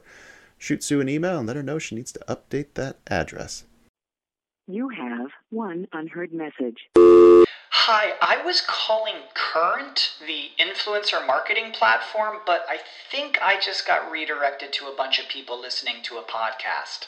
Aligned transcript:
Shoot 0.57 0.83
Sue 0.83 1.01
an 1.01 1.09
email 1.09 1.39
and 1.39 1.47
let 1.47 1.55
her 1.55 1.63
know 1.63 1.79
she 1.79 1.95
needs 1.95 2.11
to 2.13 2.19
update 2.27 2.75
that 2.75 2.97
address. 3.07 3.65
You 4.67 4.89
have 4.89 5.31
one 5.49 5.87
unheard 5.91 6.31
message. 6.31 6.87
Hi, 6.95 8.13
I 8.21 8.41
was 8.45 8.61
calling 8.65 9.15
Current, 9.33 10.13
the 10.25 10.51
influencer 10.57 11.27
marketing 11.27 11.73
platform, 11.73 12.37
but 12.45 12.65
I 12.69 12.77
think 13.11 13.37
I 13.41 13.59
just 13.59 13.85
got 13.85 14.09
redirected 14.09 14.71
to 14.73 14.85
a 14.85 14.95
bunch 14.95 15.19
of 15.19 15.27
people 15.27 15.59
listening 15.59 15.95
to 16.03 16.15
a 16.15 16.23
podcast. 16.23 17.07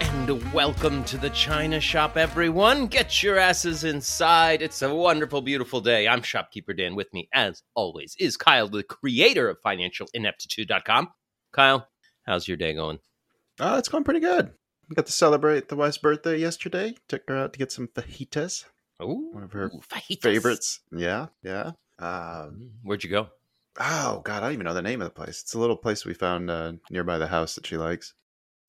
and 0.29 0.53
welcome 0.53 1.03
to 1.05 1.17
the 1.17 1.29
China 1.31 1.79
Shop, 1.79 2.15
everyone. 2.15 2.87
Get 2.87 3.23
your 3.23 3.37
asses 3.37 3.83
inside. 3.83 4.61
It's 4.61 4.81
a 4.81 4.93
wonderful, 4.93 5.41
beautiful 5.41 5.81
day. 5.81 6.07
I'm 6.07 6.21
Shopkeeper 6.21 6.73
Dan. 6.73 6.95
With 6.95 7.11
me, 7.13 7.27
as 7.33 7.63
always, 7.75 8.15
is 8.19 8.37
Kyle, 8.37 8.67
the 8.67 8.83
creator 8.83 9.49
of 9.49 9.61
FinancialIneptitude.com. 9.61 11.09
Kyle, 11.53 11.87
how's 12.23 12.47
your 12.47 12.57
day 12.57 12.73
going? 12.73 12.99
Oh, 13.59 13.77
it's 13.77 13.89
going 13.89 14.03
pretty 14.03 14.19
good. 14.19 14.51
We 14.89 14.95
got 14.95 15.05
to 15.07 15.11
celebrate 15.11 15.69
the 15.69 15.75
wife's 15.75 15.97
birthday 15.97 16.37
yesterday. 16.37 16.95
Took 17.07 17.23
her 17.27 17.37
out 17.37 17.53
to 17.53 17.59
get 17.59 17.71
some 17.71 17.87
fajitas. 17.87 18.65
Ooh, 19.01 19.29
One 19.33 19.43
of 19.43 19.51
her 19.53 19.69
fajitas. 19.89 20.21
favorites. 20.21 20.79
Yeah, 20.95 21.27
yeah. 21.43 21.71
Um, 21.99 22.71
Where'd 22.83 23.03
you 23.03 23.09
go? 23.09 23.29
oh 23.79 24.21
God, 24.25 24.37
I 24.43 24.47
don't 24.47 24.53
even 24.53 24.65
know 24.65 24.73
the 24.73 24.81
name 24.81 25.01
of 25.01 25.05
the 25.07 25.13
place. 25.13 25.41
It's 25.41 25.53
a 25.53 25.59
little 25.59 25.77
place 25.77 26.05
we 26.05 26.13
found 26.13 26.49
uh, 26.51 26.73
nearby 26.89 27.17
the 27.17 27.27
house 27.27 27.55
that 27.55 27.65
she 27.65 27.77
likes. 27.77 28.13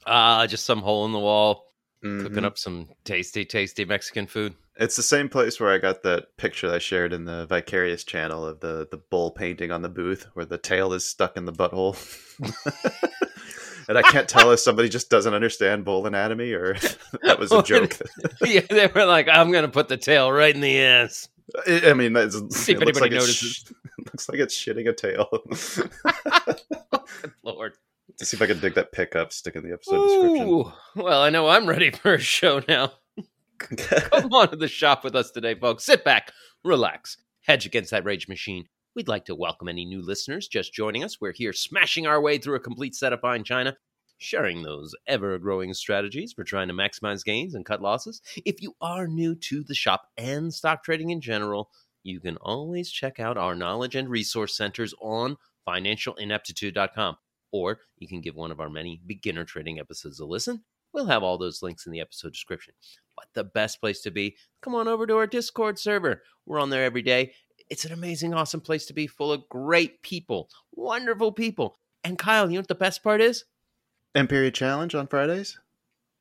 Ah, 0.07 0.47
just 0.47 0.65
some 0.67 0.81
hole 0.81 1.05
in 1.07 1.13
the 1.13 1.19
wall, 1.19 1.67
Mhm. 2.05 2.23
cooking 2.23 2.45
up 2.45 2.59
some 2.59 2.89
tasty, 3.05 3.45
tasty 3.45 3.85
Mexican 3.85 4.27
food. 4.27 4.55
It's 4.77 4.97
the 4.97 5.03
same 5.03 5.29
place 5.29 5.61
where 5.61 5.71
I 5.71 5.79
got 5.79 6.03
that 6.05 6.37
picture 6.39 6.73
I 6.73 6.79
shared 6.79 7.13
in 7.13 7.27
the 7.27 7.47
Vicarious 7.47 8.05
channel 8.05 8.47
of 8.47 8.61
the 8.61 8.89
the 8.91 8.97
bull 8.97 9.31
painting 9.31 9.71
on 9.71 9.83
the 9.83 9.89
booth 9.91 10.27
where 10.35 10.47
the 10.47 10.59
tail 10.59 10.93
is 10.95 11.05
stuck 11.07 11.37
in 11.37 11.45
the 11.45 11.53
butthole. 11.53 11.95
and 13.89 13.99
I 13.99 14.03
can't 14.03 14.29
tell 14.29 14.51
if 14.51 14.61
somebody 14.61 14.89
just 14.89 15.11
doesn't 15.11 15.35
understand 15.35 15.85
bull 15.85 16.07
anatomy 16.07 16.53
or 16.53 16.75
that 17.23 17.39
was 17.39 17.53
a 17.53 17.62
joke. 17.65 17.99
yeah, 18.45 18.62
they 18.71 18.87
were 18.87 19.05
like, 19.05 19.29
I'm 19.29 19.53
going 19.53 19.65
to 19.65 19.71
put 19.71 19.89
the 19.89 19.97
tail 19.99 20.33
right 20.33 20.55
in 20.55 20.61
the 20.62 20.81
ass. 20.81 21.29
I 21.67 21.93
mean, 21.93 22.15
that's, 22.15 22.35
See 22.57 22.73
if 22.73 22.81
it 22.81 22.87
looks 22.87 23.01
like 23.01 23.11
anybody 23.12 23.31
it's 23.31 23.35
sh- 23.39 23.65
looks 23.99 24.29
like 24.29 24.39
it's 24.39 24.57
shitting 24.57 24.89
a 24.89 24.93
tail. 24.95 25.29
Good 27.21 27.33
Lord. 27.43 27.75
To 28.22 28.27
see 28.27 28.37
if 28.37 28.43
I 28.43 28.47
can 28.47 28.60
dig 28.60 28.75
that 28.75 28.93
pick 28.93 29.16
up, 29.16 29.33
stick 29.33 29.56
in 29.56 29.62
the 29.62 29.72
episode 29.72 30.06
description. 30.06 30.72
Well, 30.97 31.22
I 31.22 31.31
know 31.31 31.49
I'm 31.49 31.69
ready 31.69 31.91
for 31.91 32.15
a 32.15 32.21
show 32.21 32.62
now. 32.69 32.93
Come 33.59 34.33
on 34.33 34.50
to 34.50 34.56
the 34.56 34.69
shop 34.69 35.05
with 35.05 35.15
us 35.15 35.31
today, 35.31 35.55
folks. 35.55 35.84
Sit 35.84 36.05
back, 36.05 36.32
relax, 36.65 37.16
hedge 37.43 37.66
against 37.66 37.91
that 37.91 38.05
rage 38.05 38.28
machine. 38.28 38.66
We'd 38.94 39.09
like 39.09 39.25
to 39.27 39.34
welcome 39.34 39.69
any 39.69 39.84
new 39.84 40.03
listeners 40.03 40.49
just 40.49 40.72
joining 40.72 41.03
us. 41.03 41.21
We're 41.21 41.32
here 41.32 41.53
smashing 41.53 42.06
our 42.06 42.21
way 42.21 42.38
through 42.38 42.56
a 42.56 42.61
complete 42.61 42.94
set 42.94 43.12
of 43.12 43.21
fine 43.21 43.43
china, 43.43 43.77
sharing 44.19 44.62
those 44.62 44.94
ever 45.06 45.38
growing 45.38 45.72
strategies 45.75 46.32
for 46.32 46.44
trying 46.44 46.69
to 46.69 46.75
maximize 46.75 47.25
gains 47.25 47.55
and 47.55 47.65
cut 47.65 47.82
losses. 47.82 48.21
If 48.44 48.62
you 48.62 48.75
are 48.81 49.09
new 49.09 49.34
to 49.34 49.65
the 49.65 49.75
shop 49.75 50.09
and 50.16 50.53
stock 50.53 50.84
trading 50.84 51.11
in 51.11 51.21
general, 51.21 51.71
you 52.03 52.21
can 52.21 52.37
always 52.38 52.91
check 52.91 53.19
out 53.19 53.38
our 53.38 53.55
knowledge 53.55 53.94
and 53.94 54.09
resource 54.09 54.56
centers 54.56 54.94
on 55.00 55.37
financialineptitude.com, 55.66 57.16
or 57.53 57.79
you 57.99 58.09
can 58.09 58.21
give 58.21 58.35
one 58.35 58.51
of 58.51 58.61
our 58.61 58.69
many 58.69 59.01
beginner 59.07 59.45
trading 59.45 59.79
episodes 59.79 60.19
a 60.19 60.27
listen. 60.27 60.65
We'll 60.93 61.07
have 61.07 61.23
all 61.23 61.39
those 61.39 61.63
links 61.63 61.87
in 61.87 61.93
the 61.93 62.01
episode 62.01 62.33
description. 62.33 62.75
But 63.17 63.27
the 63.35 63.45
best 63.45 63.81
place 63.81 64.01
to 64.03 64.11
be, 64.11 64.37
come 64.61 64.75
on 64.75 64.89
over 64.89 65.07
to 65.07 65.17
our 65.17 65.27
Discord 65.27 65.79
server. 65.79 66.23
We're 66.45 66.59
on 66.59 66.71
there 66.71 66.85
every 66.85 67.03
day. 67.03 67.33
It's 67.71 67.85
an 67.85 67.93
amazing, 67.93 68.35
awesome 68.35 68.61
place 68.61 68.87
to 68.87 68.93
be, 68.93 69.07
full 69.07 69.33
of 69.33 69.49
great 69.49 70.03
people, 70.03 70.51
wonderful 70.75 71.33
people. 71.33 71.79
And 72.05 72.19
Kyle, 72.19 72.49
you 72.51 72.55
know 72.55 72.61
what 72.61 72.69
the 72.69 72.75
best 72.75 73.03
part 73.03 73.21
is? 73.21 73.45
Empire 74.15 74.51
Challenge 74.51 74.95
on 74.95 75.07
Fridays. 75.07 75.59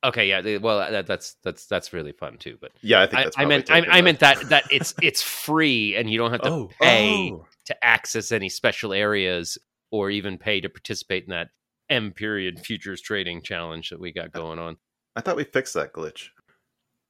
Okay, 0.04 0.30
yeah, 0.30 0.58
well, 0.58 0.80
that, 0.80 1.06
that's 1.06 1.36
that's 1.44 1.68
that's 1.68 1.94
really 1.94 2.12
fun 2.12 2.38
too. 2.38 2.58
But 2.60 2.72
Yeah, 2.82 3.02
I 3.02 3.08
think 3.08 3.38
I. 3.38 3.44
I 3.44 3.46
meant 3.46 3.70
I, 3.70 3.86
I 3.88 4.02
meant 4.02 4.20
that 4.22 4.50
that 4.50 4.64
it's 4.72 4.96
it's 5.02 5.22
free 5.22 5.96
and 5.96 6.10
you 6.10 6.18
don't 6.18 6.32
have 6.32 6.42
to 6.42 6.50
Oh, 6.50 6.70
pay 6.82 7.32
oh. 7.32 7.46
to 7.66 7.86
access 7.86 8.32
any 8.32 8.50
special 8.50 8.94
areas 8.94 9.60
or 9.92 10.10
even 10.10 10.38
pay 10.38 10.62
to 10.62 10.70
participate 10.70 11.26
in 11.26 11.30
that 11.32 11.50
M 11.90 12.12
period 12.12 12.60
futures 12.60 13.02
trading 13.02 13.42
challenge 13.42 13.90
that 13.90 14.00
we 14.00 14.12
got 14.12 14.32
going 14.32 14.58
on. 14.60 14.78
I 15.16 15.22
thought 15.22 15.36
we 15.36 15.44
fixed 15.44 15.74
that 15.74 15.94
glitch. 15.94 16.30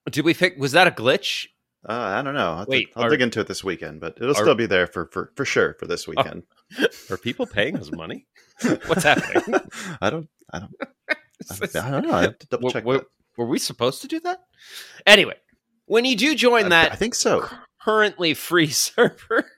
Did 0.09 0.25
we 0.25 0.34
fix? 0.34 0.58
Was 0.58 0.72
that 0.72 0.88
a 0.88 0.92
glitch? 0.92 1.46
Uh, 1.88 1.94
I 1.94 2.22
don't 2.22 2.34
know. 2.36 2.53
I'll, 2.53 2.66
Wait, 2.68 2.90
I'll 2.96 3.06
are- 3.06 3.09
dig 3.09 3.22
into 3.22 3.40
it 3.40 3.47
this 3.47 3.64
weekend, 3.64 4.02
but 4.02 4.18
it'll 4.18 4.31
are- 4.31 4.36
still 4.36 4.56
be 4.56 4.66
there 4.68 4.88
for, 4.88 5.08
for, 5.12 5.31
for 5.36 5.46
sure 5.46 5.75
for 5.80 5.88
this 5.88 6.07
weekend. 6.07 6.44
Are 7.10 7.18
people 7.18 7.45
paying 7.48 7.75
us 7.75 7.92
money? 7.92 8.28
What's 8.86 9.04
happening? 9.04 9.60
I 10.00 10.10
don't. 10.10 10.30
I 10.54 10.60
don't. 10.60 10.72
I 11.75 11.89
don't, 11.89 12.07
know. 12.07 12.13
I 12.13 12.22
have 12.22 12.38
to 12.39 12.48
double 12.48 12.69
check. 12.69 12.86
were, 12.86 13.04
were 13.36 13.48
we 13.48 13.57
supposed 13.57 14.01
to 14.04 14.07
do 14.07 14.19
that? 14.22 14.42
Anyway, 15.07 15.36
when 15.86 16.06
you 16.06 16.16
do 16.16 16.36
join 16.36 16.66
I- 16.66 16.69
that 16.69 16.92
I 16.92 16.95
think 16.95 17.16
so. 17.16 17.48
currently 17.81 18.36
free 18.36 18.68
server, 18.68 19.50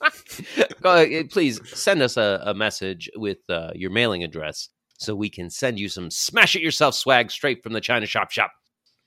please 1.30 1.60
send 1.68 2.02
us 2.02 2.16
a, 2.16 2.42
a 2.44 2.54
message 2.54 3.10
with 3.16 3.38
uh, 3.48 3.70
your 3.74 3.90
mailing 3.90 4.22
address 4.22 4.68
so 4.98 5.14
we 5.14 5.30
can 5.30 5.50
send 5.50 5.78
you 5.78 5.88
some 5.88 6.10
smash 6.10 6.56
it 6.56 6.62
yourself 6.62 6.94
swag 6.94 7.30
straight 7.30 7.62
from 7.62 7.72
the 7.72 7.80
China 7.80 8.06
Shop 8.06 8.30
Shop. 8.30 8.50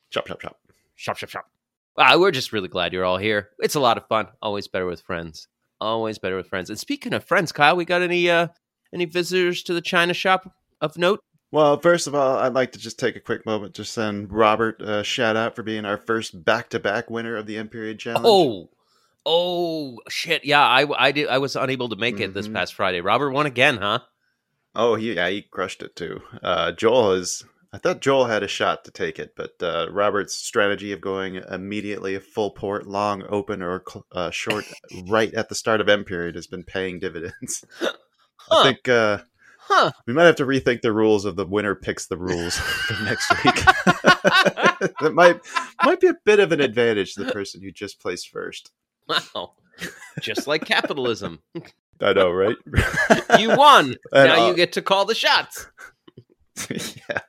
Chop 0.09 0.27
chop 0.27 0.41
chop. 0.41 0.57
Shop, 0.95 1.17
shop, 1.17 1.29
shop. 1.29 1.45
Ah, 1.97 2.17
we're 2.17 2.31
just 2.31 2.53
really 2.53 2.67
glad 2.67 2.93
you're 2.93 3.05
all 3.05 3.17
here. 3.17 3.49
It's 3.59 3.75
a 3.75 3.79
lot 3.79 3.97
of 3.97 4.07
fun. 4.07 4.27
Always 4.41 4.67
better 4.67 4.85
with 4.85 5.01
friends. 5.01 5.47
Always 5.79 6.19
better 6.19 6.37
with 6.37 6.47
friends. 6.47 6.69
And 6.69 6.79
speaking 6.79 7.13
of 7.13 7.23
friends, 7.23 7.51
Kyle, 7.51 7.75
we 7.75 7.85
got 7.85 8.01
any 8.01 8.29
uh 8.29 8.47
any 8.93 9.05
visitors 9.05 9.63
to 9.63 9.73
the 9.73 9.81
China 9.81 10.13
shop 10.13 10.51
of 10.81 10.97
note? 10.97 11.21
Well, 11.51 11.77
first 11.79 12.07
of 12.07 12.15
all, 12.15 12.37
I'd 12.37 12.53
like 12.53 12.71
to 12.73 12.79
just 12.79 12.97
take 12.97 13.15
a 13.17 13.21
quick 13.21 13.45
moment 13.45 13.73
to 13.75 13.83
send 13.83 14.31
Robert 14.31 14.81
a 14.81 15.03
shout 15.03 15.35
out 15.35 15.55
for 15.55 15.63
being 15.63 15.83
our 15.83 15.97
first 15.97 16.45
back 16.45 16.69
to 16.69 16.79
back 16.79 17.09
winner 17.09 17.35
of 17.35 17.45
the 17.45 17.57
M 17.57 17.67
Period 17.67 17.99
Challenge. 17.99 18.25
Oh, 18.25 18.69
Oh 19.25 19.99
shit! 20.09 20.43
Yeah, 20.45 20.61
I 20.65 20.85
I 20.97 21.11
did. 21.11 21.27
I 21.27 21.37
was 21.37 21.55
unable 21.55 21.89
to 21.89 21.95
make 21.95 22.19
it 22.19 22.33
this 22.33 22.47
Mhm. 22.47 22.53
past 22.53 22.73
Friday. 22.73 23.01
Robert 23.01 23.31
won 23.31 23.45
again, 23.45 23.77
huh? 23.77 23.99
Oh, 24.73 24.95
yeah, 24.95 25.27
he 25.29 25.41
crushed 25.41 25.83
it 25.83 25.95
too. 25.95 26.21
Uh, 26.41 26.71
Joel 26.71 27.11
is. 27.13 27.43
I 27.73 27.77
thought 27.77 28.01
Joel 28.01 28.25
had 28.25 28.43
a 28.43 28.47
shot 28.49 28.83
to 28.85 28.91
take 28.91 29.17
it, 29.19 29.33
but 29.37 29.51
uh, 29.61 29.87
Robert's 29.91 30.35
strategy 30.35 30.91
of 30.91 30.99
going 30.99 31.35
immediately 31.35 32.15
a 32.15 32.19
full 32.19 32.51
port, 32.51 32.85
long, 32.87 33.23
open, 33.29 33.61
or 33.61 33.83
uh, 34.11 34.29
short 34.31 34.65
right 35.07 35.33
at 35.33 35.47
the 35.49 35.55
start 35.55 35.79
of 35.81 35.87
M 35.87 36.03
period 36.03 36.35
has 36.35 36.47
been 36.47 36.63
paying 36.63 36.99
dividends. 36.99 37.63
Huh. 38.49 38.59
I 38.59 38.63
think 38.63 38.89
uh, 38.89 39.19
Huh? 39.59 39.91
we 40.07 40.13
might 40.13 40.23
have 40.25 40.35
to 40.37 40.45
rethink 40.47 40.81
the 40.81 40.91
rules 40.91 41.25
of 41.25 41.35
the 41.35 41.45
winner 41.45 41.75
picks 41.75 42.07
the 42.07 42.17
rules 42.17 42.57
for 42.57 43.03
next 43.03 43.29
week. 43.45 43.53
that 44.99 45.11
might 45.13 45.39
might 45.85 45.99
be 46.01 46.07
a 46.07 46.15
bit 46.25 46.39
of 46.39 46.51
an 46.51 46.59
advantage 46.59 47.13
to 47.13 47.23
the 47.23 47.31
person 47.31 47.61
who 47.61 47.71
just 47.71 48.01
placed 48.01 48.29
first. 48.29 48.71
Wow! 49.35 49.53
Just 50.21 50.47
like 50.47 50.65
capitalism, 50.65 51.39
I 52.01 52.13
know, 52.13 52.31
right? 52.31 52.55
you 53.39 53.55
won. 53.55 53.95
And, 54.11 54.29
now 54.29 54.45
uh, 54.45 54.49
you 54.49 54.55
get 54.55 54.73
to 54.73 54.81
call 54.81 55.05
the 55.05 55.15
shots. 55.15 55.67
yeah, 56.69 57.19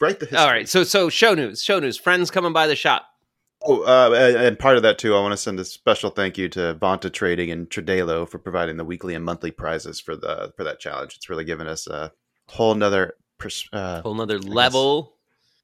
right. 0.00 0.18
The 0.18 0.26
history. 0.26 0.38
All 0.38 0.48
right. 0.48 0.68
So 0.68 0.84
so 0.84 1.08
show 1.08 1.34
news. 1.34 1.62
Show 1.62 1.78
news. 1.78 1.96
Friends 1.96 2.30
coming 2.30 2.52
by 2.52 2.66
the 2.66 2.76
shop. 2.76 3.06
Oh, 3.62 3.82
uh, 3.82 4.14
and- 4.16 4.36
and 4.36 4.58
part 4.58 4.76
of 4.78 4.82
that 4.84 4.98
too, 4.98 5.14
I 5.14 5.20
want 5.20 5.32
to 5.32 5.36
send 5.36 5.60
a 5.60 5.64
special 5.64 6.08
thank 6.10 6.38
you 6.38 6.48
to 6.50 6.76
Vanta 6.80 7.12
Trading 7.12 7.50
and 7.50 7.68
Tradelo 7.68 8.26
for 8.28 8.38
providing 8.38 8.78
the 8.78 8.84
weekly 8.84 9.14
and 9.14 9.24
monthly 9.24 9.50
prizes 9.50 10.00
for 10.00 10.16
the 10.16 10.52
for 10.56 10.64
that 10.64 10.80
challenge. 10.80 11.16
It's 11.16 11.28
really 11.28 11.44
given 11.44 11.66
us 11.66 11.86
a 11.86 12.12
whole 12.48 12.74
nother. 12.74 13.14
Pers- 13.38 13.68
uh, 13.72 14.02
Whole 14.02 14.14
nother 14.14 14.38
level. 14.38 15.14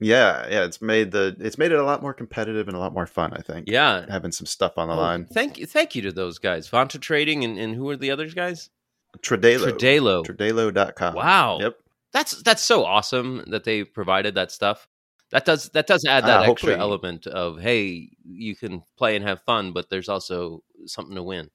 Yeah, 0.00 0.46
yeah, 0.48 0.64
it's 0.64 0.80
made 0.82 1.10
the 1.12 1.36
it's 1.40 1.58
made 1.58 1.72
it 1.72 1.78
a 1.78 1.84
lot 1.84 2.02
more 2.02 2.12
competitive 2.14 2.68
and 2.68 2.76
a 2.76 2.80
lot 2.80 2.92
more 2.92 3.06
fun. 3.06 3.32
I 3.32 3.40
think. 3.40 3.68
Yeah. 3.68 4.04
having 4.08 4.32
some 4.32 4.46
stuff 4.46 4.76
on 4.76 4.88
the 4.88 4.94
Oh, 4.94 4.98
line. 4.98 5.26
Thank 5.26 5.58
you. 5.58 5.66
Thank 5.66 5.94
you 5.94 6.02
to 6.02 6.12
those 6.12 6.38
guys. 6.38 6.68
Vanta 6.68 7.00
Trading 7.00 7.44
and, 7.44 7.58
and 7.58 7.74
who 7.74 7.88
are 7.90 7.96
the 7.96 8.10
other 8.10 8.28
guys? 8.28 8.70
Tradelo. 9.18 9.72
Tradelo. 9.72 10.24
Tradelo.com. 10.26 11.14
Wow. 11.14 11.58
Yep. 11.60 11.78
That's 12.12 12.42
that's 12.42 12.62
so 12.62 12.84
awesome 12.84 13.44
that 13.48 13.64
they 13.64 13.84
provided 13.84 14.34
that 14.34 14.50
stuff. 14.52 14.88
That 15.32 15.44
does 15.44 15.70
that 15.70 15.86
does 15.86 16.04
add 16.06 16.24
that 16.24 16.30
Ah, 16.30 16.42
extra 16.42 16.46
hopefully- 16.46 16.74
element 16.74 17.26
of 17.26 17.58
hey, 17.60 18.10
you 18.24 18.54
can 18.54 18.82
play 18.96 19.16
and 19.16 19.24
have 19.26 19.42
fun, 19.42 19.72
but 19.72 19.88
there's 19.90 20.08
also 20.08 20.62
something 20.86 21.14
to 21.16 21.22
win. 21.22 21.50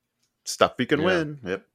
Stuff 0.45 0.73
you 0.79 0.85
can 0.87 0.99
Yeah. 0.99 1.05
win. 1.05 1.39
Yep. 1.45 1.65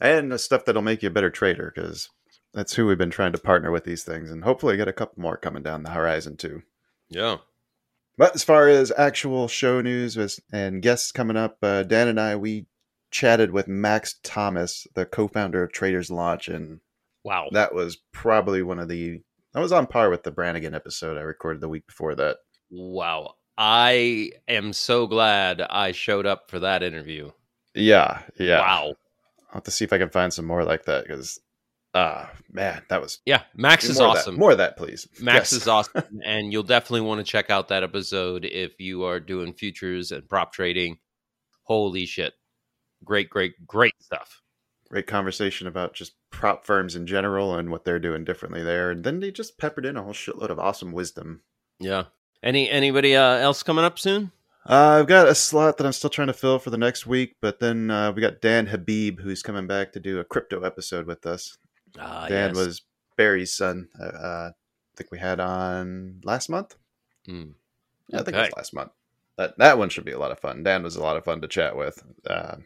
And 0.00 0.32
the 0.32 0.38
stuff 0.38 0.64
that'll 0.64 0.82
make 0.82 1.02
you 1.02 1.08
a 1.08 1.12
better 1.12 1.30
trader 1.30 1.72
because 1.74 2.08
that's 2.54 2.74
who 2.74 2.86
we've 2.86 2.98
been 2.98 3.10
trying 3.10 3.32
to 3.32 3.38
partner 3.38 3.70
with 3.70 3.84
these 3.84 4.04
things, 4.04 4.30
and 4.30 4.44
hopefully 4.44 4.76
get 4.76 4.88
a 4.88 4.92
couple 4.92 5.20
more 5.22 5.36
coming 5.36 5.62
down 5.62 5.82
the 5.82 5.90
horizon 5.90 6.36
too. 6.36 6.62
Yeah. 7.08 7.38
But 8.16 8.34
as 8.34 8.42
far 8.42 8.68
as 8.68 8.92
actual 8.96 9.46
show 9.48 9.80
news 9.80 10.40
and 10.52 10.82
guests 10.82 11.12
coming 11.12 11.36
up, 11.36 11.58
uh, 11.62 11.84
Dan 11.84 12.08
and 12.08 12.18
I 12.20 12.36
we 12.36 12.66
chatted 13.10 13.52
with 13.52 13.68
Max 13.68 14.16
Thomas, 14.22 14.86
the 14.94 15.06
co-founder 15.06 15.62
of 15.62 15.72
Traders 15.72 16.10
Launch, 16.10 16.48
and 16.48 16.80
Wow. 17.24 17.48
that 17.52 17.74
was 17.74 17.96
probably 18.12 18.62
one 18.62 18.78
of 18.78 18.88
the. 18.88 19.22
I 19.54 19.60
was 19.60 19.72
on 19.72 19.86
par 19.86 20.10
with 20.10 20.24
the 20.24 20.30
Brannigan 20.30 20.74
episode 20.74 21.16
I 21.16 21.22
recorded 21.22 21.60
the 21.60 21.68
week 21.68 21.86
before 21.86 22.14
that. 22.16 22.38
Wow. 22.70 23.34
I 23.56 24.32
am 24.46 24.72
so 24.72 25.06
glad 25.06 25.60
I 25.62 25.92
showed 25.92 26.26
up 26.26 26.48
for 26.50 26.60
that 26.60 26.82
interview. 26.82 27.32
Yeah, 27.74 28.22
yeah. 28.38 28.60
Wow. 28.60 28.94
I'll 29.48 29.54
have 29.54 29.64
to 29.64 29.70
see 29.70 29.84
if 29.84 29.92
I 29.92 29.98
can 29.98 30.10
find 30.10 30.32
some 30.32 30.44
more 30.44 30.64
like 30.64 30.84
that 30.84 31.04
because, 31.06 31.40
ah, 31.94 32.30
man, 32.50 32.82
that 32.88 33.00
was 33.00 33.18
Yeah, 33.26 33.42
Max 33.54 33.84
is 33.84 34.00
awesome. 34.00 34.36
more 34.36 34.52
of 34.52 34.58
that, 34.58 34.76
please. 34.76 35.08
Max 35.20 35.52
Yes. 35.52 35.62
is 35.62 35.68
awesome, 35.68 36.20
and 36.24 36.52
you'll 36.52 36.62
definitely 36.62 37.02
want 37.02 37.18
to 37.18 37.24
check 37.30 37.50
out 37.50 37.68
that 37.68 37.82
episode 37.82 38.44
if 38.44 38.80
you 38.80 39.04
are 39.04 39.20
doing 39.20 39.52
futures 39.52 40.12
and 40.12 40.28
prop 40.28 40.52
trading. 40.52 40.98
Holy 41.64 42.06
shit! 42.06 42.34
Great, 43.04 43.28
great, 43.30 43.66
great 43.66 43.94
stuff. 44.00 44.42
Great 44.90 45.06
conversation 45.06 45.66
about 45.66 45.92
just 45.92 46.14
prop 46.30 46.64
firms 46.64 46.96
in 46.96 47.06
general 47.06 47.54
and 47.54 47.70
what 47.70 47.84
they're 47.84 47.98
doing 47.98 48.24
differently 48.24 48.62
there, 48.62 48.90
and 48.90 49.04
then 49.04 49.20
they 49.20 49.30
just 49.30 49.58
peppered 49.58 49.84
in 49.84 49.96
a 49.96 50.02
whole 50.02 50.14
shitload 50.14 50.48
of 50.50 50.58
awesome 50.58 50.92
wisdom. 50.92 51.42
Yeah. 51.78 52.04
Any 52.42 52.70
anybody 52.70 53.14
uh, 53.16 53.34
else 53.36 53.62
coming 53.62 53.84
up 53.84 53.98
soon? 53.98 54.30
Uh, 54.68 54.98
I've 55.00 55.06
got 55.06 55.28
a 55.28 55.34
slot 55.34 55.76
that 55.78 55.86
I'm 55.86 55.92
still 55.92 56.10
trying 56.10 56.26
to 56.28 56.32
fill 56.32 56.58
for 56.58 56.70
the 56.70 56.78
next 56.78 57.06
week, 57.06 57.36
but 57.40 57.58
then 57.60 57.90
uh, 57.90 58.12
we 58.12 58.20
got 58.22 58.40
Dan 58.40 58.66
Habib 58.66 59.20
who's 59.20 59.42
coming 59.42 59.66
back 59.66 59.92
to 59.92 60.00
do 60.00 60.18
a 60.20 60.24
crypto 60.24 60.62
episode 60.62 61.06
with 61.06 61.24
us. 61.26 61.56
Ah, 61.98 62.26
Dan 62.28 62.50
yes. 62.50 62.56
was 62.56 62.82
Barry's 63.16 63.54
son. 63.54 63.88
Uh, 63.98 64.04
uh, 64.04 64.50
I 64.52 64.96
think 64.96 65.10
we 65.10 65.18
had 65.18 65.40
on 65.40 66.20
last 66.24 66.48
month. 66.48 66.76
Mm. 67.28 67.54
I 68.12 68.22
think 68.22 68.36
it 68.36 68.40
was 68.40 68.56
last 68.56 68.74
month. 68.74 68.90
That 69.36 69.56
that 69.58 69.78
one 69.78 69.88
should 69.88 70.04
be 70.04 70.12
a 70.12 70.18
lot 70.18 70.32
of 70.32 70.40
fun. 70.40 70.62
Dan 70.62 70.82
was 70.82 70.96
a 70.96 71.02
lot 71.02 71.16
of 71.16 71.24
fun 71.24 71.40
to 71.40 71.48
chat 71.48 71.76
with. 71.76 72.02
Uh, 72.26 72.56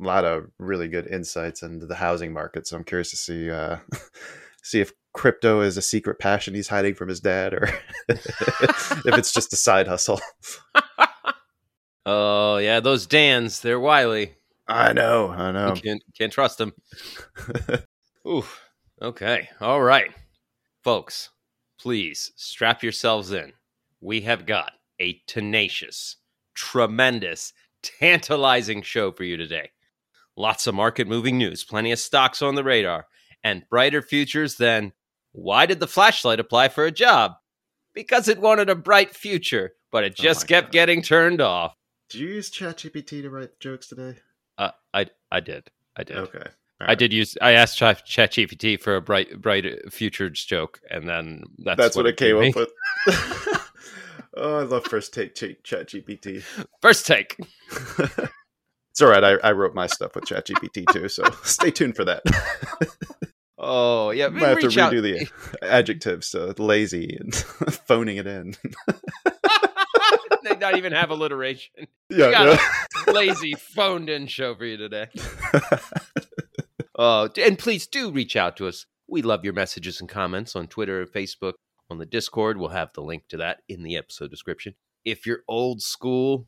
a 0.00 0.04
lot 0.04 0.24
of 0.24 0.50
really 0.58 0.88
good 0.88 1.06
insights 1.06 1.62
into 1.62 1.86
the 1.86 1.94
housing 1.94 2.32
market. 2.32 2.66
So 2.66 2.76
I'm 2.76 2.84
curious 2.84 3.10
to 3.10 3.16
see 3.16 3.50
uh, 3.50 3.78
see 4.62 4.80
if 4.80 4.92
crypto 5.12 5.60
is 5.60 5.76
a 5.76 5.82
secret 5.82 6.18
passion 6.18 6.54
he's 6.54 6.68
hiding 6.68 6.94
from 6.94 7.08
his 7.08 7.20
dad, 7.20 7.54
or 7.54 7.68
if 8.08 9.06
it's 9.06 9.32
just 9.32 9.52
a 9.52 9.56
side 9.56 9.88
hustle. 9.88 10.20
Oh 12.04 12.56
yeah, 12.56 12.80
those 12.80 13.06
Dans, 13.06 13.60
they're 13.60 13.78
wily. 13.78 14.34
I 14.66 14.92
know, 14.92 15.28
I 15.30 15.52
know. 15.52 15.74
You 15.74 15.80
can't 15.80 16.02
can't 16.18 16.32
trust 16.32 16.58
them. 16.58 16.72
Oof. 18.28 18.60
Okay. 19.02 19.48
All 19.60 19.82
right. 19.82 20.12
Folks, 20.84 21.30
please 21.78 22.32
strap 22.36 22.82
yourselves 22.82 23.32
in. 23.32 23.52
We 24.00 24.20
have 24.22 24.46
got 24.46 24.72
a 25.00 25.20
tenacious, 25.26 26.16
tremendous, 26.54 27.52
tantalizing 27.82 28.82
show 28.82 29.10
for 29.10 29.24
you 29.24 29.36
today. 29.36 29.70
Lots 30.36 30.66
of 30.66 30.74
market 30.74 31.08
moving 31.08 31.36
news, 31.36 31.64
plenty 31.64 31.90
of 31.90 31.98
stocks 31.98 32.42
on 32.42 32.54
the 32.54 32.64
radar, 32.64 33.06
and 33.42 33.68
brighter 33.68 34.02
futures 34.02 34.56
than 34.56 34.92
why 35.32 35.66
did 35.66 35.80
the 35.80 35.88
flashlight 35.88 36.38
apply 36.40 36.68
for 36.68 36.84
a 36.84 36.92
job? 36.92 37.32
Because 37.94 38.28
it 38.28 38.38
wanted 38.40 38.70
a 38.70 38.74
bright 38.76 39.14
future, 39.14 39.72
but 39.90 40.04
it 40.04 40.14
Oh 40.18 40.22
just 40.22 40.44
my 40.44 40.46
kept 40.46 40.66
God. 40.68 40.72
getting 40.72 41.02
turned 41.02 41.40
off. 41.40 41.76
Did 42.08 42.20
you 42.20 42.28
use 42.28 42.50
ChatGPT 42.50 43.22
to 43.22 43.30
write 43.30 43.58
jokes 43.58 43.88
today? 43.88 44.18
Uh, 44.56 44.70
I 44.94 45.06
I 45.30 45.40
did. 45.40 45.70
I 45.96 46.04
did. 46.04 46.16
Okay. 46.18 46.44
I 46.88 46.94
did 46.94 47.12
use. 47.12 47.36
I 47.40 47.52
asked 47.52 47.78
Chat 47.78 48.06
ChatGPT 48.06 48.80
for 48.80 48.96
a 48.96 49.00
bright, 49.00 49.40
bright 49.40 49.66
uh, 49.66 49.90
futures 49.90 50.44
joke, 50.44 50.80
and 50.90 51.08
then 51.08 51.44
that's, 51.58 51.78
That's, 51.78 51.96
what, 51.96 52.06
it 52.06 52.16
came 52.16 52.36
up 52.36 52.42
me. 52.42 52.52
with. 52.54 52.70
oh, 54.36 54.58
I 54.58 54.62
love 54.62 54.84
first 54.84 55.12
take 55.14 55.34
Ch- 55.34 55.62
ChatGPT. 55.62 56.42
First 56.80 57.06
take. 57.06 57.36
it's 57.70 59.02
all 59.02 59.08
right. 59.08 59.24
I, 59.24 59.32
I 59.44 59.52
wrote 59.52 59.74
my 59.74 59.86
stuff 59.86 60.14
with 60.14 60.24
ChatGPT 60.24 60.86
too, 60.92 61.08
so 61.08 61.24
stay 61.42 61.70
tuned 61.70 61.96
for 61.96 62.04
that. 62.04 62.22
Oh 63.58 64.10
yeah, 64.10 64.28
I 64.34 64.38
have 64.40 64.58
to 64.60 64.66
reach 64.66 64.78
out. 64.78 64.92
redo 64.92 65.02
the 65.02 65.28
adjectives 65.62 66.30
to 66.30 66.54
lazy 66.58 67.16
and 67.18 67.34
phoning 67.34 68.16
it 68.16 68.26
in. 68.26 68.56
they 70.42 70.56
not 70.56 70.76
even 70.76 70.92
have 70.92 71.10
alliteration. 71.10 71.86
Yeah, 72.08 72.30
got 72.30 72.60
Lazy 73.14 73.54
phoned 73.54 74.10
in 74.10 74.26
show 74.26 74.54
for 74.54 74.64
you 74.64 74.76
today. 74.76 75.08
D- 77.28 77.42
and 77.42 77.58
please 77.58 77.86
do 77.86 78.10
reach 78.10 78.36
out 78.36 78.56
to 78.58 78.68
us. 78.68 78.86
We 79.08 79.22
love 79.22 79.44
your 79.44 79.52
messages 79.52 80.00
and 80.00 80.08
comments 80.08 80.54
on 80.54 80.68
Twitter 80.68 81.04
Facebook. 81.06 81.54
On 81.90 81.98
the 81.98 82.06
Discord, 82.06 82.56
we'll 82.56 82.70
have 82.70 82.92
the 82.94 83.02
link 83.02 83.28
to 83.28 83.36
that 83.38 83.62
in 83.68 83.82
the 83.82 83.96
episode 83.96 84.30
description. 84.30 84.74
If 85.04 85.26
you're 85.26 85.42
old 85.48 85.82
school, 85.82 86.46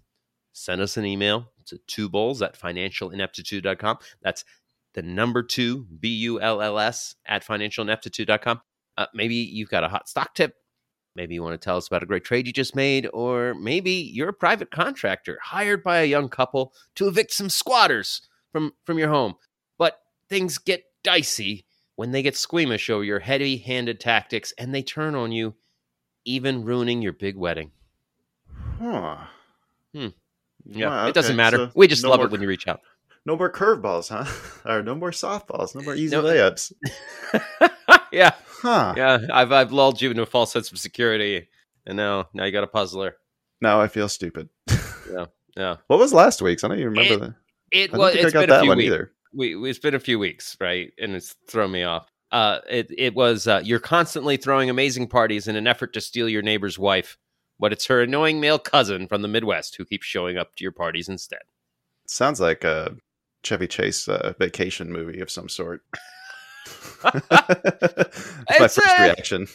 send 0.52 0.80
us 0.80 0.96
an 0.96 1.04
email 1.04 1.50
to 1.66 1.78
two 1.86 2.08
bulls 2.08 2.40
at 2.40 2.58
financialineptitude.com. 2.58 3.98
That's 4.22 4.44
the 4.94 5.02
number 5.02 5.42
two, 5.42 5.86
B 6.00 6.08
U 6.08 6.40
L 6.40 6.62
L 6.62 6.78
S, 6.78 7.16
at 7.26 7.44
financialineptitude.com. 7.44 8.60
Uh, 8.96 9.06
maybe 9.12 9.34
you've 9.34 9.70
got 9.70 9.84
a 9.84 9.88
hot 9.88 10.08
stock 10.08 10.34
tip. 10.34 10.54
Maybe 11.16 11.34
you 11.34 11.42
want 11.42 11.60
to 11.60 11.64
tell 11.64 11.76
us 11.76 11.88
about 11.88 12.02
a 12.02 12.06
great 12.06 12.24
trade 12.24 12.46
you 12.46 12.52
just 12.52 12.74
made, 12.74 13.08
or 13.12 13.54
maybe 13.54 13.90
you're 13.90 14.30
a 14.30 14.32
private 14.32 14.70
contractor 14.70 15.38
hired 15.42 15.82
by 15.82 15.98
a 15.98 16.06
young 16.06 16.28
couple 16.28 16.72
to 16.96 17.06
evict 17.06 17.32
some 17.32 17.50
squatters 17.50 18.22
from, 18.50 18.72
from 18.84 18.98
your 18.98 19.08
home. 19.10 19.34
Things 20.28 20.58
get 20.58 20.84
dicey 21.02 21.66
when 21.96 22.10
they 22.12 22.22
get 22.22 22.36
squeamish 22.36 22.90
over 22.90 23.04
your 23.04 23.20
heavy 23.20 23.56
handed 23.58 24.00
tactics 24.00 24.52
and 24.58 24.74
they 24.74 24.82
turn 24.82 25.14
on 25.14 25.32
you, 25.32 25.54
even 26.24 26.64
ruining 26.64 27.02
your 27.02 27.12
big 27.12 27.36
wedding. 27.36 27.70
Huh. 28.80 29.16
Hmm. 29.94 30.08
Yeah, 30.66 30.88
Wow, 30.88 31.06
it 31.08 31.14
doesn't 31.14 31.36
matter. 31.36 31.56
so 31.58 31.70
we 31.74 31.86
just 31.86 32.02
no 32.02 32.10
love 32.10 32.18
more- 32.20 32.26
it 32.26 32.32
when 32.32 32.40
you 32.42 32.48
reach 32.48 32.66
out. 32.66 32.80
No 33.26 33.36
more 33.36 33.50
curveballs, 33.50 34.08
huh? 34.08 34.26
or 34.70 34.82
no 34.82 34.94
more 34.94 35.10
softballs. 35.10 35.74
No 35.74 35.82
more 35.82 35.94
easy 35.94 36.14
No. 36.14 36.22
layups. 36.22 36.72
yeah, 38.12 38.32
Huh. 38.60 38.94
yeah. 38.96 39.18
I've 39.32 39.52
I've 39.52 39.72
lulled 39.72 40.00
you 40.02 40.10
into 40.10 40.22
a 40.22 40.26
false 40.26 40.52
sense 40.52 40.70
of 40.72 40.78
security, 40.78 41.48
and 41.86 41.96
now 41.96 42.28
now 42.34 42.44
you 42.44 42.52
got 42.52 42.64
a 42.64 42.68
puzzler. 42.68 43.16
Now 43.60 43.80
I 43.80 43.88
feel 43.88 44.08
stupid. 44.08 44.48
Yeah, 45.12 45.26
yeah. 45.54 45.76
What 45.88 45.98
was 45.98 46.14
last 46.14 46.40
week's? 46.40 46.64
I 46.64 46.68
don't 46.68 46.78
even 46.78 46.92
remember 46.94 47.14
It- 47.14 47.20
that. 47.20 47.34
it 47.72 47.94
I 47.94 47.96
was. 47.98 48.14
think 48.14 48.26
I 48.26 48.30
got 48.30 48.40
been 48.40 48.50
a 48.50 48.52
that 48.54 48.60
few 48.62 48.68
one 48.70 48.78
weeks. 48.78 48.86
either. 48.86 49.12
We, 49.34 49.54
it's 49.68 49.78
been 49.78 49.94
a 49.94 50.00
few 50.00 50.18
weeks, 50.18 50.56
right? 50.60 50.92
And 50.98 51.14
it's 51.14 51.34
thrown 51.48 51.72
me 51.72 51.82
off. 51.82 52.08
Uh, 52.30 52.60
it 52.68 52.88
it 52.96 53.14
was 53.14 53.46
uh, 53.46 53.60
you're 53.64 53.78
constantly 53.78 54.36
throwing 54.36 54.68
amazing 54.70 55.06
parties 55.08 55.46
in 55.46 55.56
an 55.56 55.66
effort 55.66 55.92
to 55.94 56.00
steal 56.00 56.28
your 56.28 56.42
neighbor's 56.42 56.78
wife, 56.78 57.16
but 57.60 57.72
it's 57.72 57.86
her 57.86 58.02
annoying 58.02 58.40
male 58.40 58.58
cousin 58.58 59.06
from 59.06 59.22
the 59.22 59.28
Midwest 59.28 59.76
who 59.76 59.84
keeps 59.84 60.06
showing 60.06 60.36
up 60.36 60.56
to 60.56 60.64
your 60.64 60.72
parties 60.72 61.08
instead. 61.08 61.42
Sounds 62.06 62.40
like 62.40 62.64
a 62.64 62.96
Chevy 63.44 63.66
Chase 63.68 64.08
uh, 64.08 64.32
vacation 64.38 64.92
movie 64.92 65.20
of 65.20 65.30
some 65.30 65.48
sort. 65.48 65.82
That's 67.02 67.30
my 68.48 68.68
first 68.68 68.78
uh, 68.78 69.02
reaction. 69.02 69.46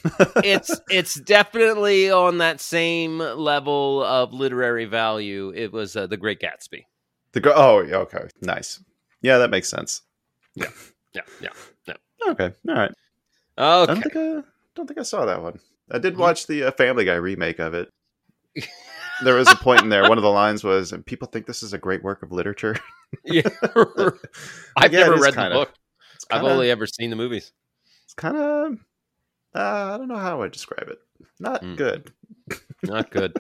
it's 0.44 0.80
it's 0.90 1.16
definitely 1.16 2.10
on 2.12 2.38
that 2.38 2.62
same 2.62 3.18
level 3.18 4.04
of 4.04 4.34
literary 4.34 4.86
value. 4.86 5.52
It 5.56 5.74
was 5.74 5.96
uh, 5.96 6.08
The 6.08 6.18
Great 6.18 6.40
Gatsby. 6.40 6.84
the 7.34 7.42
go- 7.42 7.54
oh, 7.56 7.80
okay, 7.80 8.28
nice. 8.42 8.80
Yeah, 9.22 9.38
that 9.40 9.50
makes 9.50 9.70
sense. 9.70 10.02
Yeah, 10.56 10.68
yeah. 11.14 11.22
Yeah. 11.42 11.50
Yeah. 11.88 11.96
Okay, 12.30 12.54
all 12.68 12.76
right. 12.76 12.92
I 13.58 13.82
Okay. 13.82 13.94
don't 13.94 14.02
think 14.04 14.16
I 14.16 14.44
don't 14.76 14.88
think 14.88 15.00
I 15.00 15.04
saw 15.04 15.26
that 15.26 15.42
one. 15.42 15.60
I 15.92 15.98
did 16.00 16.18
watch 16.18 16.48
the 16.48 16.66
uh, 16.66 16.72
Family 16.72 17.04
Guy 17.06 17.16
remake 17.16 17.60
of 17.60 17.74
it. 17.74 17.90
There 19.24 19.36
was 19.36 19.50
a 19.52 19.56
point 19.56 19.82
in 19.82 19.90
there. 19.90 20.08
One 20.08 20.18
of 20.18 20.24
the 20.24 20.30
lines 20.30 20.64
was, 20.64 20.94
"And 20.94 21.06
people 21.06 21.28
think 21.28 21.46
this 21.46 21.62
is 21.64 21.74
a 21.74 21.78
great 21.78 22.04
work 22.04 22.24
of 22.24 22.32
literature." 22.32 22.76
yeah. 23.26 23.42
I've 24.78 24.94
Yeah, 24.94 25.00
never 25.02 25.16
read 25.18 25.34
kinda- 25.34 25.50
the 25.50 25.56
book. 25.56 25.74
It's 26.16 26.26
I've 26.32 26.44
only 26.44 26.70
ever 26.72 26.86
seen 26.88 27.10
the 27.10 27.16
movies. 27.16 27.52
It's 28.06 28.14
kind 28.14 28.38
of. 28.38 28.74
Uh, 29.56 29.94
I 29.94 29.98
don't 29.98 30.08
know 30.08 30.18
how 30.18 30.42
I 30.44 30.48
describe 30.48 30.88
it. 30.90 31.00
Not 31.40 31.64
Mm. 31.64 31.76
good. 31.76 32.14
Not 32.84 33.10
good. 33.12 33.34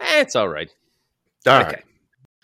Eh, 0.00 0.20
it's 0.20 0.34
all 0.36 0.48
right. 0.48 0.68
All 1.46 1.62
okay. 1.62 1.82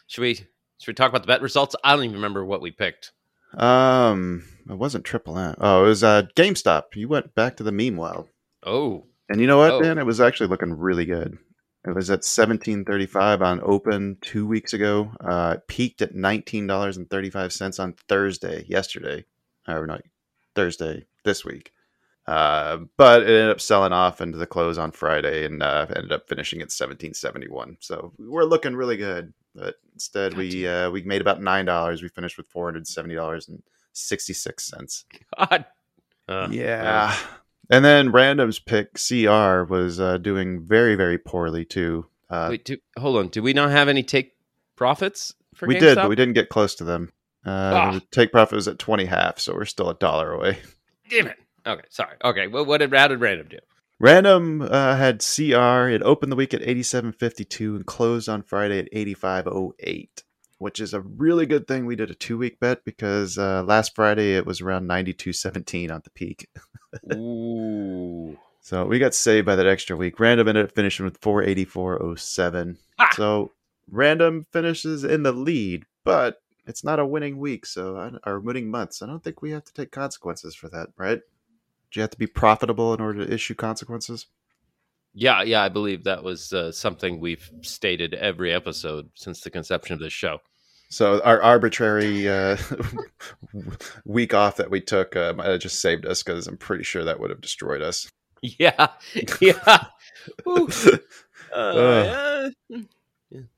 Should 0.06 0.22
we 0.22 0.46
should 0.82 0.90
we 0.90 0.94
talk 0.94 1.10
about 1.10 1.22
the 1.22 1.26
bet 1.28 1.42
results? 1.42 1.76
I 1.84 1.94
don't 1.94 2.04
even 2.04 2.16
remember 2.16 2.44
what 2.44 2.60
we 2.60 2.70
picked. 2.72 3.12
Um, 3.56 4.44
it 4.68 4.76
wasn't 4.78 5.04
Triple 5.04 5.38
M. 5.38 5.54
Oh, 5.58 5.84
it 5.84 5.88
was 5.88 6.02
uh, 6.02 6.22
GameStop. 6.36 6.94
You 6.94 7.08
went 7.08 7.34
back 7.34 7.56
to 7.56 7.62
the 7.62 7.72
meme 7.72 7.96
world, 7.96 8.28
Oh, 8.64 9.04
and 9.28 9.40
you 9.40 9.46
know 9.46 9.58
what, 9.58 9.72
Oh. 9.72 9.80
man? 9.80 9.98
It 9.98 10.06
was 10.06 10.20
actually 10.20 10.48
looking 10.48 10.72
really 10.76 11.04
good. 11.04 11.38
It 11.86 11.94
was 11.94 12.10
at 12.10 12.24
seventeen 12.24 12.84
thirty 12.84 13.06
five 13.06 13.42
on 13.42 13.60
open 13.62 14.16
two 14.20 14.46
weeks 14.46 14.72
ago. 14.72 15.12
Uh, 15.20 15.54
it 15.56 15.66
peaked 15.68 16.00
at 16.02 16.14
nineteen 16.14 16.66
dollars 16.66 16.96
and 16.96 17.08
thirty 17.10 17.28
five 17.30 17.52
cents 17.52 17.78
on 17.78 17.94
Thursday, 18.08 18.64
yesterday, 18.68 19.24
or 19.68 19.86
not 19.86 20.02
Thursday 20.54 21.06
this 21.24 21.44
week. 21.44 21.72
Uh, 22.26 22.78
but 22.96 23.22
it 23.22 23.28
ended 23.28 23.50
up 23.50 23.60
selling 23.60 23.92
off 23.92 24.20
into 24.20 24.38
the 24.38 24.46
close 24.46 24.78
on 24.78 24.92
Friday 24.92 25.44
and 25.44 25.60
uh, 25.60 25.86
ended 25.96 26.12
up 26.12 26.28
finishing 26.28 26.62
at 26.62 26.70
seventeen 26.70 27.14
seventy 27.14 27.48
one. 27.48 27.76
So 27.80 28.12
we're 28.18 28.44
looking 28.44 28.76
really 28.76 28.96
good. 28.96 29.34
But 29.54 29.76
instead, 29.94 30.34
we 30.34 30.66
uh, 30.66 30.90
we 30.90 31.02
made 31.02 31.20
about 31.20 31.42
nine 31.42 31.64
dollars. 31.66 32.02
We 32.02 32.08
finished 32.08 32.36
with 32.38 32.46
four 32.48 32.66
hundred 32.66 32.86
seventy 32.86 33.14
dollars 33.14 33.48
and 33.48 33.62
sixty 33.92 34.32
six 34.32 34.64
cents. 34.64 35.04
God. 35.38 35.64
Uh, 36.28 36.48
Yeah. 36.50 37.16
And 37.70 37.84
then 37.84 38.12
Random's 38.12 38.58
pick 38.58 38.94
CR 38.94 39.62
was 39.64 39.98
uh, 40.00 40.18
doing 40.18 40.60
very 40.62 40.94
very 40.94 41.18
poorly 41.18 41.64
too. 41.64 42.06
Uh, 42.30 42.48
Wait, 42.50 42.64
do, 42.64 42.76
hold 42.98 43.16
on. 43.18 43.28
Do 43.28 43.42
we 43.42 43.52
not 43.52 43.70
have 43.70 43.88
any 43.88 44.02
take 44.02 44.32
profits 44.76 45.34
for 45.54 45.66
we 45.66 45.74
GameStop? 45.74 45.80
did, 45.80 45.94
but 45.96 46.08
we 46.08 46.16
didn't 46.16 46.34
get 46.34 46.48
close 46.48 46.74
to 46.76 46.84
them. 46.84 47.12
Uh, 47.44 47.50
Ah. 47.50 47.90
the 47.92 48.00
take 48.10 48.32
profit 48.32 48.56
was 48.56 48.68
at 48.68 48.78
twenty 48.78 49.04
half, 49.04 49.38
so 49.38 49.52
we're 49.54 49.64
still 49.66 49.90
a 49.90 49.94
dollar 49.94 50.32
away. 50.32 50.58
Damn 51.10 51.26
it. 51.28 51.36
Okay, 51.66 51.84
sorry. 51.90 52.16
Okay, 52.24 52.46
well, 52.46 52.64
what 52.64 52.78
did 52.78 52.92
how 52.94 53.08
did 53.08 53.20
random 53.20 53.48
do? 53.48 53.58
Random 54.02 54.62
uh, 54.62 54.96
had 54.96 55.20
CR. 55.20 55.88
It 55.88 56.02
opened 56.02 56.32
the 56.32 56.36
week 56.36 56.52
at 56.52 56.60
87.52 56.60 57.76
and 57.76 57.86
closed 57.86 58.28
on 58.28 58.42
Friday 58.42 58.80
at 58.80 58.92
85.08, 58.92 60.08
which 60.58 60.80
is 60.80 60.92
a 60.92 61.02
really 61.02 61.46
good 61.46 61.68
thing. 61.68 61.86
We 61.86 61.94
did 61.94 62.10
a 62.10 62.14
two 62.16 62.36
week 62.36 62.58
bet 62.58 62.84
because 62.84 63.38
uh, 63.38 63.62
last 63.62 63.94
Friday 63.94 64.34
it 64.34 64.44
was 64.44 64.60
around 64.60 64.88
92.17 64.88 65.92
on 65.92 66.00
the 66.02 66.10
peak. 66.10 66.48
Ooh. 67.14 68.36
So 68.60 68.86
we 68.86 68.98
got 68.98 69.14
saved 69.14 69.46
by 69.46 69.54
that 69.54 69.68
extra 69.68 69.96
week. 69.96 70.18
Random 70.18 70.48
ended 70.48 70.64
up 70.64 70.74
finishing 70.74 71.04
with 71.04 71.20
484.07. 71.20 72.78
Ah! 72.98 73.08
So 73.14 73.52
Random 73.88 74.46
finishes 74.52 75.04
in 75.04 75.22
the 75.22 75.32
lead, 75.32 75.84
but 76.02 76.42
it's 76.66 76.82
not 76.82 76.98
a 76.98 77.06
winning 77.06 77.38
week, 77.38 77.66
so 77.66 77.96
I- 77.96 78.28
or 78.28 78.40
winning 78.40 78.68
month. 78.68 78.94
So 78.94 79.06
I 79.06 79.08
don't 79.08 79.22
think 79.22 79.42
we 79.42 79.52
have 79.52 79.64
to 79.64 79.72
take 79.72 79.92
consequences 79.92 80.56
for 80.56 80.68
that, 80.70 80.88
right? 80.96 81.20
Do 81.92 82.00
you 82.00 82.02
have 82.02 82.10
to 82.10 82.18
be 82.18 82.26
profitable 82.26 82.94
in 82.94 83.00
order 83.00 83.24
to 83.26 83.32
issue 83.32 83.54
consequences? 83.54 84.26
Yeah, 85.14 85.42
yeah, 85.42 85.62
I 85.62 85.68
believe 85.68 86.04
that 86.04 86.24
was 86.24 86.52
uh, 86.52 86.72
something 86.72 87.20
we've 87.20 87.50
stated 87.60 88.14
every 88.14 88.52
episode 88.52 89.10
since 89.14 89.40
the 89.42 89.50
conception 89.50 89.92
of 89.92 90.00
this 90.00 90.12
show. 90.12 90.38
So 90.88 91.22
our 91.22 91.42
arbitrary 91.42 92.28
uh, 92.28 92.56
week 94.06 94.32
off 94.34 94.56
that 94.56 94.70
we 94.70 94.80
took 94.80 95.16
uh, 95.16 95.34
might 95.34 95.48
have 95.48 95.60
just 95.60 95.80
saved 95.80 96.06
us 96.06 96.22
because 96.22 96.46
I'm 96.46 96.56
pretty 96.56 96.84
sure 96.84 97.04
that 97.04 97.20
would 97.20 97.30
have 97.30 97.40
destroyed 97.40 97.82
us. 97.82 98.10
Yeah, 98.42 98.88
yeah. 99.40 99.84
Uh, 101.54 102.48
yeah. 102.70 102.80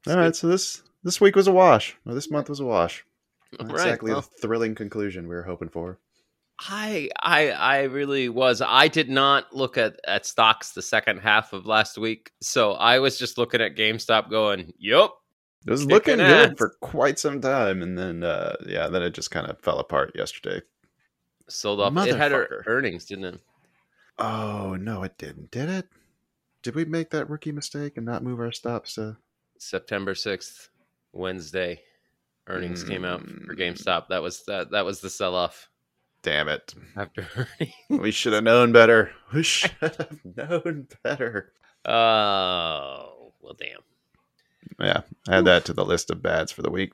All 0.08 0.16
right, 0.16 0.34
so 0.34 0.48
this 0.48 0.82
this 1.04 1.20
week 1.20 1.36
was 1.36 1.46
a 1.46 1.52
wash. 1.52 1.96
Well, 2.04 2.16
this 2.16 2.28
month 2.28 2.48
was 2.48 2.58
a 2.58 2.64
wash. 2.64 3.04
Not 3.52 3.68
Right, 3.68 3.74
exactly 3.74 4.10
well. 4.10 4.22
the 4.22 4.28
thrilling 4.42 4.74
conclusion 4.74 5.28
we 5.28 5.36
were 5.36 5.44
hoping 5.44 5.68
for. 5.68 6.00
I 6.60 7.10
I 7.20 7.50
I 7.50 7.82
really 7.84 8.28
was. 8.28 8.62
I 8.64 8.88
did 8.88 9.10
not 9.10 9.54
look 9.54 9.76
at 9.76 9.98
at 10.06 10.24
stocks 10.24 10.72
the 10.72 10.82
second 10.82 11.18
half 11.18 11.52
of 11.52 11.66
last 11.66 11.98
week, 11.98 12.30
so 12.40 12.72
I 12.72 13.00
was 13.00 13.18
just 13.18 13.38
looking 13.38 13.60
at 13.60 13.74
GameStop, 13.76 14.30
going, 14.30 14.72
"Yup, 14.78 15.16
It 15.66 15.70
was 15.70 15.84
looking 15.84 16.18
good 16.18 16.56
for 16.56 16.70
quite 16.80 17.18
some 17.18 17.40
time, 17.40 17.82
and 17.82 17.98
then 17.98 18.22
uh, 18.22 18.54
yeah, 18.66 18.86
then 18.88 19.02
it 19.02 19.14
just 19.14 19.30
kind 19.32 19.48
of 19.48 19.60
fell 19.60 19.78
apart 19.80 20.12
yesterday. 20.14 20.62
sold 21.48 21.80
off." 21.80 21.94
It 22.06 22.14
had 22.16 22.32
Motherfucker. 22.32 22.62
earnings, 22.66 23.04
didn't 23.06 23.24
it? 23.24 23.40
Oh 24.18 24.76
no, 24.76 25.02
it 25.02 25.18
didn't, 25.18 25.50
did 25.50 25.68
it? 25.68 25.88
Did 26.62 26.76
we 26.76 26.84
make 26.84 27.10
that 27.10 27.28
rookie 27.28 27.52
mistake 27.52 27.96
and 27.96 28.06
not 28.06 28.22
move 28.22 28.38
our 28.40 28.52
stops 28.52 28.94
to? 28.94 29.16
September 29.58 30.14
sixth, 30.14 30.70
Wednesday, 31.12 31.82
earnings 32.46 32.84
came 32.84 33.04
out 33.04 33.22
for 33.22 33.54
Mm. 33.54 33.58
GameStop. 33.58 34.06
That 34.08 34.22
was 34.22 34.44
that. 34.44 34.70
That 34.70 34.84
was 34.84 35.00
the 35.00 35.10
sell 35.10 35.34
off 35.34 35.68
Damn 36.24 36.48
it! 36.48 36.74
after. 36.96 37.48
We 37.90 38.10
should 38.10 38.32
have 38.32 38.44
known 38.44 38.72
better. 38.72 39.12
We 39.32 39.42
should 39.44 39.70
have 39.82 40.18
known 40.24 40.88
better. 41.02 41.52
Oh 41.84 43.32
well, 43.42 43.54
damn. 43.58 43.80
Yeah, 44.80 45.02
add 45.28 45.44
that 45.44 45.66
to 45.66 45.74
the 45.74 45.84
list 45.84 46.10
of 46.10 46.22
bads 46.22 46.50
for 46.50 46.62
the 46.62 46.70
week. 46.70 46.92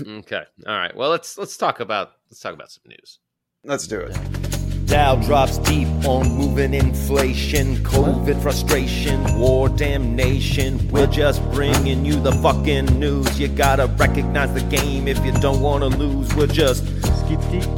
Okay, 0.00 0.42
all 0.66 0.76
right. 0.76 0.94
Well, 0.96 1.10
let's 1.10 1.38
let's 1.38 1.56
talk 1.56 1.78
about 1.78 2.14
let's 2.28 2.40
talk 2.40 2.54
about 2.54 2.72
some 2.72 2.82
news. 2.88 3.20
Let's 3.64 3.86
do 3.86 4.00
it. 4.00 4.61
Dow 4.92 5.16
drops 5.16 5.56
deep 5.56 5.88
on 6.04 6.28
moving 6.36 6.74
inflation, 6.74 7.76
COVID 7.76 8.42
frustration, 8.42 9.38
war 9.38 9.70
damnation. 9.70 10.86
We're 10.90 11.06
just 11.06 11.42
bringing 11.50 12.04
you 12.04 12.20
the 12.20 12.32
fucking 12.32 13.00
news. 13.00 13.40
You 13.40 13.48
gotta 13.48 13.86
recognize 13.86 14.52
the 14.52 14.60
game 14.60 15.08
if 15.08 15.24
you 15.24 15.32
don't 15.40 15.62
wanna 15.62 15.86
lose. 15.86 16.34
We're 16.34 16.46
just 16.46 16.84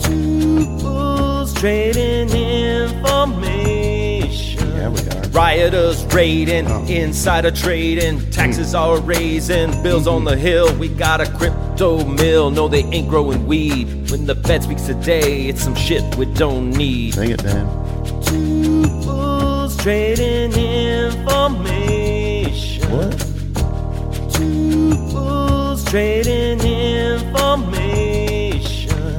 two 0.02 0.64
bulls 0.82 1.54
trading 1.54 2.30
information. 2.30 3.83
Yeah, 4.84 4.90
we 4.90 5.00
are. 5.08 5.22
Rioters 5.30 6.04
raiding, 6.12 6.66
Oh. 6.70 6.84
insider 6.86 7.50
trading, 7.50 8.20
taxes 8.30 8.72
hmm. 8.72 8.76
are 8.76 9.00
raising, 9.00 9.70
bills 9.82 10.06
on 10.06 10.24
the 10.24 10.36
hill. 10.36 10.74
We 10.74 10.88
got 10.88 11.22
a 11.22 11.26
crypto 11.26 12.04
mill. 12.04 12.50
No, 12.50 12.68
they 12.68 12.84
ain't 12.84 13.08
growing 13.08 13.46
weed. 13.46 14.10
When 14.10 14.26
the 14.26 14.34
Fed 14.34 14.62
speaks 14.62 14.82
today, 14.82 15.46
it's 15.48 15.62
some 15.62 15.74
shit 15.74 16.02
we 16.16 16.26
don't 16.26 16.70
need. 16.70 17.14
Sing 17.14 17.30
it, 17.30 17.42
Dan. 17.42 17.66
Two 18.24 18.82
bulls 19.06 19.74
trading 19.78 20.52
information. 20.52 21.62
What? 22.92 23.18
Two 24.34 24.94
bulls 25.12 25.82
trading 25.86 26.60
information. 26.60 28.10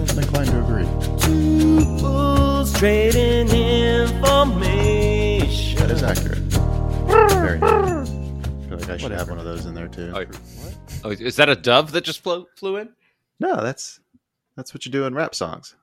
I'm 0.09 0.19
inclined 0.19 0.49
to 0.51 0.59
agree. 0.59 0.87
Two 1.21 1.97
bulls 1.99 2.71
trading 2.77 3.49
information. 3.49 5.14
Feel 9.09 9.17
like 9.17 9.19
should 9.19 9.27
have 9.27 9.37
one 9.37 9.39
of 9.39 9.45
those 9.45 9.65
in 9.65 9.73
there 9.73 9.87
too. 9.87 10.11
Oh, 10.15 10.25
oh, 11.05 11.09
is 11.11 11.35
that 11.37 11.49
a 11.49 11.55
dove 11.55 11.91
that 11.91 12.03
just 12.03 12.21
flew 12.21 12.45
flew 12.55 12.77
in? 12.77 12.89
No, 13.39 13.61
that's 13.61 13.99
that's 14.55 14.73
what 14.73 14.85
you 14.85 14.91
do 14.91 15.05
in 15.05 15.13
rap 15.13 15.35
songs. 15.35 15.75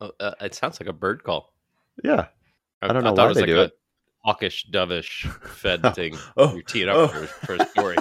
Oh, 0.00 0.12
uh, 0.20 0.32
it 0.40 0.54
sounds 0.54 0.80
like 0.80 0.88
a 0.88 0.92
bird 0.92 1.24
call. 1.24 1.52
Yeah. 2.04 2.26
I 2.80 2.88
don't 2.92 3.02
know 3.02 3.10
thought 3.10 3.16
why 3.18 3.24
it 3.24 3.28
was 3.28 3.36
they 3.36 3.40
like 3.42 3.48
do 3.48 3.58
a 3.58 3.62
it. 3.64 3.78
hawkish, 4.24 4.66
dovish 4.70 5.28
Fed 5.48 5.80
Oh, 5.82 5.90
thing. 5.90 6.16
oh, 6.36 6.52
You're 6.52 6.62
teeing 6.62 6.88
up 6.88 6.96
oh. 6.96 7.08
for, 7.08 7.26
for 7.26 7.54
a 7.54 7.66
story. 7.66 7.96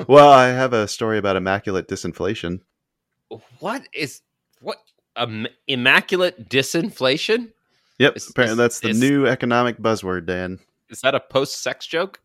well, 0.08 0.30
I 0.30 0.48
have 0.48 0.72
a 0.72 0.88
story 0.88 1.18
about 1.18 1.36
immaculate 1.36 1.88
disinflation. 1.88 2.60
what 3.58 3.86
is 3.92 4.22
what? 4.60 4.78
Um, 5.16 5.46
immaculate 5.68 6.48
disinflation? 6.48 7.52
Yep, 7.98 8.16
Is- 8.16 8.30
apparently 8.30 8.52
is- 8.52 8.58
that's 8.58 8.80
the 8.80 8.88
is- 8.90 9.00
new 9.00 9.26
economic 9.26 9.78
buzzword, 9.78 10.24
Dan. 10.26 10.58
Is 10.88 11.00
that 11.02 11.14
a 11.14 11.20
post-sex 11.20 11.86
joke? 11.86 12.20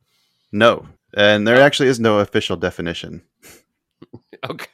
No, 0.52 0.88
and 1.14 1.48
there 1.48 1.62
actually 1.62 1.90
is 1.90 2.00
no 2.00 2.20
official 2.20 2.56
definition, 2.58 3.24
Okay. 4.50 4.68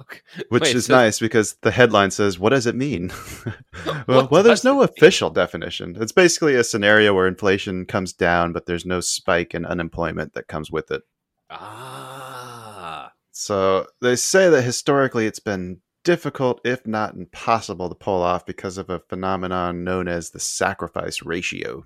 okay. 0.00 0.20
which 0.48 0.62
Wait, 0.64 0.76
is 0.76 0.86
so- 0.86 0.94
nice 0.94 1.18
because 1.18 1.56
the 1.62 1.70
headline 1.70 2.10
says, 2.10 2.38
"What 2.38 2.50
does 2.50 2.66
it 2.66 2.74
mean?" 2.74 3.10
well, 4.06 4.28
well, 4.30 4.42
there's 4.42 4.64
no 4.64 4.82
it 4.82 4.90
mean? 4.90 4.94
official 4.96 5.30
definition. 5.30 5.96
It's 6.00 6.12
basically 6.12 6.54
a 6.54 6.64
scenario 6.64 7.14
where 7.14 7.26
inflation 7.26 7.86
comes 7.86 8.12
down, 8.12 8.52
but 8.52 8.66
there's 8.66 8.86
no 8.86 9.00
spike 9.00 9.54
in 9.54 9.64
unemployment 9.66 10.34
that 10.34 10.48
comes 10.48 10.70
with 10.70 10.90
it. 10.90 11.02
Ah. 11.50 13.12
So 13.32 13.86
they 14.00 14.16
say 14.16 14.50
that 14.50 14.62
historically 14.62 15.26
it's 15.26 15.38
been 15.38 15.80
difficult, 16.04 16.60
if 16.64 16.86
not 16.86 17.14
impossible, 17.14 17.88
to 17.88 17.94
pull 17.94 18.22
off 18.22 18.44
because 18.46 18.78
of 18.78 18.90
a 18.90 18.98
phenomenon 18.98 19.84
known 19.84 20.08
as 20.08 20.30
the 20.30 20.40
sacrifice 20.40 21.22
ratio. 21.22 21.84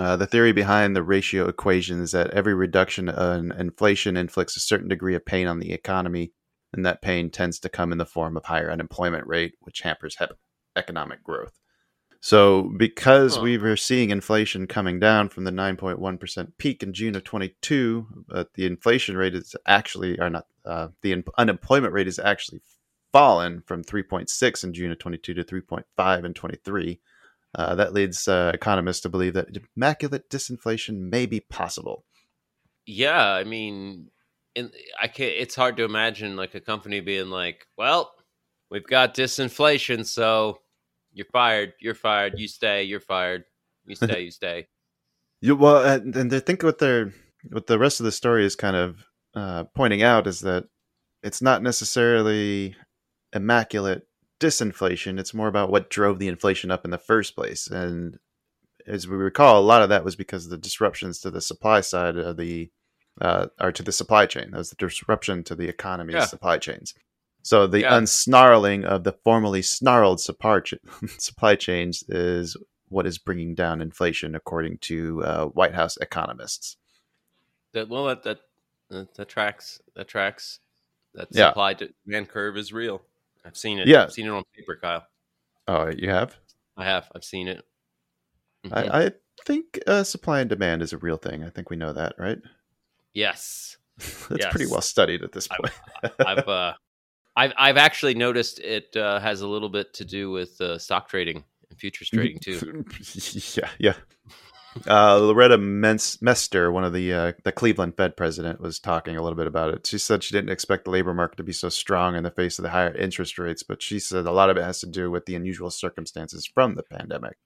Uh, 0.00 0.16
the 0.16 0.26
theory 0.26 0.50
behind 0.50 0.96
the 0.96 1.02
ratio 1.02 1.46
equation 1.46 2.00
is 2.00 2.12
that 2.12 2.30
every 2.30 2.54
reduction 2.54 3.10
in 3.10 3.52
inflation 3.52 4.16
inflicts 4.16 4.56
a 4.56 4.60
certain 4.60 4.88
degree 4.88 5.14
of 5.14 5.26
pain 5.26 5.46
on 5.46 5.58
the 5.58 5.72
economy, 5.72 6.32
and 6.72 6.86
that 6.86 7.02
pain 7.02 7.28
tends 7.28 7.58
to 7.58 7.68
come 7.68 7.92
in 7.92 7.98
the 7.98 8.06
form 8.06 8.34
of 8.34 8.46
higher 8.46 8.70
unemployment 8.70 9.26
rate, 9.26 9.56
which 9.60 9.82
hampers 9.82 10.16
he- 10.16 10.24
economic 10.74 11.22
growth. 11.22 11.58
So, 12.22 12.72
because 12.78 13.36
Huh. 13.36 13.42
we 13.42 13.58
were 13.58 13.76
seeing 13.76 14.08
inflation 14.08 14.66
coming 14.66 15.00
down 15.00 15.28
from 15.28 15.44
the 15.44 15.50
9.1% 15.50 16.56
peak 16.56 16.82
in 16.82 16.94
June 16.94 17.14
of 17.14 17.24
22, 17.24 18.24
but 18.26 18.54
the 18.54 18.64
inflation 18.64 19.18
rate 19.18 19.34
is 19.34 19.54
actually, 19.66 20.18
or 20.18 20.30
not, 20.30 20.46
uh, 20.64 20.88
the 21.02 21.12
un- 21.12 21.24
unemployment 21.36 21.92
rate 21.92 22.08
is 22.08 22.18
actually 22.18 22.62
fallen 23.12 23.60
from 23.66 23.84
3.6 23.84 24.64
in 24.64 24.72
June 24.72 24.92
of 24.92 24.98
22 24.98 25.34
to 25.34 25.44
3.5 25.44 26.24
in 26.24 26.32
23. 26.32 27.00
Uh, 27.54 27.74
that 27.74 27.92
leads 27.92 28.28
uh, 28.28 28.52
economists 28.54 29.00
to 29.00 29.08
believe 29.08 29.34
that 29.34 29.48
immaculate 29.76 30.30
disinflation 30.30 31.10
may 31.10 31.26
be 31.26 31.40
possible. 31.40 32.04
Yeah, 32.86 33.24
I 33.24 33.44
mean, 33.44 34.10
in, 34.54 34.70
I 35.00 35.08
can 35.08 35.26
It's 35.26 35.56
hard 35.56 35.76
to 35.78 35.84
imagine 35.84 36.36
like 36.36 36.54
a 36.54 36.60
company 36.60 37.00
being 37.00 37.30
like, 37.30 37.66
"Well, 37.76 38.12
we've 38.70 38.86
got 38.86 39.14
disinflation, 39.14 40.06
so 40.06 40.58
you're 41.12 41.26
fired. 41.26 41.72
You're 41.80 41.94
fired. 41.94 42.34
You 42.38 42.46
stay. 42.46 42.84
You're 42.84 43.00
fired. 43.00 43.44
You 43.86 43.96
stay. 43.96 44.22
You 44.22 44.30
stay." 44.30 44.66
You, 45.42 45.56
well, 45.56 45.82
and, 45.82 46.14
and 46.16 46.34
I 46.34 46.38
think 46.38 46.62
what 46.62 46.76
they're 46.76 47.14
what 47.48 47.66
the 47.66 47.78
rest 47.78 47.98
of 47.98 48.04
the 48.04 48.12
story 48.12 48.44
is 48.44 48.56
kind 48.56 48.76
of 48.76 49.06
uh, 49.34 49.64
pointing 49.74 50.02
out 50.02 50.26
is 50.26 50.40
that 50.40 50.64
it's 51.22 51.40
not 51.40 51.62
necessarily 51.62 52.76
immaculate 53.32 54.02
disinflation. 54.40 55.20
It's 55.20 55.34
more 55.34 55.48
about 55.48 55.70
what 55.70 55.90
drove 55.90 56.18
the 56.18 56.28
inflation 56.28 56.70
up 56.70 56.84
in 56.84 56.90
the 56.90 56.98
first 56.98 57.34
place. 57.36 57.66
And 57.68 58.18
as 58.86 59.06
we 59.06 59.16
recall, 59.16 59.60
a 59.60 59.62
lot 59.62 59.82
of 59.82 59.88
that 59.90 60.04
was 60.04 60.16
because 60.16 60.46
of 60.46 60.50
the 60.50 60.56
disruptions 60.58 61.20
to 61.20 61.30
the 61.30 61.40
supply 61.40 61.80
side 61.82 62.16
of 62.16 62.36
the 62.36 62.70
uh, 63.20 63.48
or 63.60 63.70
to 63.70 63.82
the 63.82 63.92
supply 63.92 64.24
chain. 64.24 64.50
That 64.50 64.58
was 64.58 64.70
the 64.70 64.76
disruption 64.76 65.44
to 65.44 65.54
the 65.54 65.68
economy's 65.68 66.14
Yeah. 66.14 66.24
supply 66.26 66.56
chains. 66.58 66.94
So 67.42 67.66
the 67.66 67.80
Yeah. 67.80 67.92
unsnarling 67.92 68.84
of 68.84 69.04
the 69.04 69.12
formerly 69.12 69.60
snarled 69.62 70.20
supply, 70.20 70.60
supply 71.18 71.54
chains 71.56 72.02
is 72.08 72.56
what 72.88 73.06
is 73.06 73.18
bringing 73.18 73.54
down 73.54 73.80
inflation, 73.82 74.34
according 74.34 74.78
to 74.78 75.22
uh, 75.24 75.44
White 75.46 75.74
House 75.74 75.96
economists. 75.98 76.76
That 77.72 77.88
well, 77.88 78.06
that 78.06 78.22
that 78.22 78.40
that, 78.88 79.14
that 79.14 79.28
tracks. 79.28 79.80
That 79.94 80.08
tracks. 80.08 80.60
That 81.14 81.28
Yeah. 81.30 81.50
supply 81.50 81.74
demand 81.74 82.28
curve 82.28 82.56
is 82.56 82.72
real. 82.72 83.02
I've 83.44 83.56
seen 83.56 83.78
it. 83.78 83.88
Yeah. 83.88 84.04
I've 84.04 84.12
seen 84.12 84.26
it 84.26 84.30
on 84.30 84.42
paper, 84.56 84.78
Kyle. 84.80 85.06
Oh, 85.66 85.88
you 85.88 86.10
have? 86.10 86.36
I 86.76 86.84
have. 86.84 87.10
I've 87.14 87.24
seen 87.24 87.48
it. 87.48 87.64
I, 88.72 89.04
I 89.04 89.10
think 89.46 89.78
uh, 89.86 90.02
supply 90.02 90.40
and 90.40 90.50
demand 90.50 90.82
is 90.82 90.92
a 90.92 90.98
real 90.98 91.16
thing. 91.16 91.44
I 91.44 91.50
think 91.50 91.70
we 91.70 91.76
know 91.76 91.92
that, 91.92 92.14
right? 92.18 92.38
yes. 93.14 93.76
It's 94.30 94.46
pretty 94.46 94.66
well 94.66 94.80
studied 94.80 95.22
at 95.22 95.32
this 95.32 95.46
point. 95.46 95.74
I've 96.26 96.48
uh, 96.48 96.72
I've 97.36 97.52
I've 97.58 97.76
actually 97.76 98.14
noticed 98.14 98.58
it 98.60 98.96
uh, 98.96 99.20
has 99.20 99.42
a 99.42 99.48
little 99.48 99.68
bit 99.68 99.92
to 99.94 100.04
do 100.04 100.30
with 100.30 100.58
uh, 100.60 100.78
stock 100.78 101.08
trading 101.08 101.44
and 101.68 101.78
futures 101.78 102.08
trading 102.08 102.38
too. 102.38 102.84
yeah, 103.56 103.68
yeah. 103.78 103.94
Uh, 104.86 105.16
Loretta 105.18 105.58
Mester, 105.58 106.70
one 106.70 106.84
of 106.84 106.92
the 106.92 107.12
uh, 107.12 107.32
the 107.42 107.50
Cleveland 107.50 107.96
Fed 107.96 108.16
president, 108.16 108.60
was 108.60 108.78
talking 108.78 109.16
a 109.16 109.22
little 109.22 109.36
bit 109.36 109.48
about 109.48 109.74
it. 109.74 109.86
She 109.86 109.98
said 109.98 110.22
she 110.22 110.34
didn't 110.34 110.50
expect 110.50 110.84
the 110.84 110.92
labor 110.92 111.12
market 111.12 111.36
to 111.36 111.42
be 111.42 111.52
so 111.52 111.68
strong 111.68 112.14
in 112.14 112.22
the 112.22 112.30
face 112.30 112.58
of 112.58 112.62
the 112.62 112.70
higher 112.70 112.94
interest 112.94 113.38
rates, 113.38 113.64
but 113.64 113.82
she 113.82 113.98
said 113.98 114.26
a 114.26 114.32
lot 114.32 114.48
of 114.48 114.56
it 114.56 114.62
has 114.62 114.80
to 114.80 114.86
do 114.86 115.10
with 115.10 115.26
the 115.26 115.34
unusual 115.34 115.70
circumstances 115.70 116.46
from 116.46 116.76
the 116.76 116.84
pandemic. 116.84 117.36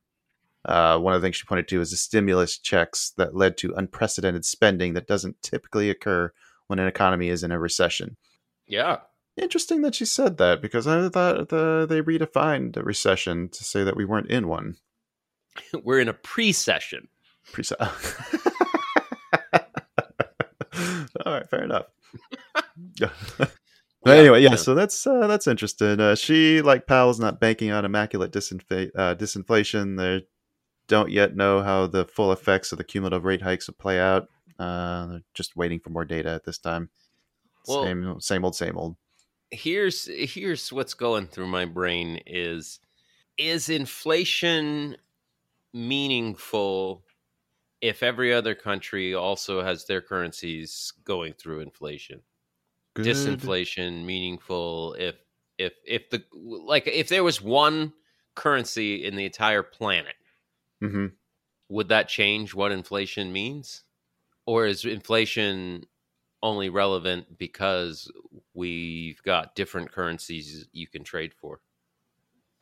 Uh, 0.66 0.98
one 0.98 1.14
of 1.14 1.20
the 1.20 1.27
things 1.27 1.37
she 1.37 1.46
pointed 1.46 1.68
to 1.68 1.81
is 1.81 1.90
the 1.90 1.96
stimulus 1.96 2.59
checks 2.59 3.12
that 3.16 3.35
led 3.35 3.57
to 3.59 3.75
unprecedented 3.75 4.44
spending 4.44 4.94
that 4.94 5.07
doesn't 5.07 5.42
typically 5.42 5.90
occur 5.90 6.33
when 6.66 6.79
an 6.79 6.88
economy 6.88 7.29
is 7.29 7.42
in 7.42 7.53
a 7.53 7.59
recession. 7.59 8.16
Yeah. 8.66 8.98
Interesting 9.37 9.83
that 9.83 9.94
she 9.94 10.05
said 10.05 10.38
that 10.38 10.62
because 10.62 10.87
I 10.87 11.09
thought 11.09 11.48
the, 11.48 11.87
they 11.88 12.01
redefined 12.01 12.77
a 12.77 12.83
recession 12.83 13.48
to 13.51 13.64
say 13.64 13.85
that 13.85 13.96
we 13.96 14.05
weren't 14.05 14.31
in 14.31 14.48
one. 14.48 14.77
We're 15.83 16.01
in 16.01 16.09
a 16.09 16.14
pre-session. 16.14 17.09
Pre- 17.52 17.64
All 21.24 21.33
right, 21.33 21.48
fair 21.48 21.64
enough. 21.64 21.87
but 22.98 24.18
anyway, 24.18 24.42
yeah, 24.42 24.50
yeah. 24.50 24.57
so 24.57 24.74
that's 24.74 25.07
uh, 25.07 25.26
that's 25.26 25.46
interesting. 25.46 26.00
Uh, 26.00 26.14
she, 26.14 26.61
like 26.62 26.87
Powell's, 26.87 27.20
not 27.20 27.40
banking 27.40 27.70
on 27.70 27.85
immaculate 27.85 28.35
uh, 28.35 29.14
disinflation. 29.14 29.96
They 29.96 30.26
don't 30.88 31.11
yet 31.11 31.37
know 31.37 31.62
how 31.62 31.87
the 31.87 32.04
full 32.04 32.33
effects 32.33 32.72
of 32.72 32.78
the 32.78 32.85
cumulative 32.85 33.24
rate 33.24 33.42
hikes 33.42 33.66
will 33.68 33.74
play 33.74 33.98
out. 34.00 34.28
Uh, 34.59 35.07
they're 35.07 35.22
just 35.33 35.57
waiting 35.57 35.80
for 35.80 35.90
more 35.90 36.04
data 36.04 36.30
at 36.30 36.44
this 36.44 36.59
time. 36.59 36.90
Well- 37.66 37.85
same, 37.85 38.20
same 38.20 38.44
old, 38.44 38.57
same 38.57 38.76
old. 38.76 38.96
Here's 39.50 40.07
here's 40.07 40.72
what's 40.72 40.94
going 40.94 41.28
through 41.28 41.46
my 41.46 41.64
brain 41.64 42.20
is 42.26 42.80
is 43.38 43.68
inflation 43.68 44.96
meaningful 45.72 47.04
if 47.85 48.03
every 48.03 48.33
other 48.33 48.55
country 48.55 49.14
also 49.14 49.62
has 49.62 49.87
their 49.87 50.01
currencies 50.03 50.92
going 51.05 51.35
through 51.35 51.61
inflation? 51.61 52.23
Good. 52.94 53.42
disinflation 53.42 54.05
meaningful 54.05 54.94
if 54.99 55.16
if 55.59 55.75
if 55.87 56.11
the 56.11 56.25
like 56.33 56.87
if 56.87 57.09
there 57.09 57.25
was 57.25 57.42
one 57.42 57.92
currency 58.37 59.05
in 59.05 59.16
the 59.16 59.27
entire 59.27 59.62
planet 59.62 60.16
hmm 60.81 61.07
would 61.68 61.88
that 61.88 62.09
change 62.09 62.55
what 62.55 62.73
inflation 62.73 63.33
means 63.33 63.85
or 64.47 64.66
is 64.66 64.85
inflation 64.85 65.85
only 66.42 66.70
relevant 66.70 67.38
because 67.38 68.12
we've 68.55 69.23
got 69.25 69.55
different 69.57 69.92
currencies 69.92 70.68
you 70.73 70.88
can 70.88 71.05
trade 71.05 71.35
for 71.35 71.61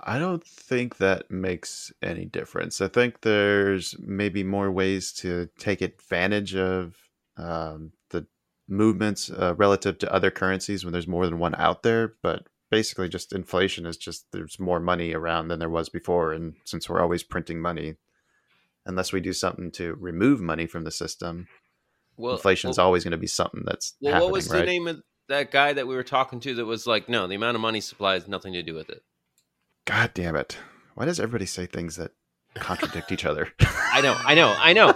I 0.02 0.18
don't 0.18 0.44
think 0.44 0.96
that 0.96 1.30
makes 1.30 1.92
any 2.02 2.24
difference. 2.24 2.80
I 2.80 2.88
think 2.88 3.20
there's 3.20 3.94
maybe 4.00 4.42
more 4.42 4.70
ways 4.70 5.12
to 5.14 5.48
take 5.58 5.80
advantage 5.80 6.56
of 6.56 6.96
um, 7.36 7.92
the 8.10 8.26
movements 8.68 9.30
uh, 9.30 9.54
relative 9.56 9.98
to 9.98 10.12
other 10.12 10.30
currencies 10.30 10.84
when 10.84 10.92
there's 10.92 11.06
more 11.06 11.26
than 11.26 11.38
one 11.38 11.54
out 11.56 11.82
there. 11.82 12.14
But 12.22 12.48
basically, 12.70 13.08
just 13.08 13.32
inflation 13.32 13.86
is 13.86 13.96
just 13.96 14.26
there's 14.32 14.58
more 14.58 14.80
money 14.80 15.14
around 15.14 15.48
than 15.48 15.60
there 15.60 15.70
was 15.70 15.88
before. 15.88 16.32
And 16.32 16.54
since 16.64 16.88
we're 16.88 17.00
always 17.02 17.22
printing 17.22 17.60
money, 17.60 17.94
unless 18.86 19.12
we 19.12 19.20
do 19.20 19.32
something 19.32 19.70
to 19.72 19.94
remove 19.94 20.40
money 20.40 20.66
from 20.66 20.82
the 20.82 20.90
system, 20.90 21.46
well 22.16 22.34
inflation 22.34 22.70
is 22.70 22.78
well, 22.78 22.86
always 22.86 23.04
going 23.04 23.12
to 23.12 23.18
be 23.18 23.26
something 23.26 23.62
that's 23.64 23.94
well 24.00 24.14
happening, 24.14 24.26
what 24.26 24.32
was 24.32 24.50
right? 24.50 24.60
the 24.60 24.66
name 24.66 24.88
of 24.88 25.02
that 25.28 25.50
guy 25.50 25.72
that 25.72 25.86
we 25.86 25.94
were 25.94 26.02
talking 26.02 26.40
to 26.40 26.54
that 26.54 26.64
was 26.64 26.86
like 26.86 27.08
no 27.08 27.26
the 27.26 27.34
amount 27.34 27.54
of 27.54 27.60
money 27.60 27.80
supply 27.80 28.14
has 28.14 28.28
nothing 28.28 28.52
to 28.52 28.62
do 28.62 28.74
with 28.74 28.90
it 28.90 29.02
God 29.86 30.12
damn 30.14 30.36
it! 30.36 30.58
Why 30.94 31.04
does 31.04 31.18
everybody 31.18 31.46
say 31.46 31.66
things 31.66 31.96
that 31.96 32.12
contradict 32.54 33.12
each 33.12 33.24
other? 33.24 33.48
I 33.60 34.00
know, 34.00 34.14
I 34.24 34.34
know, 34.34 34.56
I 34.58 34.72
know, 34.72 34.94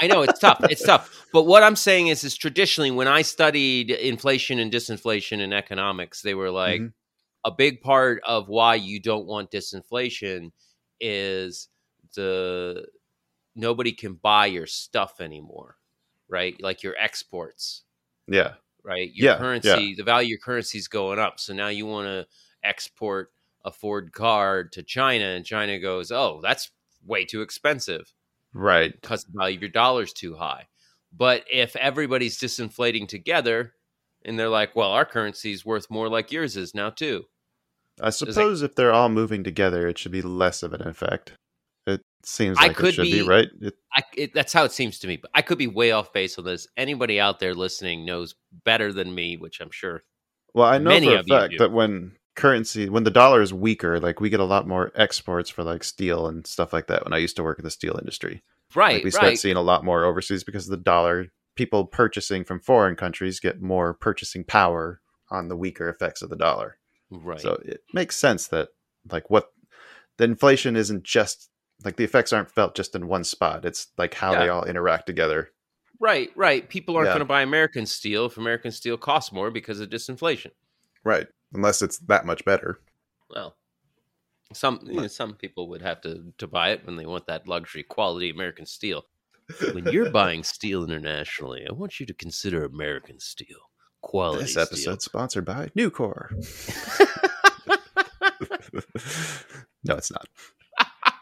I 0.00 0.06
know. 0.06 0.22
It's 0.22 0.40
tough. 0.40 0.64
It's 0.68 0.84
tough. 0.84 1.26
But 1.32 1.44
what 1.44 1.62
I'm 1.62 1.76
saying 1.76 2.08
is, 2.08 2.24
is 2.24 2.36
traditionally 2.36 2.90
when 2.90 3.08
I 3.08 3.22
studied 3.22 3.90
inflation 3.90 4.58
and 4.58 4.72
disinflation 4.72 5.40
in 5.40 5.52
economics, 5.52 6.22
they 6.22 6.34
were 6.34 6.50
like 6.50 6.80
Mhm. 6.80 6.92
a 7.44 7.50
big 7.50 7.80
part 7.82 8.22
of 8.24 8.48
why 8.48 8.74
you 8.76 9.00
don't 9.00 9.26
want 9.26 9.50
disinflation 9.50 10.50
is 11.00 11.68
the 12.14 12.86
nobody 13.54 13.92
can 13.92 14.14
buy 14.14 14.46
your 14.46 14.66
stuff 14.66 15.20
anymore, 15.20 15.76
right? 16.28 16.60
Like 16.60 16.82
your 16.82 16.96
exports, 16.98 17.82
yeah, 18.28 18.54
right? 18.82 19.10
Your 19.14 19.32
Yeah, 19.32 19.38
currency, 19.38 19.94
the 19.94 20.04
value 20.04 20.26
of 20.26 20.30
your 20.30 20.38
currency 20.38 20.78
is 20.78 20.88
going 20.88 21.18
up. 21.18 21.38
So 21.38 21.52
now 21.52 21.68
you 21.68 21.86
want 21.86 22.06
to 22.06 22.26
export 22.64 23.30
a 23.64 23.72
Ford 23.72 24.12
car 24.12 24.64
to 24.64 24.82
China, 24.82 25.24
and 25.24 25.44
China 25.44 25.78
goes, 25.78 26.10
"Oh, 26.10 26.40
that's 26.42 26.70
way 27.04 27.24
too 27.24 27.42
expensive." 27.42 28.12
right. 28.54 28.92
because 29.00 29.24
the 29.24 29.32
value 29.34 29.56
of 29.56 29.62
your 29.62 29.70
dollar's 29.70 30.12
too 30.12 30.36
high. 30.36 30.66
But 31.14 31.44
if 31.50 31.76
everybody's 31.76 32.38
disinflating 32.38 33.08
together 33.08 33.74
and 34.24 34.38
they're 34.38 34.48
like, 34.48 34.74
well, 34.74 34.92
our 34.92 35.04
currency 35.04 35.52
is 35.52 35.64
worth 35.64 35.90
more 35.90 36.08
like 36.08 36.32
yours 36.32 36.56
is 36.56 36.74
now 36.74 36.90
too. 36.90 37.24
I 38.00 38.10
suppose 38.10 38.62
if 38.62 38.74
they're 38.74 38.92
all 38.92 39.10
moving 39.10 39.44
together, 39.44 39.86
it 39.86 39.98
should 39.98 40.12
be 40.12 40.22
less 40.22 40.62
of 40.62 40.72
an 40.72 40.86
effect. 40.86 41.34
It 41.86 42.00
seems 42.24 42.56
I 42.58 42.68
like 42.68 42.76
could 42.76 42.88
it 42.90 42.94
should 42.94 43.02
be, 43.02 43.22
be- 43.22 43.28
right. 43.28 43.48
It, 43.60 43.74
I, 43.94 44.02
it, 44.16 44.34
that's 44.34 44.52
how 44.52 44.64
it 44.64 44.72
seems 44.72 44.98
to 45.00 45.08
me. 45.08 45.18
But 45.18 45.30
I 45.34 45.42
could 45.42 45.58
be 45.58 45.66
way 45.66 45.90
off 45.90 46.12
base 46.12 46.38
on 46.38 46.44
this. 46.44 46.66
Anybody 46.76 47.20
out 47.20 47.38
there 47.38 47.54
listening 47.54 48.06
knows 48.06 48.34
better 48.64 48.92
than 48.92 49.14
me, 49.14 49.36
which 49.36 49.60
I'm 49.60 49.70
sure. 49.70 50.02
well, 50.54 50.68
I 50.68 50.78
know 50.78 50.98
for 50.98 51.16
a 51.18 51.24
fact 51.24 51.54
that 51.58 51.72
when 51.72 52.12
currency, 52.34 52.88
when 52.88 53.04
the 53.04 53.10
dollar 53.10 53.42
is 53.42 53.52
weaker, 53.52 54.00
like 54.00 54.20
we 54.20 54.30
get 54.30 54.40
a 54.40 54.44
lot 54.44 54.66
more 54.66 54.90
exports 54.94 55.50
for 55.50 55.62
like 55.64 55.84
steel 55.84 56.26
and 56.26 56.46
stuff 56.46 56.72
like 56.72 56.86
that. 56.88 57.04
When 57.04 57.12
I 57.12 57.18
used 57.18 57.36
to 57.36 57.42
work 57.42 57.58
in 57.58 57.64
the 57.64 57.70
steel 57.70 57.96
industry, 57.98 58.42
Right, 58.74 58.94
like 58.96 59.04
we 59.04 59.10
start 59.10 59.24
right. 59.26 59.38
seeing 59.38 59.56
a 59.56 59.62
lot 59.62 59.84
more 59.84 60.04
overseas 60.04 60.44
because 60.44 60.66
the 60.66 60.76
dollar. 60.76 61.28
People 61.54 61.84
purchasing 61.84 62.44
from 62.44 62.60
foreign 62.60 62.96
countries 62.96 63.38
get 63.38 63.60
more 63.60 63.92
purchasing 63.92 64.42
power 64.42 65.02
on 65.30 65.48
the 65.48 65.56
weaker 65.56 65.86
effects 65.90 66.22
of 66.22 66.30
the 66.30 66.36
dollar. 66.36 66.78
Right. 67.10 67.38
So 67.42 67.60
it 67.62 67.82
makes 67.92 68.16
sense 68.16 68.46
that 68.48 68.70
like 69.10 69.28
what 69.28 69.48
the 70.16 70.24
inflation 70.24 70.76
isn't 70.76 71.02
just 71.04 71.50
like 71.84 71.96
the 71.96 72.04
effects 72.04 72.32
aren't 72.32 72.50
felt 72.50 72.74
just 72.74 72.94
in 72.94 73.06
one 73.06 73.24
spot. 73.24 73.66
It's 73.66 73.88
like 73.98 74.14
how 74.14 74.32
they 74.34 74.48
all 74.48 74.64
interact 74.64 75.04
together. 75.06 75.50
right, 76.00 76.30
right. 76.34 76.66
People 76.70 76.96
aren't 76.96 77.08
Yeah. 77.08 77.12
going 77.12 77.18
to 77.20 77.26
buy 77.26 77.42
American 77.42 77.84
steel 77.84 78.24
if 78.24 78.38
American 78.38 78.70
steel 78.72 78.96
costs 78.96 79.30
more 79.30 79.50
because 79.50 79.78
of 79.78 79.90
disinflation. 79.90 80.52
Right. 81.04 81.26
Unless 81.52 81.82
it's 81.82 81.98
that 81.98 82.24
much 82.24 82.44
better. 82.44 82.80
Well, 83.28 83.56
some 84.52 84.80
you 84.84 85.00
know, 85.00 85.06
some 85.06 85.34
people 85.34 85.68
would 85.68 85.82
have 85.82 86.00
to 86.02 86.32
to 86.38 86.46
buy 86.46 86.70
it 86.70 86.86
when 86.86 86.96
they 86.96 87.06
want 87.06 87.26
that 87.26 87.48
luxury 87.48 87.82
quality 87.82 88.30
American 88.30 88.66
steel. 88.66 89.04
When 89.72 89.86
you're 89.86 90.10
buying 90.22 90.44
steel 90.44 90.84
internationally, 90.84 91.66
I 91.68 91.72
want 91.72 92.00
you 92.00 92.06
to 92.06 92.14
consider 92.14 92.64
American 92.64 93.20
steel 93.20 93.58
quality. 94.02 94.42
This 94.42 94.52
steel. 94.52 94.62
episode 94.62 95.02
sponsored 95.02 95.44
by 95.44 95.70
Nucor. 95.76 96.30
no, 99.84 99.96
it's 99.96 100.10
not. 100.10 100.28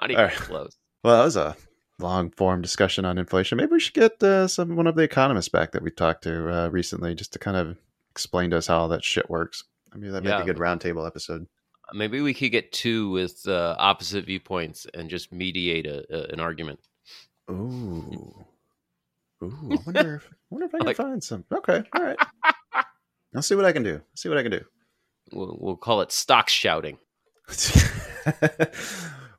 not 0.00 0.10
even 0.10 0.24
right. 0.24 0.34
close. 0.34 0.76
Well, 1.02 1.18
that 1.18 1.24
was 1.24 1.36
a 1.36 1.56
long 1.98 2.30
form 2.30 2.62
discussion 2.62 3.04
on 3.04 3.18
inflation. 3.18 3.56
Maybe 3.56 3.72
we 3.72 3.80
should 3.80 3.94
get 3.94 4.22
uh, 4.22 4.48
some 4.48 4.76
one 4.76 4.86
of 4.86 4.96
the 4.96 5.02
economists 5.02 5.48
back 5.48 5.72
that 5.72 5.82
we 5.82 5.90
talked 5.90 6.24
to 6.24 6.48
uh, 6.50 6.68
recently, 6.68 7.14
just 7.14 7.32
to 7.34 7.38
kind 7.38 7.56
of 7.56 7.76
explain 8.14 8.50
to 8.50 8.56
us 8.58 8.68
how 8.68 8.78
all 8.78 8.88
that 8.88 9.02
shit 9.04 9.28
works. 9.28 9.64
I 9.92 9.96
mean, 9.96 10.12
that'd 10.12 10.28
Yeah. 10.28 10.36
be 10.36 10.42
a 10.42 10.54
good 10.54 10.60
roundtable 10.60 11.04
episode. 11.06 11.46
Maybe 11.92 12.20
we 12.20 12.32
could 12.32 12.52
get 12.52 12.72
two 12.72 13.10
with 13.10 13.46
uh, 13.48 13.74
opposite 13.78 14.24
viewpoints 14.24 14.86
and 14.94 15.10
just 15.10 15.32
mediate 15.32 15.86
a, 15.86 16.04
a, 16.10 16.32
an 16.32 16.40
argument. 16.40 16.78
Ooh, 17.50 18.44
ooh. 19.42 19.68
I 19.72 19.76
wonder. 19.84 20.14
If, 20.16 20.26
I 20.30 20.34
wonder 20.50 20.66
if 20.66 20.74
I 20.74 20.78
can 20.78 20.86
Like- 20.86 20.96
find 20.96 21.22
some. 21.22 21.44
Okay, 21.52 21.82
all 21.94 22.02
right. 22.02 22.18
I'll 23.34 23.42
see 23.42 23.54
what 23.56 23.64
I 23.64 23.72
can 23.72 23.82
do. 23.82 24.00
see 24.14 24.28
what 24.28 24.38
I 24.38 24.42
can 24.42 24.52
do. 24.52 24.64
We'll, 25.32 25.56
we'll 25.60 25.76
call 25.76 26.00
it 26.02 26.12
stock 26.12 26.48
shouting. 26.48 26.98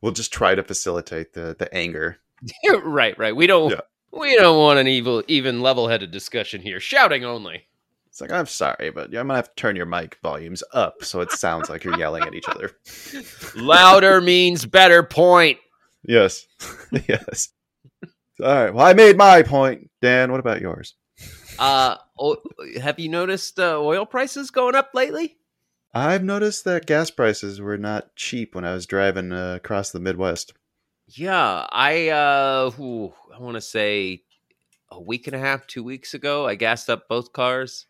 we'll 0.01 0.11
just 0.11 0.33
try 0.33 0.53
to 0.55 0.63
facilitate 0.63 1.33
the 1.33 1.55
the 1.57 1.73
anger. 1.73 2.17
right, 2.83 3.17
right. 3.17 3.35
We 3.35 3.47
don't 3.47 3.71
Yeah. 3.71 3.81
we 4.11 4.35
don't 4.37 4.57
want 4.59 4.79
an 4.79 4.87
evil, 4.87 5.23
even 5.27 5.61
level-headed 5.61 6.11
discussion 6.11 6.61
here. 6.61 6.79
Shouting 6.79 7.23
only. 7.25 7.65
It's 8.15 8.21
like 8.21 8.31
I'm 8.31 8.45
sorry, 8.45 8.91
but 8.91 9.07
I'm 9.07 9.27
gonna 9.27 9.35
have 9.35 9.49
to 9.49 9.55
turn 9.61 9.75
your 9.75 9.85
mic 9.85 10.17
volumes 10.23 10.63
up 10.71 11.03
so 11.03 11.19
it 11.19 11.33
sounds 11.33 11.69
like 11.69 11.83
you're 11.83 11.99
yelling 11.99 12.23
at 12.23 12.33
each 12.33 12.47
other. 12.47 12.71
Louder 13.57 14.21
means 14.21 14.65
better. 14.65 15.03
Point. 15.03 15.57
Yes, 16.01 16.47
yes. 17.09 17.49
All 18.41 18.47
right. 18.47 18.73
Well, 18.73 18.85
I 18.85 18.93
made 18.93 19.17
my 19.17 19.43
point. 19.43 19.89
Dan, 20.01 20.31
what 20.31 20.39
about 20.39 20.61
yours? 20.61 20.95
Uh, 21.59 21.97
o- 22.17 22.41
have 22.81 22.99
you 22.99 23.09
noticed 23.09 23.59
uh, 23.59 23.77
oil 23.81 24.05
prices 24.05 24.49
going 24.49 24.75
up 24.75 24.91
lately? 24.93 25.35
I've 25.93 26.23
noticed 26.23 26.63
that 26.63 26.85
gas 26.85 27.09
prices 27.11 27.59
were 27.59 27.77
not 27.77 28.15
cheap 28.15 28.55
when 28.55 28.63
I 28.63 28.75
was 28.75 28.85
driving 28.85 29.33
uh, 29.33 29.55
across 29.55 29.91
the 29.91 29.99
Midwest. 29.99 30.53
Yeah, 31.09 31.67
I 31.69 32.07
uh, 32.07 32.71
ooh, 32.79 33.13
I 33.35 33.41
want 33.41 33.55
to 33.55 33.61
say 33.61 34.21
a 34.89 35.01
week 35.01 35.27
and 35.27 35.35
a 35.35 35.39
half, 35.39 35.67
two 35.67 35.83
weeks 35.83 36.13
ago, 36.13 36.47
I 36.47 36.55
gassed 36.55 36.89
up 36.89 37.09
both 37.09 37.33
cars, 37.33 37.87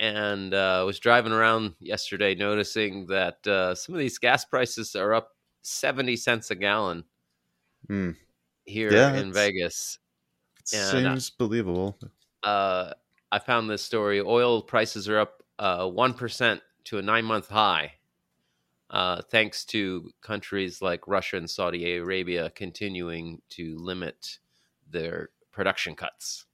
and 0.00 0.54
uh, 0.54 0.82
was 0.86 0.98
driving 1.00 1.32
around 1.32 1.76
yesterday, 1.80 2.34
noticing 2.34 3.06
that 3.08 3.46
uh, 3.46 3.74
some 3.76 3.94
of 3.94 4.00
these 4.00 4.18
gas 4.18 4.44
prices 4.46 4.96
are 4.96 5.14
up 5.14 5.36
seventy 5.62 6.16
cents 6.16 6.50
a 6.50 6.56
gallon 6.56 7.04
Hmm. 7.88 8.10
here 8.64 8.90
Yeah, 8.94 9.14
in 9.14 9.32
Vegas. 9.32 9.98
Uh, 10.72 10.74
Seems 10.92 11.30
believable. 11.30 11.98
uh, 12.42 12.92
I 13.32 13.38
found 13.38 13.70
this 13.70 13.82
story. 13.82 14.20
Oil 14.20 14.62
prices 14.62 15.08
are 15.08 15.18
up 15.18 15.42
uh, 15.58 15.88
one 15.88 16.14
to 16.84 16.98
a 16.98 17.02
nine 17.02 17.24
month 17.24 17.48
high, 17.48 17.94
uh, 18.90 19.22
thanks 19.22 19.64
to 19.66 20.10
countries 20.22 20.82
like 20.82 21.06
Russia 21.06 21.36
and 21.36 21.48
Saudi 21.48 21.94
Arabia 21.94 22.50
continuing 22.50 23.42
to 23.50 23.76
limit 23.78 24.38
their 24.88 25.30
production 25.52 25.94
cuts. 25.94 26.46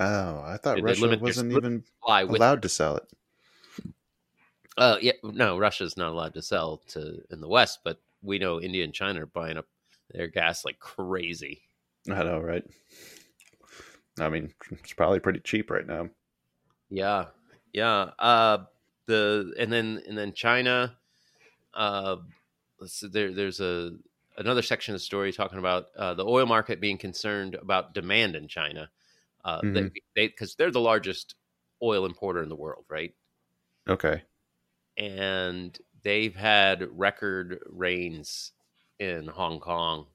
Oh, 0.00 0.42
I 0.44 0.56
thought 0.56 0.76
They- 0.76 0.80
Russia 0.82 1.18
wasn't 1.20 1.52
even 1.52 1.84
allowed 2.06 2.62
to 2.62 2.68
sell 2.70 2.96
it. 2.96 3.04
uh, 4.78 4.96
yeah, 5.02 5.12
no, 5.22 5.58
Russia's 5.58 5.96
not 5.96 6.12
allowed 6.12 6.34
to 6.34 6.42
sell 6.42 6.78
to 6.88 7.22
in 7.30 7.40
the 7.40 7.48
West, 7.48 7.80
but 7.84 8.00
we 8.22 8.38
know 8.38 8.60
India 8.60 8.82
and 8.82 8.94
China 8.94 9.22
are 9.22 9.26
buying 9.26 9.58
up 9.58 9.66
their 10.10 10.26
gas 10.26 10.64
like 10.64 10.78
crazy. 10.78 11.62
I 12.10 12.22
know, 12.22 12.40
right? 12.40 12.64
I 14.18 14.28
mean, 14.30 14.54
it's 14.70 14.94
probably 14.94 15.20
pretty 15.20 15.40
cheap 15.40 15.70
right 15.70 15.86
now. 15.86 16.08
Yeah, 16.88 17.26
yeah. 17.72 18.10
Uh, 18.18 18.64
the 19.06 19.52
and 19.58 19.70
then 19.72 20.02
and 20.08 20.16
then 20.16 20.32
China. 20.32 20.96
Uh, 21.74 22.16
let's 22.80 22.94
see, 23.00 23.08
there 23.08 23.32
there's 23.32 23.60
a 23.60 23.92
another 24.38 24.62
section 24.62 24.94
of 24.94 25.00
the 25.00 25.04
story 25.04 25.32
talking 25.32 25.58
about 25.58 25.86
uh, 25.96 26.14
the 26.14 26.24
oil 26.24 26.46
market 26.46 26.80
being 26.80 26.98
concerned 26.98 27.54
about 27.54 27.92
demand 27.94 28.34
in 28.34 28.48
China. 28.48 28.90
Uh, 29.44 29.60
Mhm. 29.62 29.92
They 30.14 30.28
because 30.28 30.54
they're 30.54 30.70
the 30.70 30.80
largest 30.80 31.34
oil 31.82 32.04
importer 32.04 32.42
in 32.42 32.48
the 32.48 32.56
world, 32.56 32.84
right? 32.88 33.14
Okay. 33.88 34.22
And 34.96 35.78
they've 36.02 36.34
had 36.34 36.86
record 36.98 37.60
rains 37.66 38.52
in 38.98 39.26
Hong 39.26 39.60
Kong 39.60 40.06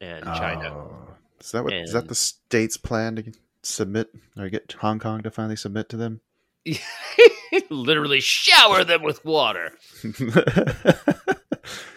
and 0.00 0.24
China. 0.24 0.74
Oh. 0.74 1.16
Is 1.40 1.52
that 1.52 1.64
what 1.64 1.72
is 1.72 1.92
that 1.92 2.08
the 2.08 2.14
state's 2.14 2.76
plan 2.76 3.16
to 3.16 3.32
submit 3.62 4.10
or 4.36 4.48
get 4.48 4.72
Hong 4.80 4.98
Kong 4.98 5.22
to 5.22 5.30
finally 5.30 5.56
submit 5.56 5.88
to 5.90 5.96
them? 5.96 6.20
Literally 7.70 8.20
shower 8.20 8.84
them 8.84 9.02
with 9.02 9.24
water. 9.24 9.72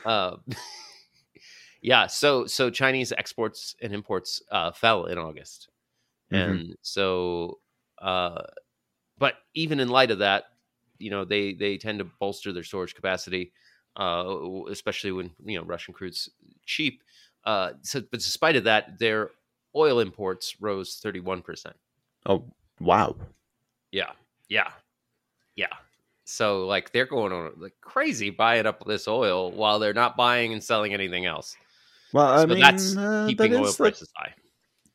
Uh, 0.06 0.38
yeah, 1.82 2.08
so 2.08 2.46
so 2.46 2.69
Chinese 2.69 3.12
exports 3.12 3.76
and 3.82 3.93
imports 3.93 4.41
uh, 4.52 4.72
fell 4.72 5.06
in 5.06 5.17
August, 5.17 5.67
Mhm. 6.34 6.50
and 6.50 6.76
so, 6.82 7.60
uh, 8.02 8.41
but 9.17 9.36
even 9.54 9.80
in 9.80 9.89
light 9.89 10.12
of 10.12 10.19
that, 10.19 10.46
you 10.98 11.10
know, 11.12 11.26
they 11.26 11.54
they 11.54 11.78
tend 11.78 12.00
to 12.00 12.06
bolster 12.19 12.52
their 12.52 12.63
storage 12.63 12.96
capacity, 12.96 13.54
uh, 13.98 14.36
especially 14.69 15.12
when 15.12 15.32
you 15.46 15.60
know 15.60 15.65
Russian 15.65 15.93
crude's 15.93 16.30
cheap. 16.65 17.04
Uh, 17.46 17.74
so, 17.82 18.02
but 18.02 18.19
despite 18.22 18.56
of 18.56 18.63
that, 18.63 18.98
their 19.00 19.32
oil 19.76 20.00
imports 20.00 20.60
rose 20.62 20.96
thirty 20.96 21.19
one 21.19 21.41
percent. 21.41 21.76
oh 22.26 22.43
wow. 22.80 23.15
Yeah, 23.91 24.12
yeah, 24.50 24.72
yeah. 25.56 25.67
So 26.26 26.65
like 26.65 26.91
they're 26.91 27.06
going 27.06 27.34
on 27.34 27.52
like 27.58 27.74
crazy 27.82 28.30
buying 28.30 28.65
up 28.65 28.84
this 28.86 29.08
oil 29.08 29.52
while 29.52 29.78
they're 29.78 29.93
not 29.93 30.15
buying 30.15 30.54
and 30.54 30.63
selling 30.63 30.93
anything 30.93 31.26
else. 31.26 31.56
Well, 32.13 32.28
I 32.28 32.41
so 32.41 32.48
mean, 32.48 32.60
that's 32.60 32.96
uh, 32.96 33.26
keeping 33.28 33.52
that 33.52 33.60
oil 33.60 33.65
is, 33.67 33.80
like, 33.80 33.93
prices 33.93 34.10
high. 34.15 34.34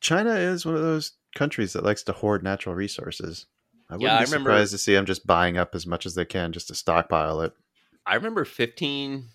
China 0.01 0.31
is 0.33 0.65
one 0.65 0.75
of 0.75 0.81
those 0.81 1.11
countries 1.35 1.73
that 1.73 1.83
likes 1.83 2.03
to 2.03 2.11
hoard 2.13 2.43
natural 2.43 2.75
resources. 2.75 3.45
I 3.89 3.93
wouldn't 3.93 4.03
Yeah, 4.09 4.15
I 4.17 4.19
be 4.19 4.25
remember- 4.25 4.49
surprised 4.51 4.71
to 4.71 4.77
see 4.77 4.93
them 4.93 5.05
just 5.05 5.25
buying 5.25 5.57
up 5.57 5.73
as 5.75 5.85
much 5.87 6.05
as 6.05 6.15
they 6.15 6.25
can 6.25 6.51
just 6.51 6.67
to 6.67 6.75
stockpile 6.75 7.41
it. 7.41 7.53
I 8.05 8.15
remember 8.15 8.45
15, 8.45 9.25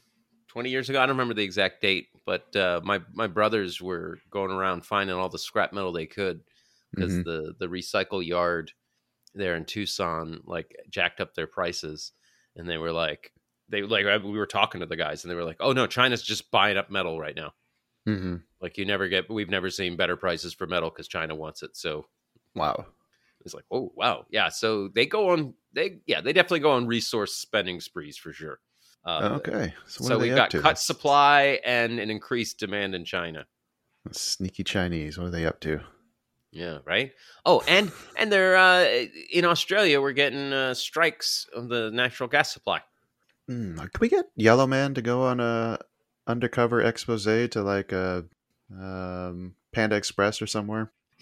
20 0.48 0.70
years 0.70 0.88
ago. 0.88 0.98
I 1.00 1.06
don't 1.06 1.16
remember 1.16 1.34
the 1.34 1.42
exact 1.42 1.80
date, 1.82 2.08
but 2.24 2.54
uh, 2.56 2.80
my 2.84 3.00
my 3.12 3.26
brothers 3.26 3.80
were 3.80 4.18
going 4.30 4.50
around 4.52 4.84
finding 4.86 5.16
all 5.16 5.28
the 5.28 5.38
scrap 5.38 5.72
metal 5.72 5.92
they 5.92 6.06
could 6.06 6.40
because 6.94 7.12
Mhm. 7.12 7.24
the 7.24 7.54
the 7.58 7.66
recycle 7.66 8.24
yard 8.24 8.72
there 9.34 9.56
in 9.56 9.64
Tucson 9.64 10.40
like 10.44 10.76
jacked 10.88 11.20
up 11.20 11.34
their 11.34 11.46
prices, 11.48 12.12
and 12.56 12.68
they 12.68 12.78
were 12.78 12.92
like 12.92 13.32
they 13.68 13.82
like 13.82 14.04
we 14.22 14.38
were 14.38 14.46
talking 14.46 14.80
to 14.80 14.86
the 14.86 14.96
guys, 14.96 15.24
and 15.24 15.30
they 15.30 15.34
were 15.34 15.44
like, 15.44 15.56
"Oh 15.60 15.72
no, 15.72 15.86
China's 15.88 16.22
just 16.22 16.50
buying 16.52 16.76
up 16.76 16.90
metal 16.90 17.18
right 17.18 17.34
now." 17.34 17.52
Mm-hmm. 18.06 18.36
Like 18.60 18.76
you 18.78 18.84
never 18.84 19.08
get, 19.08 19.30
we've 19.30 19.48
never 19.50 19.70
seen 19.70 19.96
better 19.96 20.16
prices 20.16 20.52
for 20.54 20.66
metal 20.66 20.90
because 20.90 21.08
China 21.08 21.34
wants 21.34 21.62
it. 21.62 21.76
So 21.76 22.06
Wow. 22.54 22.86
it's 23.44 23.54
like, 23.54 23.64
oh 23.70 23.92
wow, 23.96 24.26
yeah. 24.30 24.48
So 24.48 24.88
they 24.88 25.06
go 25.06 25.30
on, 25.30 25.54
they 25.72 26.00
yeah, 26.06 26.20
they 26.20 26.32
definitely 26.32 26.60
go 26.60 26.72
on 26.72 26.86
resource 26.86 27.34
spending 27.34 27.80
sprees 27.80 28.16
for 28.16 28.32
sure. 28.32 28.60
Uh, 29.04 29.38
okay. 29.38 29.74
So, 29.86 30.04
So 30.04 30.18
we've 30.18 30.34
got 30.34 30.50
to? 30.52 30.60
cut 30.62 30.78
supply 30.78 31.60
and 31.64 31.98
an 32.00 32.10
increased 32.10 32.58
demand 32.58 32.94
in 32.94 33.04
China. 33.04 33.44
Sneaky 34.12 34.64
Chinese. 34.64 35.18
What 35.18 35.26
are 35.26 35.30
they 35.30 35.44
up 35.46 35.60
to? 35.60 35.80
Yeah, 36.52 36.78
right. 36.86 37.12
Oh, 37.44 37.62
and 37.66 37.90
and 38.16 38.30
they're 38.32 38.56
uh, 38.56 38.84
in 39.32 39.44
Australia. 39.44 40.00
We're 40.00 40.12
getting 40.12 40.52
uh, 40.52 40.72
strikes 40.74 41.46
of 41.54 41.68
the 41.68 41.90
natural 41.92 42.28
gas 42.28 42.52
supply. 42.52 42.80
Hmm, 43.48 43.76
can 43.76 43.90
we 44.00 44.08
get 44.08 44.26
Yellow 44.36 44.66
Man 44.66 44.94
to 44.94 45.02
go 45.02 45.22
on 45.24 45.40
a 45.40 45.78
undercover 46.26 46.80
expose 46.80 47.24
to 47.24 47.62
like 47.62 47.92
a 47.92 48.24
um, 48.70 49.54
Panda 49.72 49.96
Express 49.96 50.40
or 50.40 50.46
somewhere? 50.46 50.90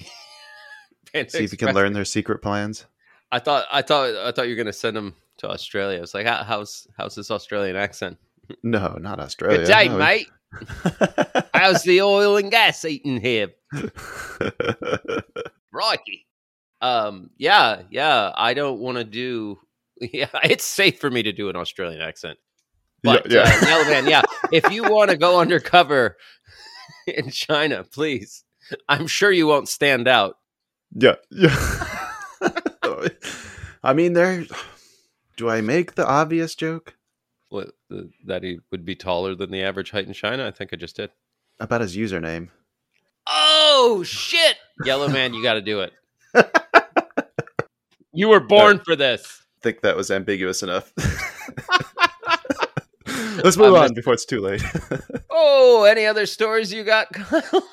See 1.15 1.45
if 1.45 1.53
you 1.53 1.59
can 1.59 1.75
learn 1.75 1.93
their 1.93 2.05
secret 2.05 2.41
plans. 2.41 2.87
I 3.31 3.39
thought 3.39 3.67
I 3.71 3.83
thought 3.83 4.15
I 4.15 4.33
thought 4.33 4.45
you 4.45 4.53
were 4.53 4.57
going 4.57 4.67
to 4.67 4.73
send 4.73 4.97
them 4.97 5.15
to 5.39 5.51
Australia. 5.51 6.03
It's 6.03 6.15
like 6.15 6.27
how, 6.27 6.45
how's 6.45 6.87
how's 6.97 7.15
this 7.15 7.31
Australian 7.31 7.77
accent? 7.77 8.19
No, 8.63 8.97
not 9.01 9.21
Australia. 9.21 9.59
Good 9.59 9.67
day, 9.67 9.89
no. 9.89 9.99
mate. 9.99 10.29
How's 11.55 11.83
the 11.83 12.03
oil 12.03 12.37
and 12.37 12.51
gas 12.51 12.85
eating 12.85 13.21
here? 13.21 13.53
Righty. 15.73 16.27
Um, 16.83 17.31
yeah, 17.39 17.83
yeah. 17.91 18.33
I 18.35 18.53
don't 18.53 18.81
want 18.81 18.99
to 18.99 19.05
do 19.05 19.59
Yeah, 20.13 20.29
it's 20.43 20.65
safe 20.65 20.99
for 20.99 21.11
me 21.11 21.23
to 21.23 21.33
do 21.33 21.49
an 21.49 21.57
Australian 21.57 22.01
accent. 22.01 22.39
Yeah, 23.03 23.13
But 23.23 23.31
yeah. 23.31 23.41
Uh, 23.43 23.67
Yellow 23.67 23.85
Man, 23.91 24.07
yeah, 24.09 24.23
if 24.53 24.71
you 24.71 24.85
want 24.85 25.11
to 25.11 25.17
go 25.17 25.41
undercover 25.41 26.17
in 27.07 27.31
China, 27.31 27.85
please. 27.85 28.45
I'm 28.89 29.07
sure 29.07 29.31
you 29.33 29.47
won't 29.47 29.69
stand 29.69 30.07
out. 30.09 30.37
Yeah, 30.95 31.17
yeah. 31.31 31.57
I 33.83 33.93
mean, 33.95 34.13
there. 34.13 34.45
Do 35.37 35.49
I 35.51 35.61
make 35.61 35.95
the 35.95 36.07
obvious 36.07 36.55
joke 36.55 36.95
What, 37.49 37.73
uh, 37.93 38.03
that 38.27 38.43
he 38.45 38.61
would 38.71 38.85
be 38.85 38.95
taller 38.95 39.35
than 39.35 39.51
the 39.51 39.63
average 39.63 39.91
height 39.91 40.07
in 40.07 40.13
China? 40.13 40.47
I 40.47 40.51
think 40.51 40.71
I 40.73 40.77
just 40.77 40.97
did. 40.97 41.11
about 41.59 41.81
his 41.81 41.97
username? 41.97 42.49
Oh 43.27 44.03
shit, 44.05 44.57
Yellow 44.85 45.09
Man, 45.09 45.35
you 45.35 45.43
got 45.43 45.55
to 45.55 45.63
do 45.63 45.81
it. 45.81 45.93
you 48.13 48.29
were 48.29 48.41
born 48.41 48.79
for 48.85 48.95
this. 48.97 49.43
I 49.59 49.63
think 49.63 49.81
that 49.83 49.97
was 49.97 50.11
ambiguous 50.11 50.63
enough. 50.63 50.93
Let's 53.45 53.57
move 53.57 53.75
I'm 53.75 53.85
on 53.85 53.95
before 53.95 54.15
it's 54.15 54.25
too 54.25 54.41
late. 54.41 54.63
Oh, 55.35 55.85
any 55.85 56.05
other 56.07 56.27
stories 56.27 56.73
you 56.73 56.85
got, 56.85 57.09
Kyle? 57.13 57.67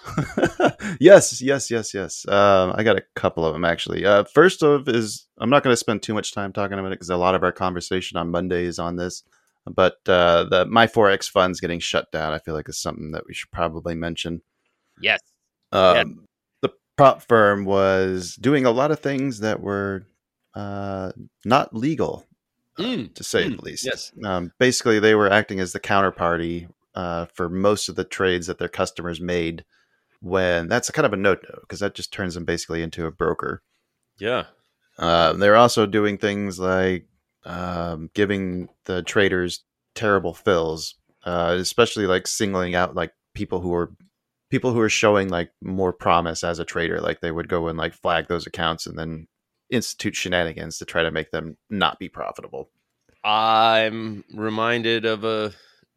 yes, 0.99 1.41
yes, 1.41 1.69
yes, 1.69 1.93
yes. 1.93 2.27
Um, 2.27 2.73
I 2.75 2.83
got 2.83 2.97
a 2.97 3.03
couple 3.15 3.45
of 3.45 3.53
them 3.53 3.65
actually. 3.65 4.05
Uh, 4.05 4.23
first 4.23 4.63
of 4.63 4.87
is 4.87 5.27
I'm 5.37 5.49
not 5.49 5.63
going 5.63 5.73
to 5.73 5.77
spend 5.77 6.01
too 6.01 6.13
much 6.13 6.33
time 6.33 6.53
talking 6.53 6.79
about 6.79 6.87
it 6.87 6.95
because 6.95 7.09
a 7.09 7.17
lot 7.17 7.35
of 7.35 7.43
our 7.43 7.51
conversation 7.51 8.17
on 8.17 8.31
Monday 8.31 8.63
is 8.63 8.79
on 8.79 8.95
this. 8.95 9.23
But 9.65 9.97
uh, 10.07 10.45
the 10.45 10.65
my 10.69 10.87
forex 10.87 11.29
funds 11.29 11.59
getting 11.59 11.79
shut 11.79 12.11
down, 12.11 12.33
I 12.33 12.39
feel 12.39 12.55
like 12.55 12.69
is 12.69 12.81
something 12.81 13.11
that 13.11 13.27
we 13.27 13.33
should 13.33 13.51
probably 13.51 13.95
mention. 13.95 14.41
yes. 15.01 15.19
Um. 15.71 16.25
The 16.61 16.71
prop 16.97 17.21
firm 17.21 17.65
was 17.65 18.35
doing 18.35 18.65
a 18.65 18.71
lot 18.71 18.91
of 18.91 18.99
things 18.99 19.41
that 19.41 19.59
were 19.59 20.07
uh, 20.55 21.11
not 21.45 21.75
legal, 21.75 22.25
Mm, 22.79 23.13
to 23.13 23.23
say 23.23 23.45
mm, 23.45 23.57
the 23.57 23.63
least. 23.63 23.85
yes. 23.85 24.11
Um, 24.23 24.51
basically, 24.59 24.99
they 24.99 25.15
were 25.15 25.31
acting 25.31 25.59
as 25.59 25.73
the 25.73 25.79
counterparty 25.79 26.69
uh, 26.95 27.25
for 27.33 27.49
most 27.49 27.89
of 27.89 27.95
the 27.95 28.03
trades 28.03 28.47
that 28.47 28.57
their 28.57 28.69
customers 28.69 29.19
made. 29.19 29.65
When 30.21 30.67
that's 30.67 30.91
kind 30.91 31.05
of 31.05 31.13
a 31.13 31.17
no 31.17 31.33
no 31.33 31.59
because 31.61 31.79
that 31.79 31.95
just 31.95 32.11
turns 32.11 32.33
them 32.33 32.43
basically 32.43 32.81
into 32.81 33.05
a 33.05 33.11
broker. 33.11 33.63
Yeah. 34.19 34.45
Uh, 34.97 35.31
they're 35.33 35.55
also 35.55 35.85
doing 35.85 36.17
things 36.17 36.59
like 36.59 37.07
um, 37.45 38.09
giving 38.13 38.67
the 38.83 39.01
traders 39.01 39.63
terrible 39.95 40.33
fills, 40.33 40.95
uh, 41.23 41.55
especially 41.57 42.05
like 42.05 42.27
singling 42.27 42.75
out 42.75 42.95
like 42.95 43.13
people 43.33 43.61
who 43.61 43.73
are 43.73 43.93
people 44.49 44.73
who 44.73 44.79
are 44.81 44.89
showing 44.89 45.29
like 45.29 45.51
more 45.61 45.93
promise 45.93 46.43
as 46.43 46.59
a 46.59 46.65
trader. 46.65 46.99
Like 46.99 47.21
they 47.21 47.31
would 47.31 47.47
go 47.47 47.67
and 47.67 47.77
like 47.77 47.93
flag 47.93 48.27
those 48.27 48.45
accounts 48.45 48.85
and 48.85 48.99
then 48.99 49.27
institute 49.69 50.15
shenanigans 50.15 50.77
to 50.79 50.85
try 50.85 51.03
to 51.03 51.11
make 51.11 51.31
them 51.31 51.57
not 51.69 51.99
be 51.99 52.09
profitable. 52.09 52.69
I'm 53.23 54.23
reminded 54.33 55.05
of 55.05 55.23
a 55.23 55.51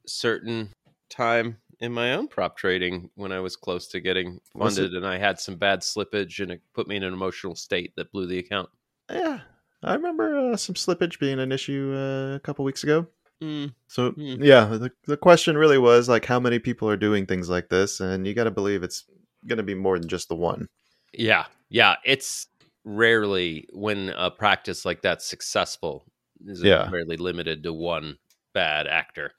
certain 0.06 0.70
time 1.08 1.58
in 1.80 1.92
my 1.92 2.14
own 2.14 2.28
prop 2.28 2.56
trading 2.56 3.11
when 3.14 3.32
I 3.32 3.40
was 3.40 3.56
close 3.56 3.87
to 3.88 4.00
getting 4.00 4.40
funded 4.58 4.94
and 4.94 5.06
I 5.06 5.18
had 5.18 5.38
some 5.38 5.56
bad 5.56 5.80
slippage 5.80 6.40
and 6.40 6.50
it 6.52 6.62
put 6.74 6.88
me 6.88 6.96
in 6.96 7.02
an 7.02 7.12
emotional 7.12 7.54
state 7.54 7.92
that 7.96 8.12
blew 8.12 8.26
the 8.26 8.38
account. 8.38 8.68
Yeah, 9.11 9.40
I 9.82 9.94
remember 9.94 10.37
uh, 10.52 10.56
some 10.56 10.74
slippage 10.74 11.18
being 11.18 11.38
an 11.38 11.52
issue 11.52 11.92
uh, 11.94 12.37
a 12.37 12.40
couple 12.40 12.64
weeks 12.64 12.82
ago. 12.85 13.06
Mm, 13.42 13.74
So 13.88 14.11
Hmm. 14.12 14.42
yeah, 14.42 14.64
the 14.66 14.92
the 15.06 15.16
question 15.16 15.58
really 15.58 15.78
was 15.78 16.08
like 16.08 16.24
how 16.24 16.38
many 16.38 16.58
people 16.61 16.88
are 16.88 16.96
doing 16.96 17.26
things 17.26 17.48
like 17.50 17.68
this, 17.68 17.98
and 18.00 18.26
you 18.26 18.35
got 18.35 18.44
to 18.44 18.50
believe 18.52 18.82
it's 18.85 19.04
going 19.48 19.56
to 19.56 19.64
be 19.64 19.74
more 19.74 19.98
than 19.98 20.08
just 20.08 20.28
the 20.28 20.37
one. 20.37 20.68
yeah. 21.12 21.46
Yeah. 21.68 21.96
It's 22.04 22.46
rarely 22.85 23.66
when 23.73 24.11
a 24.11 24.31
practice 24.31 24.85
like 24.85 25.03
that's 25.03 25.25
successful 25.27 26.05
is 26.47 26.62
it 26.62 26.66
Yeah. 26.68 26.90
rarely 26.90 27.16
limited 27.16 27.62
to 27.64 27.73
one 27.73 28.16
bad 28.55 28.87
actor. 28.87 29.33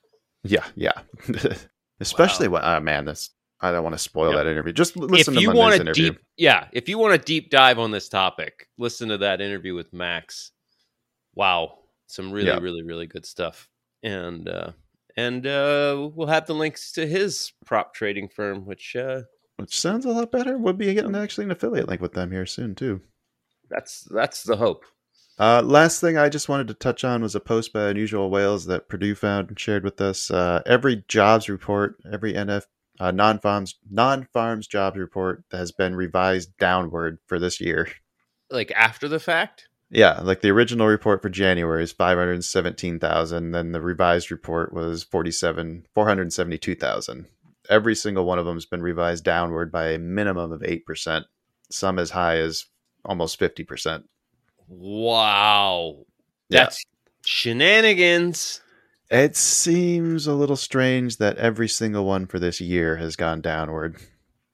Yeah, 0.44 0.66
yeah. 0.76 1.02
Especially 2.00 2.48
when 2.48 2.64
oh 2.64 2.80
man, 2.80 3.06
this 3.06 3.30
I 3.62 3.72
don't 3.72 3.84
want 3.84 3.94
to 3.94 4.00
spoil 4.00 4.34
Yep. 4.34 4.44
that 4.44 4.52
interview. 4.52 4.74
Just 4.74 4.98
listen 4.98 5.34
if 5.34 5.38
to 5.38 5.42
you 5.42 5.48
Monday's 5.50 5.58
want 5.64 5.82
interview. 5.82 6.12
deep 6.12 6.20
yeah 6.38 6.68
if 6.74 6.90
you 6.90 6.98
want 6.98 7.14
to 7.20 7.24
deep 7.26 7.50
dive 7.50 7.78
on 7.80 7.92
this 7.92 8.10
topic 8.10 8.68
listen 8.78 9.08
to 9.10 9.18
that 9.20 9.40
interview 9.40 9.76
with 9.76 9.94
max 9.94 10.52
wow 11.36 11.78
some 12.08 12.32
really 12.32 12.48
Yeah. 12.48 12.58
really 12.60 12.82
really 12.84 13.06
good 13.06 13.24
stuff 13.26 13.70
and 14.02 14.50
uh 14.50 14.72
and 15.16 15.46
uh 15.46 16.10
we'll 16.16 16.28
have 16.28 16.48
the 16.48 16.56
links 16.56 16.92
to 16.94 17.06
his 17.06 17.54
prop 17.68 17.94
trading 17.94 18.28
firm 18.30 18.66
which 18.66 18.96
uh 18.96 19.22
Which 19.58 19.80
sounds 19.80 20.06
a 20.06 20.10
lot 20.10 20.32
better. 20.32 20.58
We'll 20.58 20.74
be 20.74 20.92
getting 20.96 21.16
actually 21.16 21.46
an 21.46 21.52
affiliate 21.52 21.88
link 21.88 22.02
with 22.02 22.14
them 22.14 22.32
here 22.32 22.48
soon 22.48 22.74
too. 22.74 23.02
That's 23.74 24.02
that's 24.12 24.44
the 24.44 24.56
hope 24.58 24.86
Uh, 25.40 25.62
last 25.66 26.00
thing 26.00 26.16
I 26.16 26.30
just 26.30 26.48
wanted 26.48 26.68
to 26.68 26.76
touch 26.76 27.04
on 27.04 27.24
was 27.24 27.34
a 27.34 27.40
post 27.40 27.74
by 27.74 27.90
Unusual 27.90 28.30
Whales 28.30 28.66
that 28.68 28.88
Purdue 28.88 29.16
found 29.16 29.50
and 29.50 29.60
shared 29.60 29.84
with 29.84 30.00
us. 30.00 30.30
Uh, 30.30 30.62
every 30.68 31.04
jobs 31.08 31.50
report, 31.50 31.96
every 32.12 32.34
NF 32.34 32.66
uh, 33.00 33.10
non 33.10 33.40
farms 33.40 33.76
non 33.90 34.28
farms 34.32 34.68
jobs 34.68 34.96
report 34.98 35.44
has 35.52 35.72
been 35.72 35.96
revised 35.96 36.56
downward 36.60 37.18
for 37.26 37.40
this 37.40 37.60
year. 37.60 37.88
like 38.52 38.72
after 38.76 39.08
the 39.08 39.20
fact 39.20 39.68
Yeah, 39.90 40.20
like 40.22 40.42
the 40.42 40.52
original 40.52 40.86
report 40.88 41.24
for 41.24 41.30
January 41.30 41.84
is 41.84 41.92
five 41.92 42.18
hundred 42.20 42.44
seventeen 42.46 43.00
thousand. 43.00 43.52
Then 43.52 43.72
the 43.72 43.82
revised 43.82 44.30
report 44.30 44.72
was 44.72 45.04
forty 45.04 45.32
seven 45.32 45.88
four 45.96 46.06
hundred 46.08 46.32
seventy 46.32 46.60
two 46.60 46.76
thousand. 46.76 47.26
Every 47.70 47.96
single 47.96 48.26
one 48.26 48.38
of 48.38 48.46
them 48.46 48.56
has 48.58 48.68
been 48.68 48.84
revised 48.84 49.24
downward 49.24 49.72
by 49.72 49.90
a 49.94 49.98
minimum 49.98 50.52
of 50.52 50.64
eight 50.64 50.86
percent. 50.86 51.26
Some 51.72 51.98
as 51.98 52.12
high 52.12 52.38
as 52.38 52.66
almost 53.06 53.38
fifty 53.40 53.64
percent. 53.64 54.06
wow 54.68 56.06
Yeah. 56.50 56.64
that's 56.64 56.84
shenanigans 57.26 58.62
It 59.10 59.36
seems 59.36 60.26
a 60.28 60.34
little 60.34 60.56
strange 60.56 61.18
that 61.18 61.38
every 61.38 61.68
single 61.68 62.06
one 62.06 62.26
for 62.26 62.40
this 62.40 62.60
year 62.60 62.98
has 62.98 63.16
gone 63.16 63.42
downward. 63.42 63.98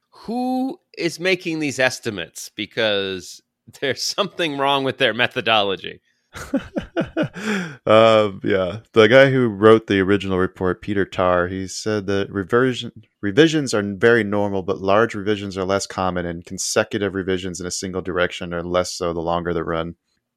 who 0.09 0.79
is 0.97 1.19
making 1.19 1.59
these 1.59 1.79
estimates 1.79 2.51
because 2.55 3.41
there's 3.81 4.03
something 4.03 4.57
wrong 4.57 4.83
with 4.83 4.97
their 4.97 5.13
methodology 5.13 6.01
um, 7.85 8.39
yeah, 8.43 8.79
the 8.93 9.07
guy 9.09 9.29
who 9.31 9.47
wrote 9.47 9.87
the 9.87 9.99
original 9.99 10.37
report, 10.37 10.81
Peter 10.81 11.05
Tarr, 11.05 11.47
he 11.47 11.67
said 11.67 12.07
that 12.07 12.29
reversion 12.31 12.91
revisions 13.21 13.73
are 13.73 13.81
very 13.81 14.23
normal, 14.23 14.61
but 14.63 14.79
large 14.79 15.15
revisions 15.15 15.57
are 15.57 15.65
less 15.65 15.85
common, 15.87 16.25
and 16.25 16.45
consecutive 16.45 17.13
revisions 17.15 17.59
in 17.59 17.65
a 17.67 17.71
single 17.71 18.01
direction 18.01 18.53
are 18.53 18.63
less 18.63 18.93
so 18.93 19.13
the 19.13 19.21
longer 19.21 19.53
the 19.53 19.63
run. 19.63 19.95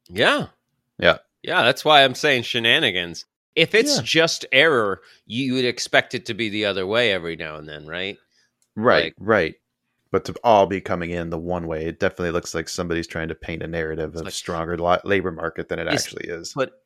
Yeah. 0.09 0.47
Yeah. 0.99 1.17
Yeah, 1.41 1.63
that's 1.63 1.83
why 1.85 2.03
I'm 2.03 2.15
saying 2.15 2.43
shenanigans. 2.43 3.25
If 3.55 3.75
it's 3.75 3.97
Yeah. 3.97 4.03
just 4.03 4.45
error, 4.51 5.01
you 5.25 5.53
would 5.53 5.65
expect 5.65 6.15
it 6.15 6.25
to 6.27 6.33
be 6.33 6.49
the 6.49 6.65
other 6.65 6.87
way 6.87 7.11
every 7.11 7.35
now 7.35 7.57
and 7.57 7.67
then, 7.69 7.85
right? 7.85 8.17
Right, 8.75 9.03
Like- 9.05 9.15
right. 9.19 9.55
But 10.13 10.25
to 10.25 10.35
all 10.43 10.67
be 10.67 10.79
coming 10.79 11.09
in 11.09 11.31
the 11.31 11.39
one 11.39 11.65
way, 11.65 11.87
it 11.87 11.99
definitely 11.99 12.29
looks 12.29 12.53
like 12.53 12.69
somebody's 12.69 13.07
trying 13.07 13.29
to 13.29 13.35
paint 13.35 13.63
a 13.63 13.67
narrative 13.67 14.15
of 14.15 14.21
like- 14.21 14.31
stronger 14.31 14.77
labor 15.03 15.31
market 15.31 15.69
than 15.69 15.79
it 15.79 15.87
actually 15.87 16.27
is. 16.27 16.53
But 16.53 16.83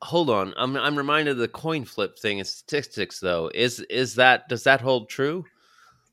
hold 0.00 0.30
on, 0.30 0.54
I'm 0.56 0.74
I'm 0.78 0.96
reminded 0.96 1.32
of 1.32 1.36
the 1.36 1.48
coin 1.48 1.84
flip 1.84 2.18
thing 2.18 2.38
in 2.38 2.46
statistics 2.46 3.20
though. 3.20 3.50
Is 3.54 3.80
is 3.90 4.14
that 4.14 4.48
does 4.48 4.64
that 4.64 4.80
hold 4.80 5.10
true? 5.10 5.44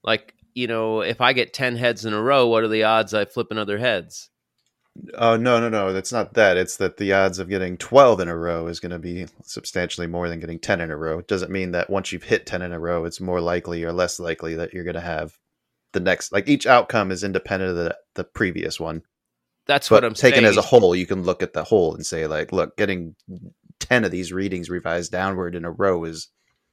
Like, 0.03 0.35
you 0.53 0.67
know, 0.67 0.99
if 0.99 1.21
I 1.21 1.31
get 1.31 1.53
10 1.53 1.77
heads 1.77 2.03
in 2.03 2.13
a 2.13 2.21
row, 2.21 2.47
what 2.47 2.63
are 2.63 2.67
the 2.67 2.83
odds 2.83 3.13
I 3.13 3.23
flip 3.23 3.51
another 3.51 3.77
heads? 3.77 4.29
Oh 5.17 5.37
no, 5.37 5.61
no, 5.61 5.69
no! 5.69 5.93
That's 5.93 6.11
not 6.11 6.33
that. 6.33 6.57
It's 6.57 6.75
that 6.75 6.97
the 6.97 7.13
odds 7.13 7.39
of 7.39 7.47
getting 7.47 7.77
twelve 7.77 8.19
in 8.19 8.27
a 8.27 8.35
row 8.35 8.67
is 8.67 8.81
going 8.81 8.91
to 8.91 8.99
be 8.99 9.27
substantially 9.43 10.07
more 10.07 10.27
than 10.27 10.41
getting 10.41 10.59
ten 10.59 10.81
in 10.81 10.91
a 10.91 10.97
row. 10.97 11.19
It 11.19 11.29
doesn't 11.29 11.51
mean 11.51 11.71
that 11.71 11.89
once 11.89 12.11
you've 12.11 12.23
hit 12.23 12.45
ten 12.45 12.61
in 12.61 12.73
a 12.73 12.79
row, 12.81 13.05
it's 13.05 13.21
more 13.21 13.39
likely 13.39 13.85
or 13.85 13.93
less 13.93 14.19
likely 14.19 14.55
that 14.55 14.73
you're 14.73 14.83
going 14.83 14.95
to 14.95 14.99
have 14.99 15.37
the 15.93 15.99
next. 15.99 16.31
Like 16.31 16.47
each 16.49 16.67
outcome 16.67 17.11
is 17.11 17.23
independent 17.23 17.71
of 17.71 17.77
the 17.77 17.97
the 18.15 18.23
previous 18.23 18.79
one. 18.79 19.03
That's 19.67 19.89
But 19.89 19.97
what 19.97 20.05
I'm 20.05 20.13
taken 20.13 20.43
saying. 20.43 20.45
as 20.45 20.57
a 20.57 20.61
whole, 20.61 20.95
you 20.95 21.05
can 21.05 21.23
look 21.23 21.43
at 21.43 21.53
the 21.53 21.63
whole 21.63 21.95
and 21.95 22.05
say, 22.05 22.27
like, 22.27 22.51
look, 22.51 22.75
getting 22.77 23.15
ten 23.79 24.05
of 24.05 24.11
these 24.11 24.33
readings 24.33 24.69
revised 24.69 25.11
downward 25.11 25.55
in 25.55 25.65
a 25.65 25.71
row 25.71 26.03
is 26.05 26.29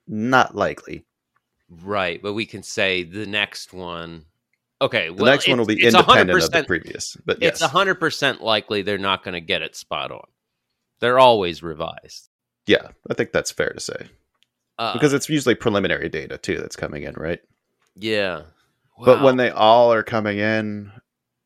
not 0.06 0.54
likely. 0.54 1.06
Right, 1.68 2.22
but 2.22 2.34
we 2.34 2.46
can 2.46 2.62
say 2.62 3.02
the 3.02 3.26
next 3.26 3.72
one. 3.72 4.26
Okay, 4.80 5.08
The 5.08 5.24
next 5.24 5.48
one 5.48 5.58
will 5.58 5.66
be 5.66 5.82
it's 5.82 5.94
independent 5.94 6.42
of 6.42 6.52
the 6.52 6.58
100% 6.58 6.66
previous. 6.66 7.16
But 7.24 7.38
It's 7.40 7.60
yes, 7.60 7.70
hundred 7.70 7.96
percent 7.96 8.42
likely 8.42 8.82
they're 8.82 8.98
not 8.98 9.24
going 9.24 9.34
to 9.34 9.40
get 9.40 9.62
it 9.62 9.74
spot 9.76 10.10
on. 10.12 10.26
They're 11.00 11.18
always 11.18 11.62
revised 11.62 12.28
yeah, 12.66 12.88
I 13.10 13.14
think 13.14 13.32
that's 13.32 13.50
fair 13.52 13.70
to 13.70 13.80
say 13.80 14.08
uh, 14.78 14.92
because 14.92 15.12
it's 15.12 15.28
usually 15.28 15.54
preliminary 15.54 16.08
data 16.08 16.38
too 16.38 16.58
that's 16.58 16.76
coming 16.76 17.04
in, 17.04 17.14
right? 17.14 17.40
yeah. 17.96 18.42
But 19.04 19.22
when 19.22 19.36
they 19.36 19.50
all 19.50 19.92
are 19.92 20.02
coming 20.02 20.38
in 20.38 20.90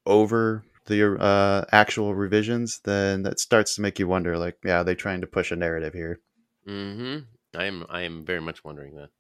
over 0.07 0.65
the 0.87 1.21
uh, 1.21 1.65
actual 1.73 2.15
revisions, 2.15 2.81
then 2.85 3.23
that 3.23 3.41
starts 3.41 3.75
to 3.75 3.81
make 3.81 3.99
you 3.99 4.07
wonder, 4.07 4.39
like, 4.39 4.59
yeah, 4.65 4.81
are 4.81 4.85
they 4.85 4.95
trying 4.95 5.21
to 5.21 5.27
push 5.27 5.51
a 5.51 5.57
narrative 5.57 5.95
here? 5.95 6.21
Mhm. 6.67 7.25
I 7.57 7.65
am 7.65 7.87
I 7.89 8.03
am 8.03 8.25
very 8.25 8.41
much 8.41 8.65
wondering 8.65 8.95
that. 8.97 9.11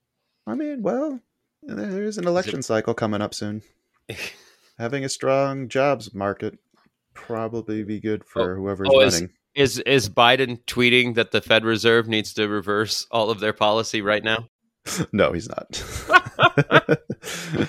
I 0.46 0.54
mean, 0.54 0.82
well, 0.82 1.20
there's 1.62 2.18
an 2.18 2.26
election 2.26 2.62
cycle 2.62 2.94
coming 2.94 3.22
up 3.22 3.34
soon. 3.34 3.62
Having 4.78 5.04
a 5.04 5.08
strong 5.08 5.68
jobs 5.68 6.14
market 6.14 6.58
probably 7.14 7.82
be 7.84 8.00
good 8.00 8.24
for 8.24 8.56
whoever's 8.56 8.88
oh, 8.90 9.00
is- 9.00 9.14
running. 9.14 9.34
Is 9.52 9.78
is 9.80 10.08
Biden 10.08 10.62
tweeting 10.66 11.16
that 11.16 11.32
the 11.32 11.40
Fed 11.40 11.64
Reserve 11.64 12.06
needs 12.06 12.32
to 12.34 12.46
reverse 12.46 13.04
all 13.10 13.30
of 13.30 13.40
their 13.40 13.52
policy 13.52 14.00
right 14.00 14.22
now? 14.22 14.48
no, 15.12 15.32
he's 15.32 15.48
not. 15.48 15.82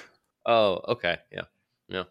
Oh, 0.46 0.82
okay, 0.90 1.18
yeah, 1.32 1.44
yeah. 1.88 2.04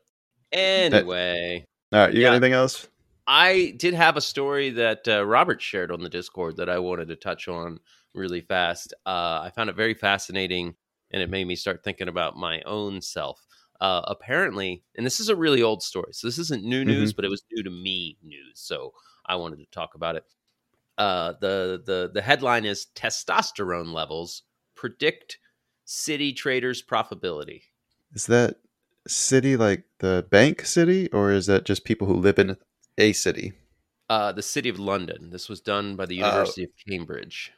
Anyway, 0.52 1.64
All 1.92 2.00
right, 2.00 2.14
you 2.14 2.20
Yeah. 2.20 2.28
got 2.28 2.34
anything 2.36 2.52
else? 2.52 2.88
I 3.26 3.74
did 3.78 3.94
have 3.94 4.16
a 4.16 4.20
story 4.20 4.70
that 4.70 5.06
uh, 5.08 5.24
Robert 5.24 5.62
shared 5.62 5.92
on 5.92 6.02
the 6.02 6.08
Discord 6.08 6.56
that 6.56 6.68
I 6.68 6.78
wanted 6.78 7.08
to 7.08 7.16
touch 7.16 7.48
on 7.48 7.78
really 8.14 8.40
fast. 8.40 8.92
Uh, 9.06 9.40
I 9.42 9.52
found 9.54 9.70
it 9.70 9.76
very 9.76 9.94
fascinating, 9.94 10.74
and 11.12 11.22
it 11.22 11.30
made 11.30 11.46
me 11.46 11.56
start 11.56 11.84
thinking 11.84 12.08
about 12.08 12.36
my 12.36 12.60
own 12.62 13.00
self. 13.00 13.46
Uh, 13.80 14.02
apparently, 14.06 14.82
and 14.96 15.06
this 15.06 15.20
is 15.20 15.28
a 15.28 15.36
really 15.36 15.62
old 15.62 15.82
story, 15.82 16.12
so 16.12 16.26
this 16.26 16.38
isn't 16.38 16.64
new 16.64 16.84
news, 16.84 17.12
but 17.12 17.24
it 17.24 17.30
was 17.30 17.44
new 17.52 17.62
to 17.62 17.70
me 17.70 18.18
news, 18.22 18.60
so 18.60 18.92
I 19.26 19.36
wanted 19.36 19.58
to 19.60 19.66
talk 19.70 19.94
about 19.94 20.16
it. 20.16 20.24
Uh, 20.98 21.32
the 21.40 21.82
the 21.86 22.10
the 22.12 22.22
headline 22.22 22.64
is 22.66 22.88
testosterone 22.94 23.92
levels 23.92 24.42
predict 24.74 25.38
city 25.84 26.32
traders' 26.32 26.82
profitability. 26.82 27.62
Is 28.14 28.26
that 28.26 28.56
city 29.06 29.56
like 29.56 29.84
the 29.98 30.26
bank 30.30 30.64
city, 30.66 31.10
or 31.12 31.30
is 31.32 31.46
that 31.46 31.64
just 31.64 31.84
people 31.84 32.06
who 32.06 32.14
live 32.14 32.38
in 32.38 32.56
a 32.98 33.12
city? 33.12 33.52
Uh, 34.08 34.32
the 34.32 34.42
city 34.42 34.68
of 34.68 34.78
London. 34.78 35.30
This 35.30 35.48
was 35.48 35.60
done 35.60 35.94
by 35.96 36.06
the 36.06 36.16
Oh. 36.22 36.26
University 36.26 36.64
of 36.64 36.70
Cambridge. 36.88 37.52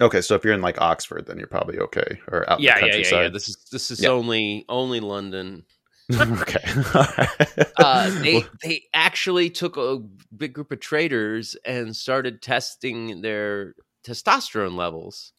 Okay, 0.00 0.20
so 0.20 0.34
if 0.34 0.44
you're 0.44 0.54
in 0.54 0.60
like 0.62 0.80
Oxford, 0.80 1.26
then 1.26 1.38
you're 1.38 1.46
probably 1.46 1.78
okay, 1.78 2.20
or 2.28 2.48
out 2.50 2.60
yeah, 2.60 2.74
in 2.76 2.80
the 2.80 2.80
yeah, 2.80 2.86
yeah, 2.86 2.92
countryside. 2.92 3.22
yeah. 3.24 3.28
This 3.28 3.48
is 3.48 3.56
this 3.70 3.90
is 3.92 4.00
Yeah. 4.02 4.08
only 4.10 4.64
only 4.68 4.98
London. 5.00 5.64
okay. 6.12 6.64
Uh, 7.78 8.10
they 8.22 8.44
they 8.62 8.82
actually 8.92 9.48
took 9.48 9.76
a 9.76 9.98
big 10.36 10.52
group 10.52 10.72
of 10.72 10.80
traders 10.80 11.56
and 11.64 11.94
started 11.96 12.42
testing 12.42 13.22
their 13.22 13.74
testosterone 14.04 14.74
levels, 14.76 15.32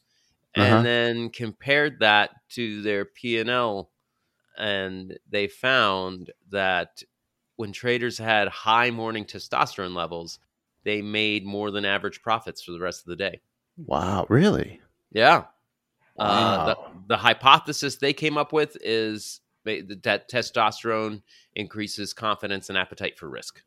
and 0.54 0.64
Uh-huh. 0.72 0.82
then 0.82 1.30
compared 1.30 2.00
that 2.00 2.30
to 2.50 2.80
their 2.82 3.04
P 3.04 3.38
and 3.38 3.50
L, 3.50 3.90
and 4.56 5.18
they 5.30 5.46
found 5.48 6.30
that 6.50 7.02
when 7.56 7.72
traders 7.72 8.18
had 8.18 8.48
high 8.48 8.90
morning 8.90 9.24
testosterone 9.24 9.94
levels, 9.94 10.38
they 10.84 11.00
made 11.02 11.44
more 11.46 11.70
than 11.70 11.84
average 11.84 12.20
profits 12.22 12.62
for 12.62 12.72
the 12.72 12.80
rest 12.80 13.00
of 13.02 13.06
the 13.06 13.16
day. 13.16 13.40
wow, 13.86 14.26
really? 14.28 14.80
Yeah. 15.12 15.44
Uh, 16.18 16.66
the, 16.66 16.76
the 17.08 17.16
hypothesis 17.16 17.96
they 17.96 18.12
came 18.12 18.36
up 18.38 18.52
with 18.52 18.76
is 18.82 19.40
that 19.64 20.28
testosterone 20.30 21.22
increases 21.56 22.12
confidence 22.12 22.68
and 22.68 22.78
appetite 22.78 23.18
for 23.18 23.28
risk. 23.28 23.62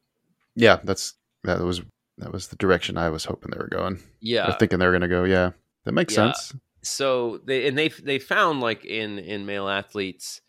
Yeah, 0.56 0.80
that's 0.84 1.16
that 1.44 1.60
was 1.60 1.82
that 2.20 2.32
was 2.32 2.48
the 2.48 2.56
direction 2.56 2.98
I 2.98 3.10
was 3.10 3.26
hoping 3.26 3.52
they 3.52 3.58
were 3.58 3.68
going. 3.68 4.00
Yeah. 4.22 4.50
Or 4.50 4.54
thinking 4.58 4.80
they 4.80 4.86
were 4.86 4.92
going 4.92 5.02
to 5.02 5.08
go. 5.08 5.24
Yeah, 5.24 5.52
that 5.86 5.92
makes 5.92 6.14
Yeah. 6.16 6.34
sense. 6.34 6.54
So 6.84 7.40
they 7.46 7.68
and 7.68 7.78
they 7.78 7.90
they 7.90 8.20
found 8.20 8.62
like 8.62 8.86
in 8.86 9.20
in 9.20 9.46
male 9.46 9.68
athletes, 9.68 10.42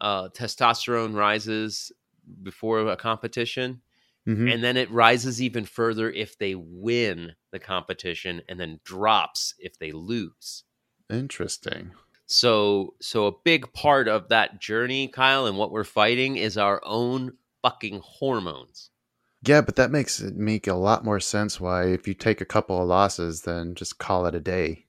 uh, 0.00 0.28
testosterone 0.30 1.14
rises 1.14 1.92
before 2.42 2.80
a 2.88 2.96
competition, 2.96 3.80
Mhm. 4.26 4.52
and 4.52 4.64
then 4.64 4.76
it 4.76 4.90
rises 4.90 5.40
even 5.40 5.64
further 5.64 6.10
if 6.10 6.36
they 6.38 6.54
win 6.56 7.34
the 7.52 7.58
competition, 7.58 8.42
and 8.48 8.58
then 8.58 8.80
drops 8.84 9.54
if 9.58 9.78
they 9.78 9.92
lose. 9.92 10.64
Interesting. 11.08 11.92
So 12.26 12.94
so 13.00 13.26
a 13.28 13.32
big 13.44 13.72
part 13.72 14.08
of 14.08 14.28
that 14.30 14.60
journey, 14.60 15.06
Kyle, 15.06 15.46
and 15.46 15.56
what 15.56 15.70
we're 15.70 15.84
fighting 15.84 16.36
is 16.36 16.58
our 16.58 16.80
own 16.84 17.38
fucking 17.62 18.00
hormones. 18.04 18.90
Yeah, 19.42 19.60
but 19.60 19.76
that 19.76 19.92
makes 19.92 20.20
it 20.20 20.34
make 20.34 20.66
a 20.66 20.74
lot 20.74 21.04
more 21.04 21.20
sense. 21.20 21.60
Why, 21.60 21.84
if 21.86 22.08
you 22.08 22.14
take 22.14 22.40
a 22.40 22.44
couple 22.44 22.80
of 22.82 22.88
losses, 22.88 23.42
then 23.42 23.76
just 23.76 23.98
call 23.98 24.26
it 24.26 24.34
a 24.34 24.40
day. 24.40 24.86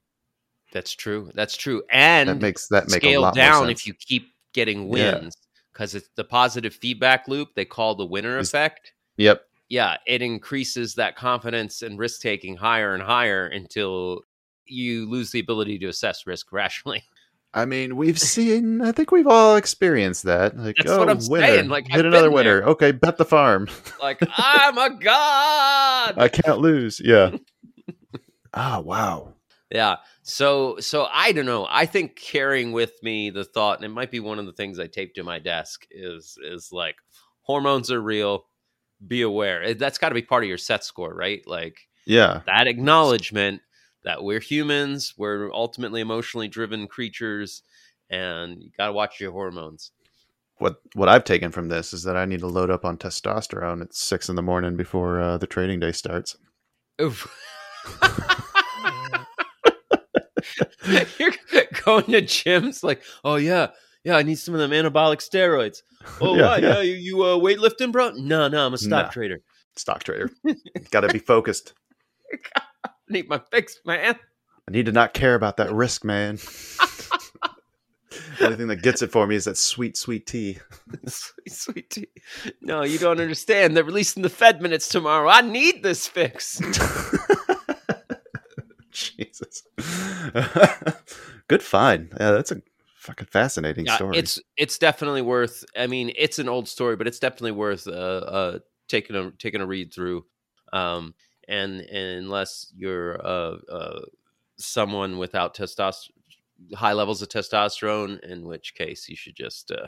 That's 0.71 0.93
true. 0.93 1.31
That's 1.35 1.55
true. 1.55 1.83
And 1.91 2.27
that 2.27 2.41
makes 2.41 2.67
that 2.69 2.89
make 2.89 3.03
a 3.03 3.07
scale 3.07 3.21
lot 3.21 3.35
down 3.35 3.69
if 3.69 3.85
you 3.85 3.93
keep 3.93 4.33
getting 4.57 4.89
wins 4.89 5.35
because 5.71 5.93
it's 5.95 6.09
the 6.15 6.23
positive 6.23 6.73
feedback 6.73 7.27
loop 7.27 7.49
they 7.55 7.63
call 7.63 7.93
the 7.95 8.05
winner 8.05 8.37
Is- 8.39 8.49
effect. 8.49 8.91
Yep. 9.17 9.43
Yeah, 9.69 9.97
it 10.07 10.21
increases 10.21 10.95
that 10.95 11.15
confidence 11.15 11.81
and 11.81 11.99
risk 11.99 12.21
taking 12.21 12.55
higher 12.57 12.93
and 12.93 13.03
higher 13.03 13.45
until 13.47 14.21
you 14.65 15.07
lose 15.09 15.31
the 15.31 15.39
ability 15.39 15.77
to 15.79 15.87
assess 15.87 16.25
risk 16.25 16.51
rationally. 16.53 17.03
I 17.53 17.65
mean, 17.65 17.95
we've 17.95 18.19
seen. 18.19 18.81
I 18.81 18.91
think 18.91 19.11
we've 19.11 19.27
all 19.27 19.55
experienced 19.55 20.23
that. 20.23 20.57
Like, 20.57 20.75
That's 20.77 20.89
oh, 20.91 20.99
what 20.99 21.09
I'm 21.09 21.19
winner, 21.29 21.47
saying, 21.47 21.69
like, 21.69 21.87
hit 21.87 21.99
I've 21.99 22.05
another 22.05 22.29
winner. 22.31 22.59
there. 22.61 22.67
Okay, 22.69 22.91
bet 22.91 23.17
the 23.17 23.25
farm. 23.25 23.67
like 24.01 24.19
I'm 24.37 24.77
a 24.77 24.89
god. 24.99 26.13
I 26.17 26.27
can't 26.29 26.59
lose. 26.59 26.99
Yeah. 27.03 27.37
Ah, 28.53 28.79
wow. 28.79 29.33
Yeah. 29.69 29.97
So 30.23 30.77
so 30.79 31.07
I 31.11 31.31
don't 31.33 31.45
know. 31.45 31.67
I 31.69 31.85
think 31.85 32.15
carrying 32.15 32.71
with 32.71 32.93
me 33.03 33.29
the 33.29 33.43
thought, 33.43 33.77
and 33.77 33.85
it 33.85 33.89
might 33.89 34.11
be 34.11 34.19
one 34.19 34.39
of 34.39 34.45
the 34.45 34.53
things 34.53 34.79
I 34.79 34.87
tape 34.87 35.13
to 35.15 35.23
my 35.23 35.39
desk, 35.39 35.85
is 35.91 36.37
is 36.43 36.69
like 36.71 36.95
hormones 37.41 37.91
are 37.91 38.01
real. 38.01 38.45
Be 39.05 39.21
aware. 39.21 39.63
Eh, 39.63 39.73
That's 39.77 39.97
got 39.97 40.09
to 40.09 40.15
be 40.15 40.21
part 40.21 40.43
of 40.43 40.49
your 40.49 40.57
set 40.57 40.83
score, 40.83 41.13
right? 41.13 41.41
Like 41.45 41.77
Yeah. 42.05 42.41
that 42.45 42.67
acknowledgement 42.67 43.61
that 44.03 44.23
we're 44.23 44.39
humans, 44.39 45.13
we're 45.17 45.51
ultimately 45.53 45.99
emotionally 46.01 46.47
driven 46.47 46.87
creatures, 46.87 47.61
and 48.09 48.63
you 48.63 48.71
got 48.77 48.87
to 48.87 48.93
watch 48.93 49.19
your 49.19 49.31
hormones. 49.33 49.91
What 50.59 50.77
what 50.93 51.09
I've 51.09 51.25
taken 51.25 51.51
from 51.51 51.67
this 51.67 51.93
is 51.93 52.03
that 52.03 52.15
I 52.17 52.25
need 52.25 52.39
to 52.39 52.47
load 52.47 52.71
up 52.71 52.85
on 52.85 52.97
testosterone 52.97 53.81
at 53.81 53.93
six 53.93 54.29
in 54.29 54.35
the 54.37 54.41
morning 54.41 54.75
before 54.77 55.21
uh, 55.21 55.37
the 55.37 55.45
trading 55.45 55.79
day 55.81 55.91
starts. 55.91 56.37
Oof. 57.01 57.27
You're 61.19 61.31
going 61.85 62.05
to 62.05 62.21
gyms 62.21 62.83
like, 62.83 63.01
oh 63.23 63.35
yeah, 63.35 63.67
yeah, 64.03 64.15
I 64.15 64.23
need 64.23 64.39
some 64.39 64.53
of 64.55 64.59
them 64.59 64.71
anabolic 64.71 65.17
steroids. 65.17 65.79
Oh 66.21 66.35
Yeah, 66.35 66.45
why? 66.47 66.57
yeah. 66.57 66.67
Yeah, 66.75 66.81
you, 66.81 66.93
you 66.93 67.21
uh, 67.23 67.35
weightlifting, 67.37 67.91
bro? 67.91 68.11
No, 68.11 68.47
no, 68.47 68.65
I'm 68.65 68.73
a 68.73 68.77
stock 68.77 69.05
Nah. 69.07 69.09
trader. 69.11 69.39
Stock 69.75 70.03
trader. 70.03 70.29
Got 70.91 71.01
to 71.01 71.09
be 71.09 71.19
focused. 71.19 71.73
I 72.85 72.89
need 73.09 73.27
my 73.27 73.41
fix, 73.51 73.79
man. 73.85 74.15
I 74.67 74.71
need 74.71 74.85
to 74.85 74.91
not 74.93 75.13
care 75.13 75.35
about 75.35 75.57
that 75.57 75.71
risk, 75.73 76.05
man. 76.05 76.37
the 78.37 78.45
only 78.45 78.55
thing 78.55 78.67
that 78.67 78.81
gets 78.81 79.01
it 79.01 79.11
for 79.11 79.27
me 79.27 79.35
is 79.35 79.45
that 79.45 79.57
sweet, 79.57 79.97
sweet 79.97 80.25
tea. 80.27 80.59
sweet, 81.07 81.51
sweet 81.51 81.89
tea. 81.89 82.07
No, 82.61 82.83
you 82.83 82.97
don't 82.99 83.19
understand. 83.19 83.75
They're 83.75 83.83
releasing 83.83 84.23
the 84.23 84.29
Fed 84.29 84.61
minutes 84.61 84.87
tomorrow. 84.87 85.29
I 85.29 85.41
need 85.41 85.83
this 85.83 86.07
fix. 86.07 86.61
Jesus. 89.19 89.63
Good 91.47 91.63
find. 91.63 92.09
Yeah, 92.19 92.31
that's 92.31 92.51
a 92.51 92.61
fucking 92.97 93.27
fascinating 93.27 93.85
Yeah, 93.85 93.95
story. 93.95 94.17
it's 94.17 94.39
it's 94.57 94.77
definitely 94.77 95.21
worth. 95.21 95.63
I 95.75 95.87
mean, 95.87 96.11
it's 96.15 96.39
an 96.39 96.49
old 96.49 96.67
story, 96.67 96.95
but 96.95 97.07
it's 97.07 97.19
definitely 97.19 97.51
worth 97.51 97.87
uh, 97.87 97.91
uh 97.91 98.59
taking 98.87 99.15
a 99.15 99.31
taking 99.31 99.61
a 99.61 99.65
read 99.65 99.93
through. 99.93 100.25
Um, 100.73 101.15
and, 101.47 101.79
and 101.79 102.25
unless 102.25 102.71
you're 102.75 103.25
uh, 103.25 103.57
uh 103.71 104.01
someone 104.57 105.17
without 105.17 105.55
testosterone, 105.55 106.11
high 106.75 106.93
levels 106.93 107.21
of 107.21 107.29
testosterone, 107.29 108.19
in 108.19 108.45
which 108.45 108.75
case 108.75 109.07
you 109.07 109.15
should 109.15 109.35
just 109.35 109.71
uh, 109.71 109.87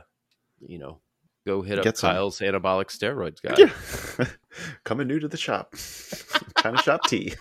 you 0.59 0.79
know, 0.79 0.99
go 1.45 1.61
hit 1.61 1.79
up 1.79 1.83
Get 1.83 1.97
some. 1.97 2.11
Kyle's 2.11 2.39
anabolic 2.39 2.87
steroids 2.87 3.41
guy. 3.41 3.55
Yeah. 3.57 4.25
Coming 4.83 5.07
new 5.07 5.19
to 5.19 5.27
the 5.27 5.37
shop. 5.37 5.71
kind 6.55 6.77
of 6.77 6.83
shop 6.83 7.01
tea. 7.07 7.33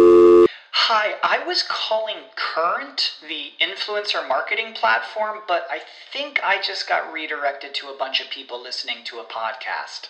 Hi, 0.74 1.16
I 1.24 1.44
was 1.46 1.64
calling 1.64 2.18
Current, 2.36 3.16
the 3.22 3.52
influencer 3.62 4.28
marketing 4.28 4.74
platform, 4.74 5.40
but 5.48 5.68
I 5.70 5.80
think 6.12 6.42
I 6.44 6.62
just 6.62 6.90
got 6.90 7.14
redirected 7.14 7.74
to 7.76 7.88
a 7.88 7.96
bunch 7.98 8.20
of 8.20 8.30
people 8.30 8.62
listening 8.62 9.06
to 9.06 9.20
a 9.20 9.24
podcast. 9.24 10.10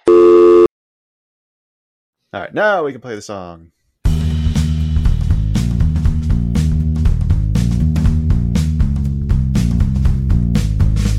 All 2.33 2.39
right, 2.39 2.53
now 2.53 2.85
we 2.85 2.93
can 2.93 3.01
play 3.01 3.13
the 3.15 3.21
song. 3.21 3.73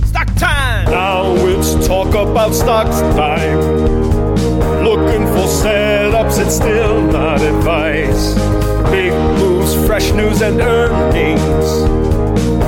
Stock 0.06 0.34
time! 0.36 0.90
Now 0.90 1.34
it's 1.36 1.86
talk 1.86 2.14
about 2.14 2.54
stocks 2.54 3.00
time. 3.14 3.58
Looking 4.82 5.26
for 5.26 5.44
setups, 5.44 6.38
it's 6.46 6.56
still 6.56 7.02
not 7.02 7.42
advice. 7.42 8.32
Big 8.90 9.12
moves, 9.12 9.74
fresh 9.86 10.12
news, 10.12 10.40
and 10.40 10.62
earnings. 10.62 11.66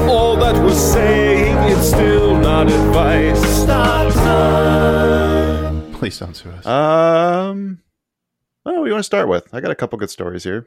All 0.07 0.37
that 0.37 0.63
we're 0.63 0.75
saying, 0.75 1.57
it's 1.73 1.89
still 1.89 2.37
not 2.39 2.71
advice. 2.71 3.41
Stock 3.63 4.13
time! 4.13 5.93
Please 5.95 6.19
don't 6.19 6.37
sue 6.37 6.51
us. 6.51 6.67
Um, 6.67 7.79
oh, 8.67 8.83
we 8.83 8.91
want 8.91 9.01
to 9.01 9.05
start 9.05 9.29
with? 9.29 9.53
I 9.53 9.61
got 9.61 9.71
a 9.71 9.75
couple 9.77 9.99
good 9.99 10.11
stories 10.11 10.45
here. 10.45 10.67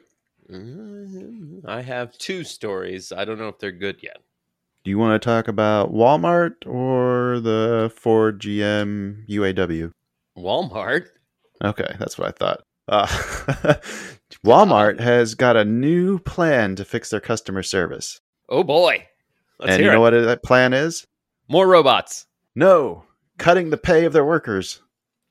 Mm, 0.50 1.66
I 1.66 1.82
have 1.82 2.16
two 2.16 2.44
stories. 2.44 3.12
I 3.12 3.24
don't 3.24 3.38
know 3.38 3.48
if 3.48 3.58
they're 3.58 3.72
good 3.72 4.02
yet. 4.02 4.18
Do 4.84 4.90
you 4.90 4.98
want 4.98 5.20
to 5.20 5.26
talk 5.26 5.48
about 5.48 5.92
Walmart 5.92 6.66
or 6.66 7.40
the 7.40 7.92
Ford 7.94 8.40
GM 8.40 9.28
UAW? 9.28 9.90
Walmart. 10.36 11.06
Okay, 11.62 11.94
that's 11.98 12.16
what 12.16 12.28
I 12.28 12.30
thought. 12.30 12.62
Uh, 12.86 13.06
Walmart 14.46 15.00
has 15.00 15.34
got 15.34 15.56
a 15.56 15.64
new 15.64 16.18
plan 16.20 16.76
to 16.76 16.84
fix 16.84 17.10
their 17.10 17.20
customer 17.20 17.62
service. 17.62 18.20
Oh 18.48 18.64
boy. 18.64 19.06
Let's 19.58 19.72
and 19.72 19.84
you 19.84 19.90
know 19.90 20.06
it. 20.06 20.14
what 20.14 20.24
that 20.24 20.42
plan 20.42 20.72
is? 20.72 21.04
More 21.48 21.66
robots. 21.66 22.26
No, 22.54 23.04
cutting 23.36 23.70
the 23.70 23.76
pay 23.76 24.04
of 24.04 24.12
their 24.12 24.24
workers. 24.24 24.80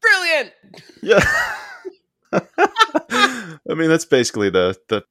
Brilliant. 0.01 0.53
Yeah. 1.01 1.23
I 2.33 3.73
mean, 3.73 3.89
that's 3.89 4.05
basically 4.05 4.49
the 4.49 4.75
the 4.89 5.03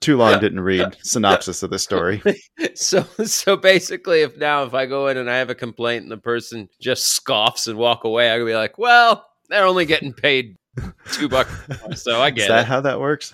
too 0.00 0.16
long 0.18 0.38
didn't 0.38 0.60
read 0.60 0.96
synopsis 1.02 1.62
of 1.62 1.70
the 1.70 1.78
story. 1.78 2.22
So 2.74 3.02
so 3.24 3.56
basically 3.56 4.20
if 4.22 4.36
now 4.36 4.62
if 4.64 4.72
I 4.74 4.86
go 4.86 5.08
in 5.08 5.16
and 5.16 5.28
I 5.28 5.38
have 5.38 5.50
a 5.50 5.54
complaint 5.54 6.02
and 6.04 6.12
the 6.12 6.16
person 6.18 6.68
just 6.80 7.06
scoffs 7.06 7.66
and 7.66 7.76
walk 7.76 8.04
away, 8.04 8.32
I 8.32 8.36
can 8.36 8.46
be 8.46 8.54
like, 8.54 8.78
well, 8.78 9.26
they're 9.48 9.64
only 9.66 9.84
getting 9.84 10.12
paid 10.12 10.56
two 11.12 11.28
bucks. 11.28 11.50
more, 11.82 11.94
So 11.96 12.20
I 12.20 12.28
Is 12.28 12.34
get 12.34 12.48
that 12.48 12.60
it. 12.60 12.66
how 12.66 12.80
that 12.82 13.00
works? 13.00 13.32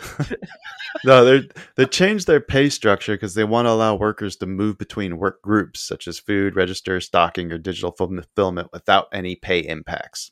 no, 1.05 1.25
they 1.25 1.49
they 1.77 1.85
changed 1.85 2.27
their 2.27 2.41
pay 2.41 2.71
structure 2.71 3.15
because 3.15 3.35
they 3.35 3.45
want 3.45 3.67
to 3.67 3.71
allow 3.71 3.97
workers 3.97 4.37
to 4.37 4.47
move 4.47 4.79
between 4.79 5.19
work 5.19 5.43
groups 5.43 5.81
such 5.81 6.09
as 6.09 6.19
food, 6.19 6.57
register, 6.57 7.01
stocking, 7.01 7.53
or 7.53 7.59
digital 7.59 7.91
fulfillment 7.93 8.69
without 8.73 9.09
any 9.13 9.37
pay 9.37 9.59
impacts. 9.61 10.31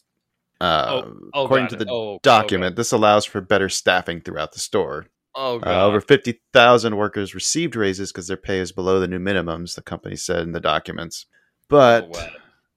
Uh, 0.63 1.03
oh, 1.35 1.45
according 1.45 1.69
to 1.69 1.77
the 1.77 1.87
Oh, 1.91 2.21
document, 2.23 2.77
this 2.77 2.93
allows 2.93 3.25
for 3.25 3.41
better 3.41 3.69
staffing 3.69 4.21
throughout 4.21 4.53
the 4.53 4.61
store. 4.61 5.07
Oh 5.35 5.59
Uh, 5.61 5.87
over 5.87 6.01
50,000 6.01 6.97
workers 6.97 7.35
received 7.35 7.75
raises 7.75 8.13
because 8.13 8.27
their 8.29 8.37
pay 8.37 8.59
is 8.59 8.71
below 8.71 9.01
the 9.01 9.09
new 9.09 9.19
minimums, 9.19 9.75
the 9.75 9.83
company 9.83 10.15
said 10.15 10.43
in 10.43 10.53
the 10.53 10.61
documents. 10.61 11.27
But 11.69 12.05
Oh, 12.05 12.09
wow. 12.21 12.29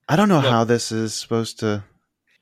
I 0.08 0.16
don't 0.16 0.30
know 0.30 0.40
Look. 0.40 0.50
how 0.52 0.64
this 0.64 0.92
is 0.92 1.14
supposed 1.14 1.60
to. 1.60 1.84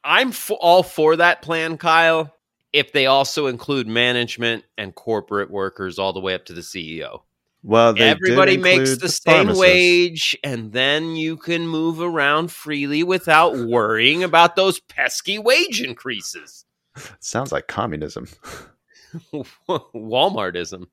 I'm 0.04 0.30
f- 0.30 0.52
all 0.60 0.84
for 0.84 1.16
that 1.16 1.41
plan, 1.41 1.78
Kyle, 1.78 2.34
if 2.72 2.91
they 2.91 3.06
also 3.08 3.48
include 3.48 3.88
management 3.88 4.66
and 4.78 4.94
corporate 4.96 5.50
workers 5.50 5.98
all 6.00 6.14
the 6.14 6.20
way 6.20 6.34
up 6.36 6.46
to 6.46 6.54
the 6.54 6.62
CEO. 6.62 7.22
Well, 7.66 7.93
they 7.93 8.09
Everybody 8.09 8.57
makes 8.57 8.91
include 8.91 8.99
the, 8.99 9.09
same 9.09 9.55
wage, 9.55 10.38
and 10.43 10.74
then 10.74 11.16
you 11.16 11.38
can 11.38 11.66
move 11.66 12.01
around 12.01 12.51
freely 12.51 13.03
without 13.03 13.55
worrying 13.55 14.22
about 14.22 14.57
those 14.57 14.82
pesky 14.82 15.39
wage 15.39 15.82
increases. 15.82 16.66
Sounds 17.22 17.53
like 17.53 17.68
communism. 17.68 18.28
Walmartism. 19.70 20.88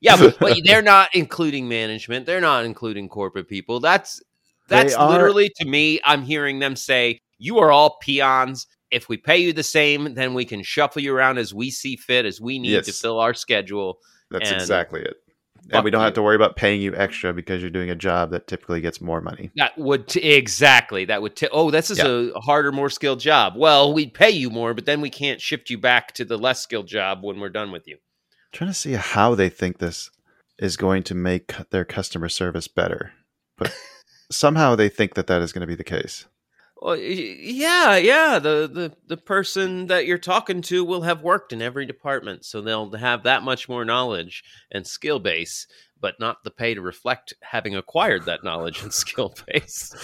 Yeah, 0.00 0.16
but, 0.16 0.38
but 0.38 0.56
they're 0.64 0.82
not 0.96 1.14
including 1.14 1.68
management. 1.68 2.24
They're 2.24 2.40
not 2.40 2.64
including 2.64 3.08
corporate 3.10 3.48
people. 3.48 3.80
That's 3.80 4.22
that's 4.68 4.94
are- 4.94 5.10
literally 5.10 5.50
to 5.56 5.66
me. 5.66 6.00
I'm 6.04 6.22
hearing 6.22 6.58
them 6.58 6.74
say, 6.74 7.20
"You 7.38 7.58
are 7.58 7.70
all 7.70 7.98
peons. 8.00 8.66
If 8.90 9.10
we 9.10 9.18
pay 9.18 9.38
you 9.38 9.52
the 9.52 9.62
same, 9.62 10.14
then 10.14 10.32
we 10.32 10.46
can 10.46 10.62
shuffle 10.62 11.02
you 11.02 11.14
around 11.14 11.36
as 11.36 11.52
we 11.52 11.70
see 11.70 11.96
fit, 11.96 12.24
as 12.24 12.40
we 12.40 12.58
need 12.58 12.84
to 12.84 12.92
fill 12.92 13.20
our 13.20 13.34
schedule." 13.34 13.98
That's 14.30 14.50
And 14.50 14.60
exactly 14.60 15.02
it. 15.02 15.16
And 15.72 15.84
we 15.84 15.90
don't 15.90 16.00
you. 16.00 16.04
have 16.04 16.14
to 16.14 16.22
worry 16.22 16.36
about 16.36 16.56
paying 16.56 16.82
you 16.82 16.94
extra 16.94 17.32
because 17.32 17.60
you're 17.60 17.70
doing 17.70 17.90
a 17.90 17.94
job 17.94 18.30
that 18.30 18.46
typically 18.46 18.80
gets 18.80 19.00
more 19.00 19.20
money. 19.20 19.50
That 19.56 19.76
would 19.78 20.08
t- 20.08 20.20
exactly. 20.20 21.04
That 21.06 21.22
would. 21.22 21.36
T- 21.36 21.48
oh, 21.50 21.70
this 21.70 21.90
is 21.90 21.98
a 21.98 22.32
harder, 22.40 22.72
more 22.72 22.90
skilled 22.90 23.20
job. 23.20 23.54
Well, 23.56 23.92
we'd 23.92 24.14
pay 24.14 24.30
you 24.30 24.50
more, 24.50 24.74
but 24.74 24.84
then 24.86 25.00
we 25.00 25.10
can't 25.10 25.40
shift 25.40 25.70
you 25.70 25.78
back 25.78 26.12
to 26.14 26.24
the 26.24 26.36
less 26.36 26.60
skilled 26.60 26.86
job 26.86 27.22
when 27.22 27.40
we're 27.40 27.48
done 27.48 27.72
with 27.72 27.88
you. 27.88 27.98
trying 28.52 28.70
to 28.70 28.74
see 28.74 28.92
how 28.92 29.34
they 29.34 29.48
think 29.48 29.78
this 29.78 30.10
is 30.58 30.76
going 30.76 31.02
to 31.04 31.14
make 31.14 31.54
their 31.70 31.84
customer 31.84 32.28
service 32.28 32.68
better. 32.68 33.12
But 33.56 33.74
somehow 34.30 34.76
they 34.76 34.88
think 34.88 35.14
that 35.14 35.26
that 35.26 35.42
is 35.42 35.52
going 35.52 35.62
to 35.62 35.66
be 35.66 35.74
the 35.74 35.84
case. 35.84 36.26
Well, 36.84 36.98
yeah, 36.98 37.96
yeah. 37.96 38.38
The, 38.38 38.68
the 38.70 38.92
the 39.06 39.16
person 39.16 39.86
that 39.86 40.04
you're 40.04 40.18
talking 40.18 40.60
to 40.62 40.84
will 40.84 41.00
have 41.00 41.22
worked 41.22 41.50
in 41.50 41.62
every 41.62 41.86
department, 41.86 42.44
so 42.44 42.60
they'll 42.60 42.92
have 42.92 43.22
that 43.22 43.42
much 43.42 43.70
more 43.70 43.86
knowledge 43.86 44.44
and 44.70 44.86
skill 44.86 45.18
base, 45.18 45.66
but 45.98 46.20
not 46.20 46.44
the 46.44 46.50
pay 46.50 46.74
to 46.74 46.82
reflect 46.82 47.32
having 47.40 47.74
acquired 47.74 48.26
that 48.26 48.44
knowledge 48.44 48.82
and 48.82 48.92
skill 48.92 49.34
base. 49.46 49.94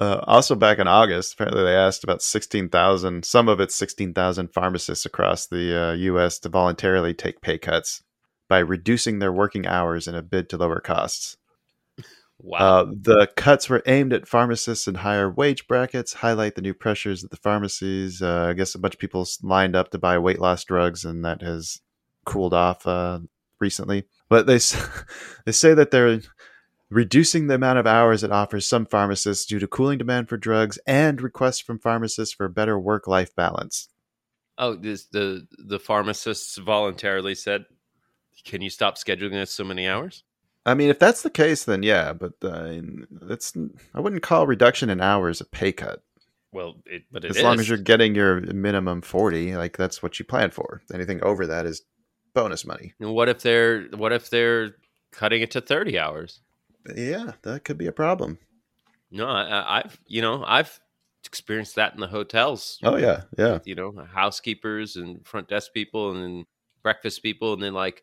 Uh, 0.00 0.24
also, 0.26 0.54
back 0.54 0.78
in 0.78 0.88
August, 0.88 1.34
apparently 1.34 1.62
they 1.62 1.76
asked 1.76 2.04
about 2.04 2.22
16,000, 2.22 3.22
some 3.26 3.46
of 3.46 3.60
it's 3.60 3.74
16,000 3.74 4.48
pharmacists 4.48 5.04
across 5.04 5.46
the 5.46 5.78
uh, 5.78 5.92
U.S. 5.92 6.38
to 6.38 6.48
voluntarily 6.48 7.12
take 7.12 7.42
pay 7.42 7.58
cuts 7.58 8.02
by 8.48 8.60
reducing 8.60 9.18
their 9.18 9.32
working 9.32 9.66
hours 9.66 10.08
in 10.08 10.14
a 10.14 10.22
bid 10.22 10.48
to 10.48 10.56
lower 10.56 10.80
costs. 10.80 11.36
Wow. 12.46 12.58
Uh, 12.58 12.84
the 13.00 13.28
cuts 13.36 13.70
were 13.70 13.82
aimed 13.86 14.12
at 14.12 14.28
pharmacists 14.28 14.86
in 14.86 14.96
higher 14.96 15.30
wage 15.30 15.66
brackets, 15.66 16.12
highlight 16.12 16.56
the 16.56 16.60
new 16.60 16.74
pressures 16.74 17.24
at 17.24 17.30
the 17.30 17.38
pharmacies. 17.38 18.20
Uh, 18.20 18.48
I 18.50 18.52
guess 18.52 18.74
a 18.74 18.78
bunch 18.78 18.92
of 18.92 19.00
people 19.00 19.26
lined 19.42 19.74
up 19.74 19.90
to 19.92 19.98
buy 19.98 20.18
weight 20.18 20.38
loss 20.38 20.62
drugs, 20.62 21.06
and 21.06 21.24
that 21.24 21.40
has 21.40 21.80
cooled 22.26 22.52
off 22.52 22.86
uh, 22.86 23.20
recently. 23.60 24.04
But 24.28 24.46
they 24.46 24.58
they 25.46 25.52
say 25.52 25.72
that 25.72 25.90
they're 25.90 26.20
reducing 26.90 27.46
the 27.46 27.54
amount 27.54 27.78
of 27.78 27.86
hours 27.86 28.22
it 28.22 28.30
offers 28.30 28.66
some 28.66 28.84
pharmacists 28.84 29.46
due 29.46 29.58
to 29.58 29.66
cooling 29.66 29.96
demand 29.96 30.28
for 30.28 30.36
drugs 30.36 30.78
and 30.86 31.22
requests 31.22 31.60
from 31.60 31.78
pharmacists 31.78 32.34
for 32.34 32.46
better 32.48 32.78
work 32.78 33.06
life 33.08 33.34
balance. 33.34 33.88
Oh, 34.58 34.76
this, 34.76 35.06
the 35.06 35.46
the 35.56 35.80
pharmacists 35.80 36.58
voluntarily 36.58 37.34
said, 37.36 37.64
"Can 38.44 38.60
you 38.60 38.68
stop 38.68 38.98
scheduling 38.98 39.40
us 39.40 39.50
so 39.50 39.64
many 39.64 39.88
hours?" 39.88 40.24
I 40.66 40.74
mean, 40.74 40.88
if 40.88 40.98
that's 40.98 41.22
the 41.22 41.30
case, 41.30 41.64
then 41.64 41.82
yeah, 41.82 42.12
but 42.12 42.32
uh, 42.42 42.80
that's 43.10 43.54
I 43.94 44.00
wouldn't 44.00 44.22
call 44.22 44.46
reduction 44.46 44.90
in 44.90 45.00
hours 45.00 45.40
a 45.40 45.44
pay 45.44 45.72
cut. 45.72 46.02
Well, 46.52 46.76
it, 46.86 47.02
but 47.10 47.24
it 47.24 47.30
as 47.30 47.42
long 47.42 47.58
as 47.60 47.68
you're 47.68 47.78
getting 47.78 48.14
your 48.14 48.40
minimum 48.40 49.02
forty, 49.02 49.56
like 49.56 49.76
that's 49.76 50.02
what 50.02 50.18
you 50.18 50.24
plan 50.24 50.50
for. 50.50 50.82
Anything 50.92 51.22
over 51.22 51.46
that 51.46 51.66
is 51.66 51.82
bonus 52.32 52.64
money. 52.64 52.94
And 53.00 53.12
what 53.12 53.28
if 53.28 53.42
they're 53.42 53.82
what 53.96 54.12
if 54.12 54.30
they're 54.30 54.76
cutting 55.10 55.42
it 55.42 55.50
to 55.52 55.60
thirty 55.60 55.98
hours? 55.98 56.40
Yeah, 56.94 57.32
that 57.42 57.64
could 57.64 57.78
be 57.78 57.86
a 57.86 57.92
problem. 57.92 58.38
No, 59.10 59.26
I, 59.26 59.80
I've 59.80 59.98
you 60.06 60.22
know 60.22 60.44
I've 60.46 60.80
experienced 61.24 61.74
that 61.74 61.94
in 61.94 62.00
the 62.00 62.06
hotels. 62.06 62.78
Oh 62.82 62.96
yeah, 62.96 63.22
yeah. 63.36 63.58
you 63.64 63.74
know 63.74 64.06
housekeepers 64.12 64.96
and 64.96 65.26
front 65.26 65.48
desk 65.48 65.72
people 65.74 66.16
and 66.16 66.46
breakfast 66.82 67.22
people 67.22 67.52
and 67.52 67.62
then 67.62 67.74
like 67.74 68.02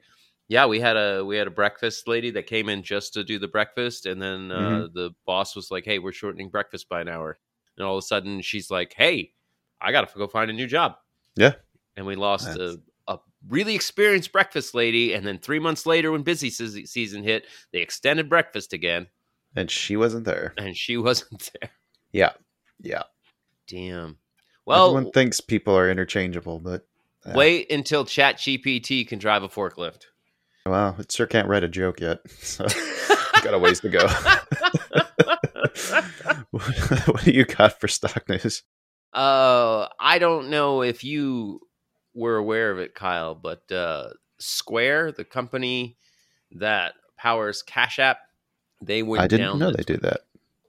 yeah 0.52 0.66
we 0.66 0.80
had 0.82 0.98
a 0.98 1.24
we 1.24 1.38
had 1.38 1.48
a 1.48 1.52
breakfast 1.52 2.08
lady 2.10 2.30
that 2.32 2.46
came 2.46 2.68
in 2.68 2.84
just 2.84 3.14
to 3.14 3.24
do 3.24 3.40
the 3.40 3.48
breakfast 3.48 4.06
and 4.06 4.22
then 4.22 4.52
uh, 4.52 4.58
Mhm. 4.60 4.94
the 4.94 5.12
boss 5.26 5.56
was 5.56 5.72
like 5.72 5.86
hey 5.86 5.98
we're 5.98 6.12
shortening 6.12 6.50
breakfast 6.50 6.90
by 6.90 7.00
an 7.00 7.08
hour 7.08 7.40
and 7.78 7.86
all 7.88 7.96
of 7.96 8.00
a 8.04 8.06
sudden 8.06 8.42
she's 8.42 8.70
like 8.70 8.94
hey 8.98 9.32
i 9.80 9.92
gotta 9.94 10.12
go 10.18 10.28
find 10.28 10.52
a 10.52 10.54
new 10.54 10.68
job 10.68 10.96
Yeah. 11.38 11.54
and 11.96 12.06
we 12.06 12.16
lost 12.16 12.48
That's- 12.48 12.76
a, 13.08 13.14
a 13.14 13.20
really 13.48 13.76
experienced 13.76 14.32
breakfast 14.34 14.76
lady 14.76 15.14
and 15.14 15.26
then 15.26 15.38
three 15.40 15.60
months 15.60 15.86
later 15.86 16.12
when 16.12 16.24
busy 16.24 16.50
seas- 16.50 16.92
season 16.92 17.24
hit 17.24 17.46
they 17.72 17.80
extended 17.80 18.28
breakfast 18.30 18.74
again 18.74 19.08
And 19.56 19.72
she 19.72 19.96
wasn't 19.96 20.26
there. 20.26 20.54
and 20.58 20.76
she 20.76 20.98
wasn't 21.08 21.50
there 21.62 21.70
Yeah, 22.12 22.34
yeah. 22.82 23.04
damn 23.68 24.18
well 24.66 24.88
Everyone 24.96 25.12
thinks 25.14 25.40
people 25.42 25.76
are 25.78 25.90
interchangeable, 25.90 26.60
but 26.60 26.86
uh, 27.26 27.34
wait 27.36 27.72
until 27.72 28.04
chat 28.06 28.38
gpt 28.38 29.08
can 29.08 29.18
drive 29.20 29.44
a 29.44 29.50
forklift 29.50 30.06
well, 30.66 30.96
it 31.00 31.12
sure 31.12 31.28
can't 31.28 31.48
write 31.48 31.64
a 31.64 31.70
joke 31.70 32.02
yet. 32.02 32.20
So 32.42 32.66
got 33.44 33.54
a 33.54 33.60
ways 33.60 33.80
to 33.82 33.90
go. 33.90 34.08
what 36.52 37.24
do 37.24 37.32
you 37.32 37.46
got 37.46 37.80
for 37.80 37.88
stock 37.88 38.28
news? 38.30 38.64
Uh, 39.14 39.88
I 40.00 40.20
don't 40.20 40.50
know 40.50 40.82
if 40.82 41.04
you 41.04 41.62
were 42.14 42.38
aware 42.38 42.72
of 42.72 42.80
it, 42.80 42.96
Kyle, 42.96 43.36
but 43.36 43.70
uh, 43.72 44.10
Square, 44.40 45.14
the 45.14 45.26
company 45.26 45.98
that 46.52 46.94
powers 47.18 47.62
Cash 47.64 48.00
App, 48.00 48.20
they 48.82 49.04
went 49.04 49.24
I 49.24 49.28
didn't 49.28 49.48
down. 49.48 49.60
know 49.60 49.72
they 49.72 49.84
did 49.84 50.02
that. 50.02 50.22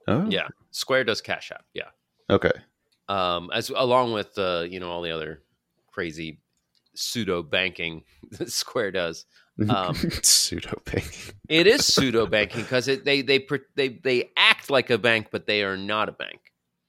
Oh, 0.07 0.27
Yeah, 0.29 0.47
Square 0.71 1.05
does 1.05 1.21
Cash 1.21 1.51
App. 1.51 1.65
Yeah, 1.73 1.89
Okay. 2.29 2.51
um, 3.09 3.49
as 3.53 3.69
along 3.69 4.13
with 4.13 4.37
uh, 4.37 4.65
you 4.69 4.79
know 4.79 4.89
all 4.89 5.01
the 5.01 5.11
other 5.11 5.41
crazy 5.91 6.39
pseudo 6.95 7.41
banking 7.43 8.03
that 8.31 8.51
Square 8.51 8.91
does. 8.91 9.25
Um, 9.69 9.93
Pseudo 10.23 10.81
banking. 10.85 11.33
It 11.47 11.67
is 11.67 11.85
pseudo 11.85 12.25
banking 12.25 12.61
because 12.63 12.87
it 12.87 13.05
they 13.05 13.21
they 13.21 13.45
they 13.75 13.89
they 13.89 14.31
act 14.35 14.69
like 14.69 14.89
a 14.89 14.97
bank, 14.97 15.27
but 15.31 15.45
they 15.45 15.63
are 15.63 15.77
not 15.77 16.09
a 16.09 16.13
bank. 16.13 16.39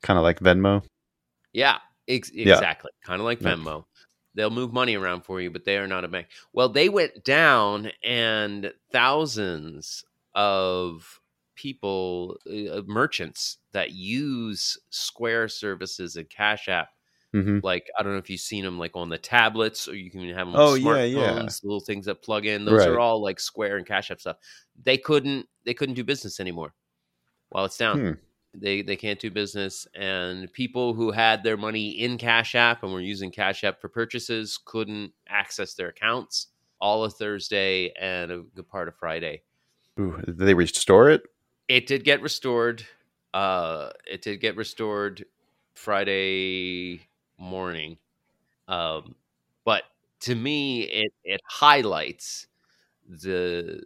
Kind 0.02 0.16
of 0.18 0.22
like 0.22 0.40
Venmo. 0.40 0.82
Yeah, 1.52 1.78
ex- 2.08 2.32
Yeah. 2.32 2.54
exactly. 2.54 2.90
Kind 3.04 3.20
of 3.20 3.26
like 3.26 3.40
Yeah. 3.42 3.54
Venmo. 3.54 3.84
They'll 4.34 4.50
move 4.50 4.72
money 4.72 4.96
around 4.96 5.24
for 5.24 5.40
you, 5.40 5.50
but 5.50 5.64
they 5.64 5.76
are 5.76 5.86
not 5.86 6.04
a 6.04 6.08
bank. 6.08 6.28
Well, 6.52 6.68
they 6.70 6.88
went 6.88 7.22
down, 7.24 7.92
and 8.02 8.72
thousands 8.90 10.04
of 10.34 11.20
people, 11.54 12.36
uh, 12.50 12.80
merchants 12.86 13.58
that 13.72 13.92
use 13.92 14.76
Square 14.90 15.48
services 15.48 16.16
and 16.16 16.28
Cash 16.28 16.68
App. 16.68 16.88
Hmm 17.35 17.59
Like 17.61 17.91
I 17.99 18.03
don't 18.03 18.12
know 18.12 18.18
if 18.18 18.30
you've 18.30 18.41
seen 18.41 18.64
them, 18.64 18.78
like 18.78 18.97
on 18.97 19.09
the 19.09 19.18
tablets, 19.18 19.89
or 19.89 19.95
you 19.97 20.11
can 20.11 20.20
have 20.28 20.47
them 20.47 20.55
on 20.57 20.61
Oh, 20.61 20.74
yeah, 20.74 21.05
yeah. 21.05 21.49
little 21.62 21.80
things 21.80 22.07
that 22.07 22.22
plug 22.22 22.47
in. 22.47 22.64
Those 22.64 22.87
are 22.87 22.99
all 23.01 23.22
like 23.22 23.41
Square 23.41 23.78
and 23.78 23.87
Cash 23.87 24.11
App 24.11 24.20
stuff. 24.20 24.37
They 24.82 24.99
couldn't. 24.99 25.47
They 25.64 25.74
couldn't 25.74 25.95
do 25.97 26.05
business 26.05 26.41
anymore 26.41 26.74
while 27.51 27.64
it's 27.64 27.78
down 27.78 27.99
Hmm. 27.99 28.12
they 28.55 28.82
they 28.82 28.97
can't 28.97 29.18
do 29.20 29.30
business 29.30 29.87
and 29.95 30.53
people 30.53 30.95
who 30.95 31.11
had 31.11 31.43
their 31.43 31.57
money 31.57 31.91
in 31.91 32.18
cash 32.18 32.55
app 32.55 32.82
and 32.82 32.93
were 32.93 33.01
using 33.01 33.30
cash 33.30 33.64
app 33.64 33.80
for 33.80 33.89
purchases 33.89 34.59
couldn't 34.64 35.12
access 35.28 35.74
their 35.74 35.89
accounts 35.89 36.49
all 36.80 37.05
of 37.05 37.14
thursday 37.14 37.91
and 38.01 38.30
a 38.30 38.39
good 38.55 38.68
part 38.68 38.89
of 38.89 38.97
friday 38.97 39.43
Ooh, 40.01 40.20
did 40.24 40.39
they 40.39 40.55
restore 40.55 41.11
it? 41.11 41.22
it 41.68 41.87
did 41.87 42.05
get 42.05 42.22
restored 42.22 42.85
uh 43.32 43.91
it 44.07 44.22
did 44.22 44.41
get 44.41 44.57
restored 44.57 45.24
friday 45.74 47.01
morning 47.39 47.97
um 48.68 49.14
but 49.64 49.85
to 50.20 50.35
me 50.35 50.82
it 50.85 51.12
it 51.24 51.41
highlights 51.49 52.47
the 53.09 53.82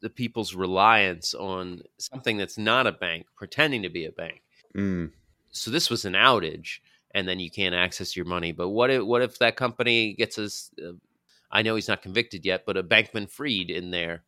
the 0.00 0.10
people's 0.10 0.54
reliance 0.54 1.34
on 1.34 1.82
something 1.98 2.36
that's 2.38 2.58
not 2.58 2.86
a 2.86 2.92
bank 2.92 3.26
pretending 3.36 3.82
to 3.82 3.90
be 3.90 4.06
a 4.06 4.12
bank 4.12 4.42
Mm. 4.76 5.10
so 5.50 5.70
this 5.70 5.90
was 5.90 6.04
an 6.04 6.12
outage 6.12 6.78
and 7.12 7.26
then 7.28 7.40
you 7.40 7.50
can't 7.50 7.74
access 7.74 8.16
your 8.16 8.24
money 8.24 8.52
but 8.52 8.68
what 8.68 8.88
if 8.90 9.02
what 9.02 9.20
if 9.20 9.38
that 9.40 9.56
company 9.56 10.14
gets 10.14 10.38
us 10.38 10.70
uh, 10.86 10.92
i 11.50 11.62
know 11.62 11.74
he's 11.74 11.88
not 11.88 12.02
convicted 12.02 12.44
yet 12.44 12.62
but 12.64 12.76
a 12.76 12.82
Bankman-Fried 12.84 13.70
in 13.70 13.90
there 13.90 14.22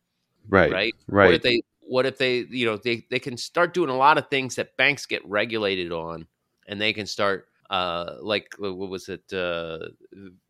Right. 0.49 0.71
right 0.71 0.93
Right. 1.07 1.25
what 1.27 1.33
if 1.35 1.41
they 1.41 1.61
what 1.79 2.05
if 2.05 2.17
they 2.17 2.39
you 2.49 2.65
know 2.65 2.77
they, 2.77 3.05
they 3.09 3.19
can 3.19 3.37
start 3.37 3.73
doing 3.73 3.89
a 3.89 3.95
lot 3.95 4.17
of 4.17 4.29
things 4.29 4.55
that 4.55 4.75
banks 4.77 5.05
get 5.05 5.25
regulated 5.25 5.91
on 5.91 6.27
and 6.67 6.79
they 6.81 6.91
can 6.93 7.07
start 7.07 7.47
uh 7.73 8.15
like 8.21 8.47
what 8.59 8.89
was 8.89 9.09
it 9.09 9.33
uh 9.33 9.79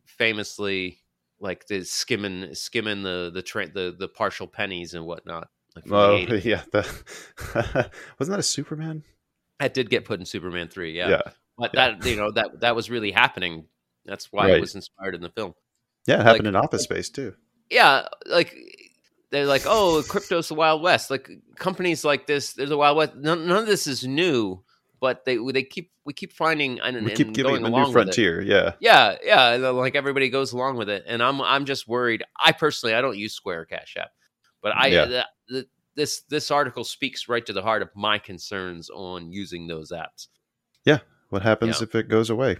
famously 0.06 0.98
like 1.40 1.66
the 1.66 1.84
skimming 1.84 2.54
skimming 2.54 3.02
the 3.02 3.30
the 3.32 3.42
tra- 3.42 3.68
the 3.72 3.94
the 3.98 4.08
partial 4.08 4.46
pennies 4.46 4.94
and 4.94 5.04
whatnot 5.06 5.48
like 5.74 5.84
Oh 5.90 6.14
yeah. 6.44 6.62
The 6.72 6.82
wasn't 8.18 8.34
that 8.34 8.38
a 8.40 8.42
Superman? 8.42 9.02
that 9.60 9.72
did 9.72 9.88
get 9.88 10.04
put 10.04 10.18
in 10.20 10.26
superman 10.26 10.68
3 10.68 10.92
yeah, 10.96 11.08
Yeah. 11.08 11.20
but 11.56 11.70
yeah. 11.74 11.96
that 11.96 12.06
you 12.06 12.16
know 12.16 12.30
that 12.32 12.60
that 12.60 12.76
was 12.76 12.90
really 12.90 13.12
happening 13.12 13.66
that's 14.04 14.30
why 14.32 14.48
Right. 14.48 14.56
it 14.56 14.60
was 14.60 14.74
inspired 14.74 15.14
in 15.14 15.20
the 15.22 15.30
film 15.30 15.54
Yeah. 16.06 16.20
It 16.20 16.24
happened 16.26 16.44
Like- 16.44 16.48
in 16.48 16.56
Office 16.56 16.82
Space 16.82 17.08
too. 17.10 17.34
yeah, 17.70 18.06
like 18.26 18.54
they're 19.30 19.46
like, 19.46 19.62
oh, 19.66 20.02
crypto's 20.08 20.46
the 20.48 20.54
wild 20.54 20.80
west. 20.80 21.10
Like 21.10 21.28
companies 21.56 22.04
like 22.04 22.26
this, 22.28 22.52
there's 22.52 22.70
a 22.70 22.76
wild 22.76 22.96
west. 22.96 23.16
None, 23.16 23.48
none 23.48 23.56
of 23.56 23.66
this 23.66 23.88
is 23.88 24.04
new, 24.06 24.62
but 25.04 25.26
they 25.26 25.36
they 25.52 25.62
keep 25.62 25.90
we 26.06 26.14
keep 26.14 26.32
finding 26.32 26.80
and, 26.80 26.96
We 27.04 27.10
and 27.10 27.14
keep 27.14 27.34
giving 27.34 27.50
going 27.50 27.62
them 27.62 27.74
a 27.74 27.76
along 27.76 27.88
new 27.88 27.92
frontier. 27.92 28.40
Yeah. 28.40 28.72
Yeah, 28.80 29.16
yeah, 29.22 29.68
uh, 29.68 29.72
like 29.74 29.94
everybody 29.94 30.30
goes 30.30 30.54
along 30.54 30.78
with 30.78 30.88
it, 30.88 31.04
and 31.06 31.22
I'm 31.22 31.42
I'm 31.42 31.66
just 31.66 31.86
worried. 31.86 32.24
I 32.42 32.52
personally 32.52 32.94
I 32.94 33.02
don't 33.02 33.18
use 33.18 33.34
Square 33.34 33.66
Cash 33.66 33.98
App, 34.00 34.12
but 34.62 34.72
I 34.74 34.86
Yeah. 34.86 35.04
the, 35.04 35.26
the, 35.48 35.66
this 35.94 36.22
this 36.30 36.50
article 36.50 36.84
speaks 36.84 37.28
right 37.28 37.44
to 37.44 37.52
the 37.52 37.60
heart 37.60 37.82
of 37.82 37.90
my 37.94 38.18
concerns 38.18 38.88
on 38.88 39.30
using 39.30 39.66
those 39.66 39.92
apps. 39.92 40.28
Yeah, 40.86 41.00
what 41.28 41.42
happens 41.42 41.80
Yeah. 41.80 41.84
if 41.84 41.94
it 41.94 42.08
goes 42.08 42.30
away? 42.30 42.56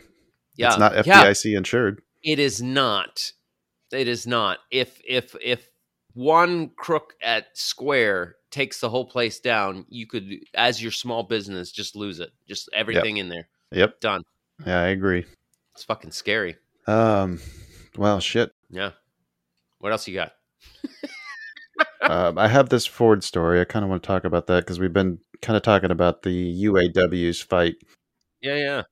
Yeah, 0.56 0.68
It's 0.68 0.78
not 0.78 1.06
yeah. 1.06 1.24
FDIC 1.24 1.56
insured. 1.56 2.02
It 2.22 2.38
is 2.38 2.60
not. 2.60 3.32
It 3.90 4.06
is 4.06 4.26
not. 4.26 4.58
If 4.70 5.00
if 5.08 5.34
if 5.42 5.66
one 6.12 6.72
crook 6.76 7.14
at 7.22 7.46
Square 7.56 8.36
takes 8.54 8.78
the 8.78 8.88
whole 8.88 9.04
place 9.04 9.40
down, 9.40 9.84
you 9.88 10.06
could, 10.06 10.32
as 10.54 10.80
your 10.80 10.92
small 10.92 11.24
business, 11.24 11.72
just 11.72 11.96
lose 11.96 12.20
it. 12.20 12.30
Just 12.48 12.70
everything 12.72 13.16
in 13.16 13.28
there. 13.28 13.48
Yep. 13.72 13.98
Done. 14.00 14.22
Yeah, 14.64 14.80
I 14.80 14.86
agree. 14.86 15.24
It's 15.74 15.82
fucking 15.82 16.12
scary. 16.12 16.56
Um, 16.86 17.40
well, 17.98 18.20
shit. 18.20 18.52
Yeah. 18.70 18.92
What 19.80 19.90
else 19.90 20.06
you 20.06 20.14
got? 20.14 20.32
um, 22.02 22.38
I 22.38 22.46
have 22.46 22.68
this 22.68 22.86
Ford 22.86 23.24
story. 23.24 23.60
I 23.60 23.64
kind 23.64 23.84
of 23.84 23.90
want 23.90 24.04
to 24.04 24.06
talk 24.06 24.22
about 24.22 24.46
that 24.46 24.60
because 24.60 24.78
we've 24.78 24.92
been 24.92 25.18
kind 25.42 25.56
of 25.56 25.64
talking 25.64 25.90
about 25.90 26.22
the 26.22 26.64
UAW's 26.64 27.40
fight. 27.40 27.74
Yeah, 28.40 28.54
yeah. 28.54 28.82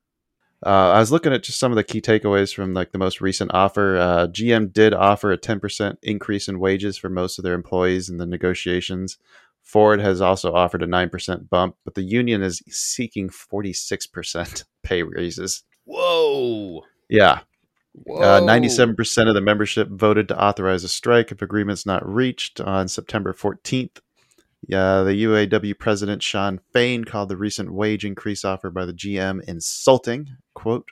Uh, 0.65 0.91
I 0.91 0.99
was 0.99 1.11
looking 1.11 1.33
at 1.33 1.43
just 1.43 1.59
some 1.59 1.71
of 1.71 1.75
the 1.75 1.83
key 1.83 1.99
takeaways 1.99 2.53
from 2.53 2.73
like 2.73 2.91
the 2.91 2.97
most 2.97 3.19
recent 3.19 3.53
offer. 3.53 3.97
Uh, 3.97 4.27
GM 4.27 4.71
did 4.71 4.93
offer 4.93 5.31
a 5.31 5.37
10% 5.37 5.97
increase 6.03 6.47
in 6.47 6.59
wages 6.59 6.97
for 6.97 7.09
most 7.09 7.37
of 7.37 7.43
their 7.43 7.53
employees 7.53 8.09
in 8.09 8.17
the 8.17 8.25
negotiations. 8.25 9.17
Ford 9.63 10.01
has 10.01 10.21
also 10.21 10.53
offered 10.53 10.83
a 10.83 10.87
9% 10.87 11.49
bump, 11.49 11.75
but 11.83 11.95
the 11.95 12.03
union 12.03 12.43
is 12.43 12.61
seeking 12.67 13.29
46% 13.29 14.63
pay 14.83 15.03
raises. 15.03 15.63
Whoa. 15.85 16.83
Yeah. 17.09 17.39
Whoa. 17.93 18.21
Uh, 18.21 18.41
97% 18.41 19.27
of 19.27 19.33
the 19.33 19.41
membership 19.41 19.87
voted 19.89 20.27
to 20.27 20.41
authorize 20.41 20.83
a 20.83 20.89
strike 20.89 21.31
if 21.31 21.41
agreement's 21.41 21.85
not 21.85 22.07
reached 22.07 22.59
on 22.59 22.87
September 22.87 23.33
14th. 23.33 23.99
Yeah, 24.67 25.03
the 25.03 25.23
UAW 25.23 25.77
president 25.77 26.23
Shawn 26.23 26.59
Fain 26.71 27.03
called 27.03 27.29
the 27.29 27.37
recent 27.37 27.73
wage 27.73 28.05
increase 28.05 28.45
offer 28.45 28.69
by 28.69 28.85
the 28.85 28.93
GM 28.93 29.43
insulting. 29.43 30.37
Quote. 30.53 30.87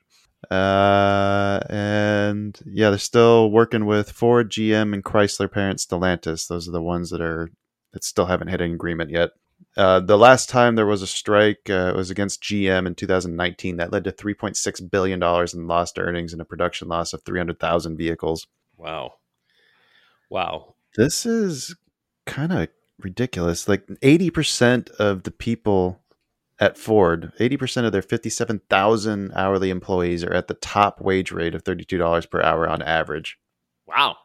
Uh, 0.49 1.59
and 1.69 2.59
yeah, 2.65 2.89
they're 2.89 2.99
still 2.99 3.51
working 3.51 3.85
with 3.85 4.11
Ford, 4.11 4.49
GM, 4.51 4.93
and 4.93 5.03
Chrysler 5.03 5.49
parent 5.49 5.79
Stellantis. 5.79 6.47
Those 6.47 6.67
are 6.67 6.71
the 6.71 6.81
ones 6.81 7.11
that 7.11 7.21
are 7.21 7.49
that 7.93 8.03
still 8.03 8.25
haven't 8.25 8.47
hit 8.47 8.61
an 8.61 8.73
agreement 8.73 9.11
yet. 9.11 9.31
Uh, 9.77 9.99
the 9.99 10.17
last 10.17 10.49
time 10.49 10.75
there 10.75 10.85
was 10.85 11.01
a 11.01 11.07
strike 11.07 11.69
uh, 11.69 11.93
was 11.95 12.09
against 12.09 12.43
GM 12.43 12.87
in 12.87 12.95
2019. 12.95 13.77
That 13.77 13.91
led 13.91 14.03
to 14.03 14.11
3.6 14.11 14.91
billion 14.91 15.19
dollars 15.19 15.53
in 15.53 15.67
lost 15.67 15.99
earnings 15.99 16.33
and 16.33 16.41
a 16.41 16.45
production 16.45 16.87
loss 16.87 17.13
of 17.13 17.23
300,000 17.23 17.97
vehicles. 17.97 18.47
Wow. 18.77 19.13
Wow. 20.29 20.75
This 20.97 21.25
is 21.25 21.75
kind 22.25 22.51
of 22.51 22.67
ridiculous. 22.99 23.67
Like 23.67 23.85
80% 23.87 24.89
of 24.91 25.23
the 25.23 25.31
people 25.31 26.01
at 26.59 26.77
Ford, 26.77 27.31
80% 27.39 27.85
of 27.85 27.91
their 27.91 28.01
57,000 28.01 29.31
hourly 29.35 29.69
employees 29.69 30.23
are 30.23 30.33
at 30.33 30.47
the 30.47 30.53
top 30.55 31.01
wage 31.01 31.31
rate 31.31 31.55
of 31.55 31.63
$32 31.63 32.29
per 32.29 32.41
hour 32.41 32.67
on 32.67 32.81
average. 32.81 33.39
Wow. 33.87 34.17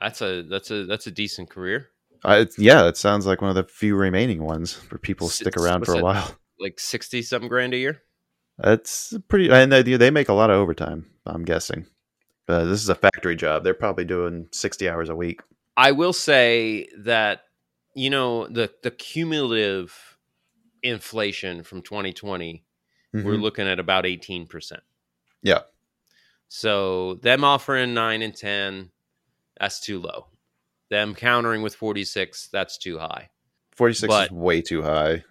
That's 0.00 0.22
a 0.22 0.42
that's 0.42 0.70
a 0.70 0.86
that's 0.86 1.06
a 1.06 1.10
decent 1.10 1.50
career. 1.50 1.89
It's, 2.24 2.58
yeah, 2.58 2.86
it 2.86 2.96
sounds 2.96 3.26
like 3.26 3.40
one 3.40 3.50
of 3.50 3.56
the 3.56 3.64
few 3.64 3.96
remaining 3.96 4.42
ones 4.44 4.74
where 4.90 4.98
people 4.98 5.26
S- 5.28 5.34
stick 5.34 5.56
around 5.56 5.84
for 5.86 5.92
a 5.92 5.96
that? 5.96 6.04
while. 6.04 6.34
Like 6.62 6.78
60 6.78 7.22
some 7.22 7.48
grand 7.48 7.72
a 7.72 7.78
year? 7.78 8.02
That's 8.58 9.14
pretty, 9.28 9.50
and 9.50 9.72
they, 9.72 9.82
they 9.82 10.10
make 10.10 10.28
a 10.28 10.34
lot 10.34 10.50
of 10.50 10.56
overtime, 10.56 11.06
I'm 11.24 11.42
guessing. 11.42 11.86
Uh, 12.46 12.64
this 12.64 12.82
is 12.82 12.90
a 12.90 12.94
factory 12.94 13.34
job. 13.34 13.64
They're 13.64 13.72
probably 13.72 14.04
doing 14.04 14.46
60 14.52 14.86
hours 14.86 15.08
a 15.08 15.16
week. 15.16 15.40
I 15.78 15.92
will 15.92 16.12
say 16.12 16.88
that 16.98 17.44
you 17.94 18.10
know 18.10 18.46
the 18.48 18.70
the 18.82 18.90
cumulative 18.90 20.18
inflation 20.82 21.62
from 21.62 21.80
2020 21.82 22.62
we're 23.12 23.22
Mhm. 23.22 23.40
looking 23.40 23.66
at 23.66 23.78
about 23.80 24.04
18%. 24.04 24.80
Yeah. 25.42 25.60
So 26.48 27.14
them 27.14 27.42
offering 27.44 27.94
9 27.94 28.22
and 28.22 28.36
10 28.36 28.90
that's 29.58 29.80
too 29.80 29.98
low. 30.00 30.26
Them 30.90 31.14
countering 31.14 31.62
with 31.62 31.74
46 31.74 32.48
that's 32.52 32.76
too 32.76 32.98
high. 32.98 33.30
46 33.72 34.08
But- 34.08 34.24
is 34.26 34.30
way 34.32 34.60
too 34.60 34.82
high. 34.82 35.24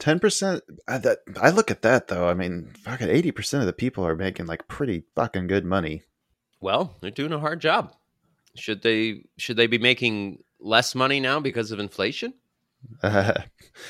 10%, 0.00 0.60
I, 0.86 0.98
that, 0.98 1.18
I 1.40 1.50
look 1.50 1.70
at 1.72 1.82
that 1.82 2.06
though. 2.08 2.28
I 2.28 2.34
mean, 2.34 2.72
fucking 2.84 3.08
80% 3.08 3.60
of 3.60 3.66
the 3.66 3.72
people 3.72 4.06
are 4.06 4.14
making 4.14 4.46
like 4.46 4.68
pretty 4.68 5.02
fucking 5.16 5.48
good 5.48 5.64
money. 5.64 6.02
Well, 6.60 6.94
they're 7.00 7.10
doing 7.10 7.32
a 7.32 7.38
hard 7.40 7.60
job. 7.60 7.94
Should 8.54 8.82
they 8.82 9.22
should 9.38 9.56
they 9.56 9.66
be 9.68 9.78
making 9.78 10.42
less 10.60 10.94
money 10.94 11.18
now 11.20 11.38
because 11.40 11.70
of 11.72 11.78
inflation? 11.80 12.34
Uh, 13.02 13.32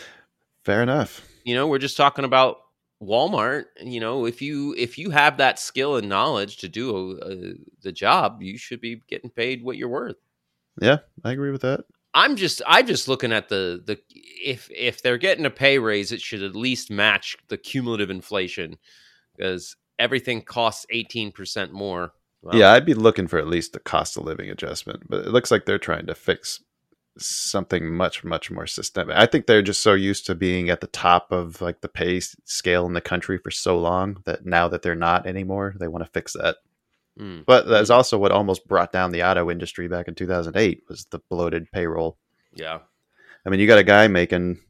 fair 0.64 0.82
enough. 0.82 1.26
you 1.44 1.54
know 1.54 1.66
we're 1.66 1.78
just 1.78 1.96
talking 1.96 2.24
about 2.24 2.58
walmart 3.02 3.64
you 3.82 4.00
know 4.00 4.24
if 4.26 4.42
you 4.42 4.74
if 4.76 4.98
you 4.98 5.10
have 5.10 5.36
that 5.36 5.58
skill 5.58 5.96
and 5.96 6.08
knowledge 6.08 6.56
to 6.58 6.68
do 6.68 7.18
uh, 7.20 7.54
the 7.82 7.92
job 7.92 8.42
you 8.42 8.58
should 8.58 8.80
be 8.80 9.02
getting 9.08 9.30
paid 9.30 9.62
what 9.62 9.76
you're 9.76 9.88
worth 9.88 10.16
Yeah, 10.80 10.98
I 11.24 11.32
agree 11.32 11.50
with 11.50 11.62
that. 11.62 11.84
i'm 12.14 12.36
just 12.36 12.62
i'm 12.66 12.86
just 12.86 13.06
looking 13.08 13.32
at 13.32 13.48
the 13.48 13.82
the 13.86 13.98
if 14.42 14.70
if 14.70 15.02
they're 15.02 15.18
getting 15.18 15.44
a 15.46 15.50
pay 15.50 15.78
raise 15.78 16.10
it 16.10 16.20
should 16.20 16.42
at 16.42 16.56
least 16.56 16.90
match 16.90 17.36
the 17.48 17.58
cumulative 17.58 18.08
inflation 18.10 18.76
because 19.36 19.76
everything 19.98 20.40
costs 20.42 20.86
18% 20.94 21.70
more 21.72 22.12
Well, 22.42 22.56
yeah, 22.56 22.72
I'd 22.72 22.86
be 22.86 22.94
looking 22.94 23.26
for 23.28 23.38
at 23.38 23.46
least 23.48 23.72
the 23.72 23.80
cost 23.80 24.16
of 24.16 24.24
living 24.24 24.48
adjustment, 24.48 25.02
but 25.08 25.26
it 25.26 25.32
looks 25.32 25.50
like 25.50 25.64
they're 25.66 25.78
trying 25.78 26.06
to 26.06 26.14
fix 26.14 26.60
something 27.18 27.92
much, 27.92 28.22
much 28.22 28.48
more 28.50 28.66
systemic. 28.66 29.16
I 29.16 29.26
think 29.26 29.46
they're 29.46 29.60
just 29.62 29.82
so 29.82 29.94
used 29.94 30.24
to 30.26 30.34
being 30.36 30.70
at 30.70 30.80
the 30.80 30.86
top 30.86 31.32
of 31.32 31.60
like 31.60 31.80
the 31.80 31.88
pay 31.88 32.20
scale 32.20 32.86
in 32.86 32.92
the 32.94 33.00
country 33.00 33.38
for 33.38 33.50
so 33.50 33.76
long 33.78 34.22
that 34.24 34.46
now 34.46 34.68
that 34.68 34.82
they're 34.82 34.94
not 34.94 35.26
anymore, 35.26 35.74
they 35.80 35.88
want 35.88 36.04
to 36.04 36.10
fix 36.12 36.32
that. 36.34 36.56
Mm, 37.18 37.44
But 37.46 37.66
that's 37.66 37.90
also 37.90 38.18
what 38.18 38.32
almost 38.32 38.66
brought 38.68 38.92
down 38.92 39.10
the 39.12 39.22
auto 39.22 39.50
industry 39.50 39.88
back 39.88 40.08
in 40.08 40.14
2008 40.14 40.84
was 40.88 41.06
the 41.06 41.18
bloated 41.30 41.70
payroll. 41.72 42.18
yeah 42.54 42.78
I 43.46 43.50
mean, 43.50 43.60
you 43.60 43.66
got 43.66 43.78
a 43.78 43.84
guy 43.84 44.08
making 44.08 44.60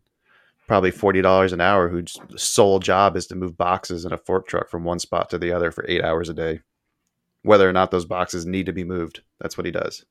probably 0.69 0.91
forty 0.91 1.21
dollars 1.23 1.53
an 1.53 1.61
hour 1.61 1.89
whose 1.89 2.17
sole 2.37 2.79
job 2.79 3.17
is 3.17 3.27
to 3.29 3.35
move 3.35 3.57
boxes 3.57 4.05
in 4.05 4.13
a 4.13 4.19
fork 4.19 4.47
truck 4.47 4.69
from 4.69 4.85
one 4.85 4.99
spot 5.01 5.31
to 5.31 5.39
the 5.39 5.51
other 5.53 5.73
for 5.73 5.85
eight 5.89 6.05
hours 6.05 6.29
a 6.29 6.35
day, 6.35 6.61
whether 7.43 7.69
or 7.69 7.73
not 7.73 7.91
those 7.91 8.05
boxes 8.05 8.47
need 8.47 8.67
to 8.67 8.73
be 8.73 8.85
moved. 8.85 9.23
That's 9.41 9.57
what 9.57 9.65
he 9.65 9.73
does. 9.73 10.05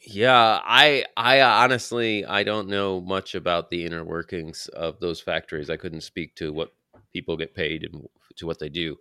Yeah, 0.00 0.60
I 0.64 1.04
I 1.16 1.42
honestly 1.42 2.24
I 2.24 2.42
don't 2.42 2.68
know 2.68 3.00
much 3.00 3.34
about 3.34 3.68
the 3.70 3.84
inner 3.84 4.04
workings 4.04 4.68
of 4.68 4.98
those 4.98 5.20
factories. 5.20 5.70
I 5.70 5.76
couldn't 5.76 6.00
speak 6.00 6.34
to 6.36 6.52
what 6.52 6.72
people 7.12 7.36
get 7.36 7.54
paid 7.54 7.84
and 7.84 8.08
to 8.36 8.46
what 8.46 8.58
they 8.58 8.68
do. 8.68 8.96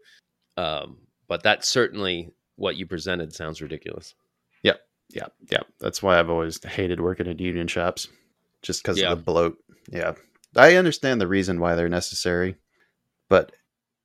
Um, 0.57 0.97
but 1.27 1.43
that 1.43 1.65
certainly 1.65 2.33
what 2.57 2.75
you 2.75 2.85
presented 2.85 3.33
sounds 3.33 3.61
ridiculous. 3.61 4.13
Yeah, 4.63 4.73
yeah. 5.09 5.27
Yeah. 5.49 5.61
That's 5.79 6.03
why 6.03 6.19
I've 6.19 6.29
always 6.29 6.61
hated 6.63 6.99
working 6.99 7.27
at 7.27 7.39
union 7.39 7.67
shops, 7.67 8.09
just 8.61 8.83
because 8.83 8.99
Yeah. 8.99 9.11
of 9.11 9.19
the 9.19 9.23
bloat. 9.23 9.57
Yeah, 9.89 10.13
I 10.55 10.75
understand 10.75 11.21
the 11.21 11.27
reason 11.27 11.59
why 11.61 11.75
they're 11.75 11.87
necessary, 11.87 12.57
but 13.29 13.53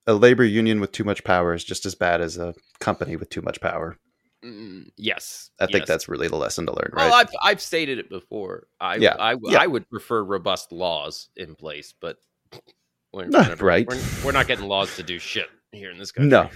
a 0.06 0.14
labor 0.14 0.44
union 0.44 0.80
with 0.80 0.92
too 0.92 1.04
much 1.04 1.24
power 1.24 1.54
is 1.54 1.64
just 1.64 1.86
as 1.86 1.94
bad 1.94 2.20
as 2.20 2.36
a 2.36 2.54
company 2.78 3.16
with 3.16 3.30
too 3.30 3.42
much 3.42 3.60
power. 3.60 3.98
Mm, 4.44 4.90
yes, 4.96 5.50
I 5.60 5.66
think 5.66 5.82
yes. 5.82 5.88
that's 5.88 6.08
really 6.08 6.28
the 6.28 6.36
lesson 6.36 6.66
to 6.66 6.72
learn, 6.72 6.90
right? 6.92 7.04
Well, 7.04 7.14
I've 7.14 7.30
I've 7.42 7.60
stated 7.60 7.98
it 7.98 8.08
before. 8.10 8.66
I 8.80 8.96
Yeah, 8.96 9.14
I, 9.18 9.36
yeah. 9.40 9.60
I 9.62 9.66
would 9.66 9.88
prefer 9.88 10.22
robust 10.22 10.72
laws 10.72 11.28
in 11.36 11.54
place, 11.54 11.94
but 12.00 12.16
we're, 13.12 13.28
right. 13.60 13.86
We're, 13.86 14.00
we're 14.24 14.32
not 14.32 14.48
getting 14.48 14.66
laws 14.66 14.96
to 14.96 15.04
do 15.04 15.18
shit 15.20 15.48
here 15.70 15.90
in 15.90 15.98
this 15.98 16.10
country. 16.10 16.30
no, 16.30 16.50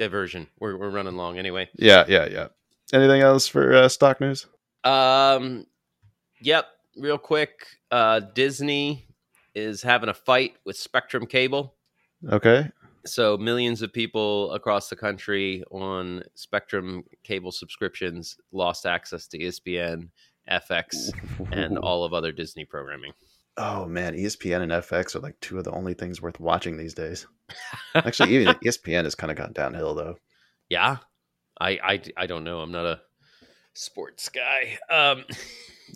diversion. 0.00 0.48
We're 0.58 0.76
we're 0.76 0.90
running 0.90 1.16
long 1.16 1.38
anyway. 1.38 1.68
yeah, 1.76 2.04
yeah, 2.08 2.26
yeah. 2.26 2.48
Anything 2.92 3.20
else 3.20 3.46
for 3.46 3.72
uh, 3.72 3.88
stock 3.88 4.20
news? 4.20 4.46
Um, 4.82 5.66
yep. 6.40 6.66
Real 6.96 7.18
quick, 7.18 7.66
uh, 7.92 8.18
Disney 8.34 9.06
is 9.54 9.80
having 9.82 10.08
a 10.08 10.14
fight 10.14 10.54
with 10.64 10.76
Spectrum 10.76 11.26
Cable. 11.26 11.74
Okay. 12.28 12.68
So 13.06 13.36
millions 13.36 13.80
of 13.80 13.92
people 13.92 14.52
across 14.52 14.88
the 14.88 14.96
country 14.96 15.62
on 15.70 16.22
Spectrum 16.34 17.04
Cable 17.22 17.52
subscriptions 17.52 18.36
lost 18.52 18.86
access 18.86 19.26
to 19.28 19.38
ESPN, 19.38 20.08
FX, 20.50 21.12
and 21.52 21.78
all 21.86 22.04
of 22.04 22.12
other 22.12 22.32
Disney 22.32 22.64
programming. 22.64 23.12
Oh 23.56 23.86
man, 23.86 24.14
ESPN 24.14 24.62
and 24.62 24.72
FX 24.72 25.14
are 25.14 25.20
like 25.20 25.38
two 25.40 25.58
of 25.58 25.64
the 25.64 25.72
only 25.72 25.94
things 25.94 26.22
worth 26.22 26.40
watching 26.40 26.76
these 26.76 26.94
days. 26.94 27.26
Actually, 27.94 28.34
even 28.36 28.54
ESPN 28.64 29.04
has 29.04 29.14
kind 29.14 29.30
of 29.30 29.36
gone 29.36 29.52
downhill 29.52 29.94
though. 29.94 30.16
Yeah, 30.68 30.98
I 31.60 31.70
I, 31.82 32.02
I 32.16 32.26
don't 32.26 32.44
know. 32.44 32.60
I'm 32.60 32.72
not 32.72 32.86
a 32.86 33.00
sports 33.74 34.28
guy. 34.28 34.78
Um, 34.90 35.24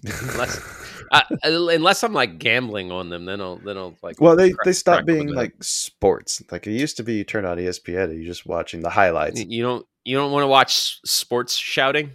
unless 0.04 0.60
I, 1.12 1.24
unless 1.44 2.02
I'm 2.02 2.12
like 2.12 2.38
gambling 2.38 2.90
on 2.90 3.08
them, 3.08 3.24
then 3.24 3.40
I'll 3.40 3.56
then 3.56 3.78
I'll 3.78 3.96
like. 4.02 4.20
well, 4.20 4.36
they 4.36 4.50
crack- 4.50 4.64
they 4.64 4.72
stopped 4.72 5.06
crack 5.06 5.08
'em 5.08 5.14
a 5.14 5.24
being 5.24 5.34
like 5.34 5.62
sports. 5.62 6.42
Like 6.50 6.66
it 6.66 6.72
used 6.72 6.96
to 6.98 7.02
be, 7.02 7.14
you 7.14 7.24
turn 7.24 7.44
on 7.44 7.58
ESPN 7.58 8.04
and 8.04 8.14
you're 8.14 8.26
just 8.26 8.46
watching 8.46 8.80
the 8.80 8.90
highlights. 8.90 9.42
You 9.44 9.62
don't 9.62 9.86
you 10.04 10.16
don't 10.16 10.32
want 10.32 10.42
to 10.42 10.48
watch 10.48 11.00
sports 11.04 11.56
shouting 11.56 12.10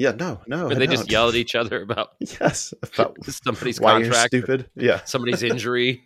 Yeah, 0.00 0.12
no, 0.12 0.40
no. 0.46 0.68
where 0.68 0.76
I 0.76 0.78
they 0.78 0.86
just 0.86 1.02
don't. 1.02 1.10
yell 1.12 1.28
at 1.28 1.34
each 1.34 1.54
other 1.54 1.82
about 1.82 2.12
Yes, 2.20 2.72
about 2.82 3.22
somebody's 3.44 3.78
contract, 3.78 4.28
stupid. 4.28 4.70
Yeah, 4.74 5.04
somebody's 5.04 5.42
injury, 5.42 6.04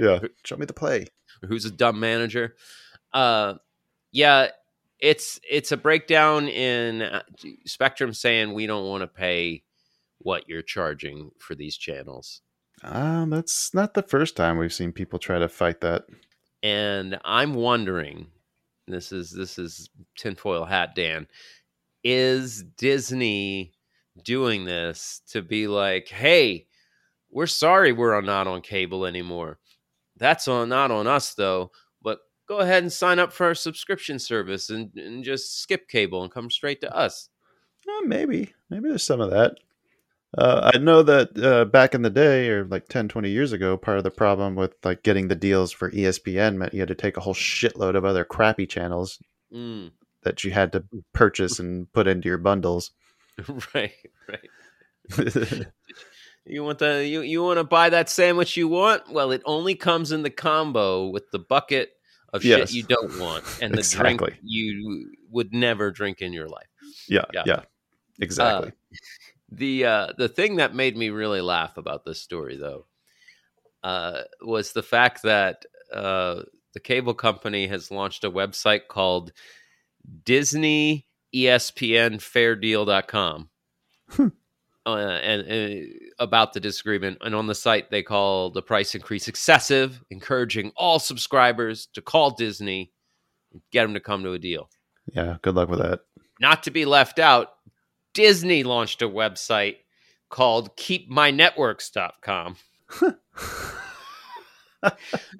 yeah. 0.00 0.20
Show 0.44 0.56
me 0.56 0.64
the 0.64 0.72
play. 0.72 1.08
who's 1.46 1.66
a 1.66 1.70
dumb 1.70 2.00
manager. 2.00 2.56
Uh, 3.12 3.54
yeah, 4.10 4.48
it's 5.00 5.38
it's 5.48 5.70
a 5.70 5.76
breakdown 5.76 6.48
in 6.48 7.02
uh, 7.02 7.22
Spectrum 7.66 8.14
saying 8.14 8.54
we 8.54 8.66
don't 8.66 8.86
want 8.88 9.02
to 9.02 9.06
pay 9.06 9.64
what 10.18 10.48
you're 10.48 10.62
charging 10.62 11.30
for 11.38 11.54
these 11.54 11.76
channels. 11.76 12.40
Um, 12.82 13.28
that's 13.28 13.74
not 13.74 13.92
the 13.92 14.02
first 14.02 14.34
time 14.34 14.56
we've 14.56 14.72
seen 14.72 14.92
people 14.92 15.18
try 15.18 15.38
to 15.38 15.48
fight 15.48 15.82
that. 15.82 16.04
and 16.62 17.18
I'm 17.22 17.52
wondering 17.52 18.28
this 18.88 19.12
is 19.12 19.30
this 19.30 19.58
is 19.58 19.90
tinfoil 20.16 20.64
hat 20.64 20.94
Dan 20.94 21.26
is 22.08 22.62
Disney 22.78 23.72
doing 24.22 24.64
this 24.64 25.22
to 25.28 25.42
be 25.42 25.66
like 25.66 26.06
hey 26.08 26.66
we're 27.32 27.48
sorry 27.48 27.90
we're 27.90 28.20
not 28.20 28.46
on 28.46 28.62
cable 28.62 29.04
anymore. 29.04 29.58
That's 30.16 30.46
on 30.46 30.68
not 30.68 30.92
on 30.92 31.08
us 31.08 31.34
though 31.34 31.72
but 32.00 32.20
go 32.48 32.58
ahead 32.58 32.84
and 32.84 32.92
sign 32.92 33.18
up 33.18 33.32
for 33.32 33.46
our 33.46 33.56
subscription 33.56 34.20
service 34.20 34.70
and, 34.70 34.94
and 34.96 35.24
just 35.24 35.60
skip 35.60 35.88
cable 35.88 36.22
and 36.22 36.32
come 36.32 36.48
straight 36.48 36.80
to 36.82 36.96
us. 36.96 37.28
Uh, 37.88 38.06
maybe, 38.06 38.54
maybe 38.70 38.88
there's 38.88 39.02
some 39.02 39.20
of 39.20 39.30
that. 39.30 39.56
Uh, 40.38 40.70
I 40.74 40.78
know 40.78 41.02
that 41.02 41.38
uh, 41.38 41.64
back 41.64 41.94
in 41.94 42.02
the 42.02 42.10
day, 42.10 42.48
or 42.48 42.64
like 42.66 42.88
10, 42.88 43.08
20 43.08 43.30
years 43.30 43.52
ago, 43.52 43.76
part 43.76 43.98
of 43.98 44.04
the 44.04 44.10
problem 44.10 44.54
with 44.54 44.74
like 44.84 45.02
getting 45.02 45.28
the 45.28 45.34
deals 45.34 45.72
for 45.72 45.90
ESPN 45.90 46.56
meant 46.56 46.74
you 46.74 46.80
had 46.80 46.88
to 46.88 46.94
take 46.94 47.16
a 47.16 47.20
whole 47.20 47.34
shitload 47.34 47.96
of 47.96 48.04
other 48.04 48.24
crappy 48.24 48.66
channels 48.66 49.18
mm, 49.52 49.90
that 50.26 50.42
you 50.42 50.50
had 50.50 50.72
to 50.72 50.84
purchase 51.14 51.60
and 51.60 51.90
put 51.92 52.08
into 52.08 52.28
your 52.28 52.36
bundles. 52.38 52.90
right 53.74 53.92
right 54.28 54.50
You 56.48 56.62
want 56.62 56.78
the 56.78 57.06
you, 57.06 57.22
you 57.22 57.42
want 57.42 57.58
to 57.58 57.64
buy 57.64 57.90
that 57.90 58.08
sandwich 58.08 58.56
you 58.56 58.68
want? 58.68 59.10
Well, 59.10 59.32
it 59.32 59.42
only 59.44 59.74
comes 59.74 60.12
in 60.12 60.22
the 60.22 60.30
combo 60.30 61.08
with 61.08 61.30
the 61.32 61.38
bucket 61.40 61.90
of 62.32 62.44
Yes. 62.44 62.70
shit 62.70 62.76
you 62.76 62.82
don't 62.84 63.20
want 63.20 63.44
and 63.60 63.72
the 63.72 63.78
Exactly. 63.78 64.28
drink 64.28 64.40
you 64.42 65.12
would 65.30 65.52
never 65.52 65.90
drink 65.90 66.22
in 66.22 66.32
your 66.32 66.48
life. 66.48 66.66
yeah, 67.08 67.24
Yeah. 67.32 67.42
yeah, 67.46 67.60
exactly. 68.20 68.72
The 69.50 69.84
uh, 69.86 70.12
the 70.18 70.28
thing 70.28 70.56
that 70.56 70.74
made 70.74 70.96
me 70.96 71.10
really 71.10 71.40
laugh 71.40 71.76
about 71.76 72.04
this 72.04 72.20
story, 72.20 72.56
though, 72.56 72.86
uh, 73.82 74.22
was 74.40 74.72
the 74.72 74.82
fact 74.82 75.22
that 75.22 75.64
uh, 75.92 76.42
the 76.74 76.80
cable 76.80 77.14
company 77.14 77.66
has 77.68 77.90
launched 77.90 78.24
a 78.24 78.30
website 78.30 78.88
called 78.88 79.32
Disney 80.24 81.06
ESPN 81.34 82.16
FairDeal.com. 82.16 83.50
Hmm. 84.10 84.28
Uh, 84.86 85.18
and, 85.20 85.42
and 85.48 85.92
about 86.20 86.52
the 86.52 86.60
disagreement, 86.60 87.18
and 87.20 87.34
on 87.34 87.48
the 87.48 87.54
site 87.56 87.90
they 87.90 88.04
call 88.04 88.50
the 88.50 88.62
price 88.62 88.94
increase 88.94 89.26
excessive, 89.26 90.00
encouraging 90.10 90.70
all 90.76 91.00
subscribers 91.00 91.88
to 91.92 92.00
call 92.00 92.30
Disney, 92.30 92.92
and 93.52 93.60
get 93.72 93.82
them 93.82 93.94
to 93.94 94.00
come 94.00 94.22
to 94.22 94.32
a 94.32 94.38
deal. 94.38 94.70
Yeah, 95.12 95.38
good 95.42 95.56
luck 95.56 95.68
with 95.68 95.80
that. 95.80 96.02
Not 96.40 96.62
to 96.64 96.70
be 96.70 96.84
left 96.84 97.18
out, 97.18 97.48
Disney 98.14 98.62
launched 98.62 99.02
a 99.02 99.08
website 99.08 99.78
called 100.30 100.76
keepmynetworks.com 100.76 102.56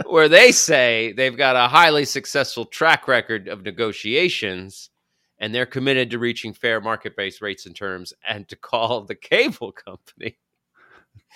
where 0.07 0.29
they 0.29 0.53
say 0.53 1.13
they've 1.13 1.37
got 1.37 1.57
a 1.57 1.69
highly 1.69 2.05
successful 2.05 2.65
track 2.65 3.09
record 3.09 3.49
of 3.49 3.63
negotiations 3.63 4.91
and 5.39 5.55
they're 5.55 5.67
committed 5.67 6.11
to 6.11 6.19
reaching 6.19 6.53
fair 6.55 6.81
market-based 6.81 7.43
rates 7.43 7.67
and 7.67 7.77
terms 7.77 8.13
and 8.27 8.49
to 8.49 8.57
call 8.57 9.03
the 9.03 9.15
cable 9.15 9.73
company 9.73 10.37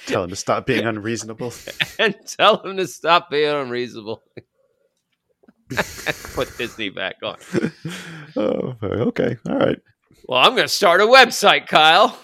Tell 0.07 0.23
them 0.23 0.31
to 0.31 0.37
stop 0.37 0.67
being 0.67 0.87
unreasonable. 0.87 1.53
and 1.99 2.15
tell 2.27 2.57
them 2.63 2.77
to 2.79 2.87
stop 2.87 3.31
being 3.31 3.55
unreasonable 3.55 4.23
put 6.35 6.57
disney 6.59 6.89
back 6.91 7.17
on 7.23 7.37
oh, 8.37 8.75
okay. 8.83 9.37
All 9.49 9.57
right. 9.57 9.79
well 10.27 10.41
i'm 10.41 10.57
going 10.57 10.67
to 10.67 10.69
start 10.69 11.01
a 11.01 11.05
website 11.05 11.69
kyle 11.69 12.19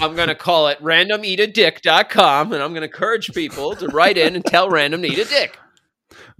I'm 0.00 0.14
going 0.14 0.28
to 0.28 0.34
call 0.34 0.68
it 0.68 0.78
randomeatadick.com 0.80 2.52
and 2.52 2.62
I'm 2.62 2.70
going 2.70 2.82
to 2.82 2.86
encourage 2.86 3.32
people 3.34 3.74
to 3.76 3.88
write 3.88 4.18
in 4.18 4.36
and 4.36 4.44
tell 4.44 4.70
random 4.70 5.02
to 5.02 5.08
eat 5.08 5.18
a 5.18 5.24
dick. 5.24 5.58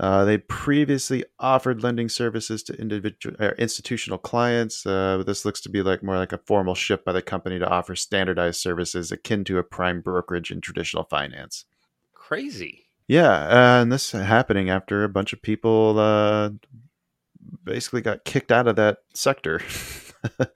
Uh, 0.00 0.24
they 0.24 0.38
previously 0.38 1.24
offered 1.38 1.82
lending 1.82 2.08
services 2.08 2.62
to 2.62 2.80
individual 2.80 3.36
uh, 3.40 3.50
institutional 3.58 4.18
clients. 4.18 4.86
Uh, 4.86 5.18
but 5.18 5.26
this 5.26 5.44
looks 5.44 5.60
to 5.60 5.68
be 5.68 5.82
like 5.82 6.02
more 6.02 6.16
like 6.16 6.32
a 6.32 6.38
formal 6.46 6.74
shift 6.74 7.04
by 7.04 7.12
the 7.12 7.20
company 7.20 7.58
to 7.58 7.68
offer 7.68 7.96
standardized 7.96 8.60
services 8.60 9.10
akin 9.10 9.44
to 9.44 9.58
a 9.58 9.64
prime 9.64 10.00
brokerage 10.00 10.52
in 10.52 10.60
traditional 10.60 11.02
finance. 11.04 11.64
Crazy. 12.14 12.87
Yeah, 13.08 13.32
uh, 13.32 13.82
and 13.82 13.90
this 13.90 14.12
happening 14.12 14.68
after 14.68 15.02
a 15.02 15.08
bunch 15.08 15.32
of 15.32 15.40
people 15.40 15.98
uh, 15.98 16.50
basically 17.64 18.02
got 18.02 18.24
kicked 18.24 18.52
out 18.52 18.68
of 18.68 18.76
that 18.76 18.98
sector. 19.14 19.62
uh, 20.40 20.46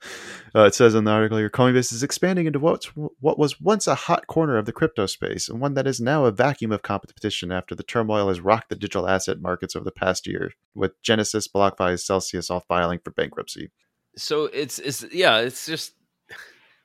it 0.55 0.75
says 0.75 0.93
in 0.93 1.03
the 1.03 1.11
article 1.11 1.39
here, 1.39 1.49
Coinbase 1.49 1.91
is 1.91 2.03
expanding 2.03 2.45
into 2.45 2.59
what's, 2.59 2.85
what 2.95 3.39
was 3.39 3.59
once 3.59 3.87
a 3.87 3.95
hot 3.95 4.27
corner 4.27 4.57
of 4.57 4.67
the 4.67 4.71
crypto 4.71 5.07
space, 5.07 5.49
and 5.49 5.59
one 5.59 5.73
that 5.73 5.87
is 5.87 5.99
now 5.99 6.25
a 6.25 6.31
vacuum 6.31 6.71
of 6.71 6.83
competition 6.83 7.51
after 7.51 7.73
the 7.73 7.81
turmoil 7.81 8.27
has 8.27 8.39
rocked 8.39 8.69
the 8.69 8.75
digital 8.75 9.09
asset 9.09 9.41
markets 9.41 9.75
over 9.75 9.85
the 9.85 9.91
past 9.91 10.27
year, 10.27 10.51
with 10.75 11.01
Genesis, 11.01 11.47
BlockFi, 11.47 11.99
Celsius 11.99 12.51
all 12.51 12.59
filing 12.59 12.99
for 13.03 13.09
bankruptcy. 13.11 13.71
So 14.15 14.45
it's 14.45 14.77
it's 14.77 15.03
yeah, 15.11 15.39
it's 15.39 15.65
just 15.65 15.95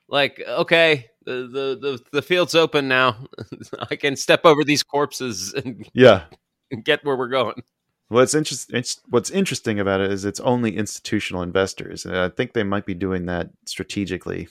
like 0.09 0.41
okay, 0.47 1.07
the 1.25 1.33
the 1.47 1.77
the, 1.79 1.99
the 2.11 2.21
field's 2.21 2.55
open 2.55 2.87
now. 2.87 3.17
I 3.89 3.95
can 3.95 4.15
step 4.15 4.41
over 4.45 4.63
these 4.63 4.83
corpses 4.83 5.53
and 5.65 5.87
Yeah, 5.93 6.25
get 6.83 7.03
where 7.05 7.15
we're 7.15 7.29
going. 7.29 7.61
What's 8.09 8.33
interesting? 8.33 8.83
What's 9.09 9.29
interesting 9.29 9.79
about 9.79 10.01
it 10.01 10.11
is 10.11 10.25
it's 10.25 10.39
only 10.39 10.75
institutional 10.75 11.43
investors, 11.43 12.05
and 12.05 12.17
I 12.17 12.29
think 12.29 12.53
they 12.53 12.63
might 12.63 12.85
be 12.87 12.95
doing 12.95 13.27
that 13.27 13.49
strategically. 13.65 14.47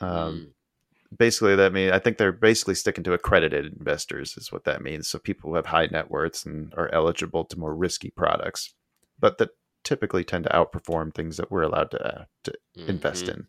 Um, 0.00 0.54
Basically, 1.18 1.54
that 1.56 1.74
means 1.74 1.92
I 1.92 1.98
think 1.98 2.16
they're 2.16 2.32
basically 2.32 2.74
sticking 2.74 3.04
to 3.04 3.12
accredited 3.12 3.66
investors, 3.78 4.34
is 4.38 4.50
what 4.50 4.64
that 4.64 4.80
means. 4.80 5.08
So 5.08 5.18
people 5.18 5.50
who 5.50 5.56
have 5.56 5.66
high 5.66 5.84
net 5.86 6.10
worths 6.10 6.46
and 6.46 6.72
are 6.74 6.88
eligible 6.90 7.44
to 7.44 7.58
more 7.58 7.74
risky 7.74 8.08
products, 8.08 8.72
but 9.20 9.36
that 9.36 9.50
typically 9.84 10.24
tend 10.24 10.44
to 10.44 10.50
outperform 10.50 11.12
things 11.14 11.36
that 11.36 11.50
we're 11.50 11.64
allowed 11.64 11.90
to 11.90 12.20
uh, 12.20 12.24
to 12.44 12.54
invest 12.76 13.26
Mhm. 13.26 13.34
in. 13.34 13.46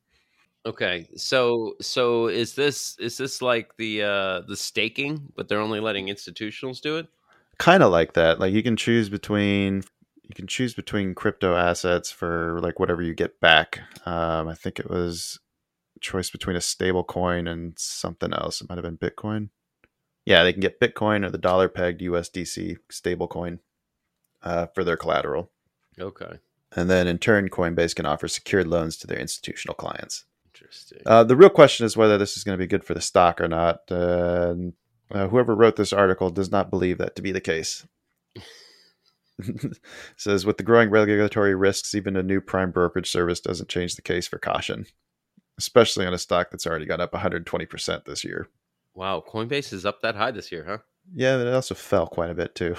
Okay, 0.65 1.07
so 1.15 1.75
so 1.81 2.27
is 2.27 2.55
this 2.55 2.97
is 2.99 3.17
this 3.17 3.41
like 3.41 3.75
the 3.77 4.03
uh 4.03 4.41
the 4.47 4.55
staking, 4.55 5.31
but 5.35 5.47
they're 5.47 5.59
only 5.59 5.79
letting 5.79 6.07
institutionals 6.07 6.79
do 6.81 6.97
it? 6.97 7.07
kind 7.57 7.83
of 7.83 7.91
like 7.91 8.13
that 8.13 8.39
like 8.39 8.53
you 8.53 8.63
can 8.63 8.75
choose 8.75 9.09
between 9.09 9.83
you 10.23 10.35
can 10.35 10.47
choose 10.47 10.73
between 10.73 11.13
crypto 11.13 11.55
assets 11.55 12.11
for 12.11 12.59
like 12.61 12.79
whatever 12.79 13.01
you 13.01 13.13
get 13.13 13.39
back 13.39 13.79
um 14.05 14.47
i 14.47 14.53
think 14.53 14.79
it 14.79 14.89
was 14.89 15.39
choice 16.01 16.29
between 16.29 16.55
a 16.55 16.61
stable 16.61 17.03
coin 17.03 17.47
and 17.47 17.77
something 17.77 18.33
else 18.33 18.59
it 18.59 18.67
might 18.67 18.77
have 18.77 18.83
been 18.83 18.97
bitcoin. 18.97 19.49
Yeah 20.25 20.43
they 20.43 20.51
can 20.51 20.61
get 20.61 20.79
bitcoin 20.79 21.25
or 21.25 21.29
the 21.29 21.37
dollar 21.37 21.69
pegged 21.69 22.01
usdc 22.01 22.77
stable 22.89 23.27
coin 23.27 23.59
uh, 24.41 24.65
for 24.73 24.83
their 24.83 24.97
collateral. 24.97 25.49
Okay, 25.97 26.39
and 26.75 26.89
then 26.89 27.07
in 27.07 27.17
turn 27.17 27.47
coinbase 27.47 27.95
can 27.95 28.05
offer 28.05 28.27
secured 28.27 28.67
loans 28.67 28.97
to 28.97 29.07
their 29.07 29.19
institutional 29.19 29.75
clients 29.75 30.25
interesting. 30.63 30.99
uh, 31.05 31.23
the 31.23 31.35
real 31.35 31.49
question 31.49 31.85
is 31.85 31.97
whether 31.97 32.17
this 32.17 32.37
is 32.37 32.43
going 32.43 32.57
to 32.57 32.63
be 32.63 32.67
good 32.67 32.83
for 32.83 32.93
the 32.93 33.01
stock 33.01 33.41
or 33.41 33.47
not. 33.47 33.81
Uh, 33.91 34.47
and, 34.51 34.73
uh, 35.11 35.27
whoever 35.27 35.55
wrote 35.55 35.75
this 35.75 35.93
article 35.93 36.29
does 36.29 36.51
not 36.51 36.69
believe 36.69 36.97
that 36.97 37.15
to 37.15 37.21
be 37.21 37.31
the 37.31 37.41
case. 37.41 37.85
Says 40.17 40.45
with 40.45 40.57
the 40.57 40.63
growing 40.63 40.89
regulatory 40.89 41.55
risks, 41.55 41.93
even 41.95 42.15
a 42.15 42.23
new 42.23 42.41
prime 42.41 42.71
brokerage 42.71 43.09
service 43.09 43.39
doesn't 43.39 43.69
change 43.69 43.95
the 43.95 44.01
case 44.01 44.27
for 44.27 44.37
caution, 44.37 44.85
especially 45.57 46.05
on 46.05 46.13
a 46.13 46.17
stock 46.19 46.49
that's 46.51 46.65
already 46.65 46.85
gone 46.85 47.01
up 47.01 47.11
120% 47.11 48.05
this 48.05 48.23
year. 48.23 48.47
wow, 48.93 49.23
Coinbase 49.27 49.73
is 49.73 49.85
up 49.85 50.01
that 50.01 50.15
high 50.15 50.31
this 50.31 50.51
year, 50.51 50.65
huh? 50.67 50.77
Yeah, 51.13 51.37
but 51.37 51.47
it 51.47 51.53
also 51.53 51.75
fell 51.75 52.07
quite 52.07 52.29
a 52.29 52.35
bit 52.35 52.55
too. 52.55 52.75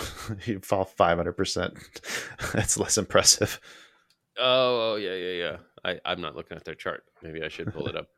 you 0.46 0.60
fall 0.60 0.86
500%. 0.98 2.52
that's 2.52 2.78
less 2.78 2.96
impressive. 2.96 3.60
Oh, 4.38 4.92
oh 4.92 4.96
yeah, 4.96 5.14
yeah, 5.14 5.32
yeah. 5.32 5.56
I, 5.84 6.00
I'm 6.04 6.20
not 6.20 6.34
looking 6.36 6.56
at 6.56 6.64
their 6.64 6.74
chart. 6.74 7.04
Maybe 7.22 7.42
I 7.42 7.48
should 7.48 7.72
pull 7.72 7.86
it 7.88 7.96
up. 7.96 8.08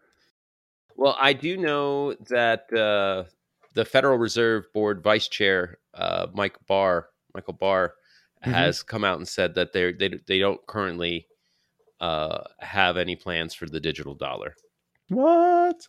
Well, 0.99 1.15
I 1.21 1.35
do 1.35 1.59
know 1.59 2.15
that 2.31 2.73
uh, 2.73 3.25
the 3.75 3.85
Federal 3.85 4.17
Reserve 4.17 4.65
Board 4.73 5.03
Vice 5.03 5.29
Chair 5.29 5.77
uh, 5.93 6.29
Mike 6.33 6.57
Barr, 6.67 7.11
Michael 7.35 7.53
Barr, 7.53 7.93
Mhm. 8.47 8.53
has 8.53 8.83
come 8.83 9.05
out 9.05 9.19
and 9.19 9.29
said 9.29 9.55
that 9.57 9.75
they 9.75 9.93
they 9.93 10.19
they 10.27 10.39
don't 10.39 10.67
currently 10.67 11.27
uh, 12.01 12.45
have 12.61 12.97
any 12.97 13.15
plans 13.15 13.53
for 13.55 13.67
the 13.67 13.79
digital 13.79 14.15
dollar. 14.15 14.55
What? 15.11 15.87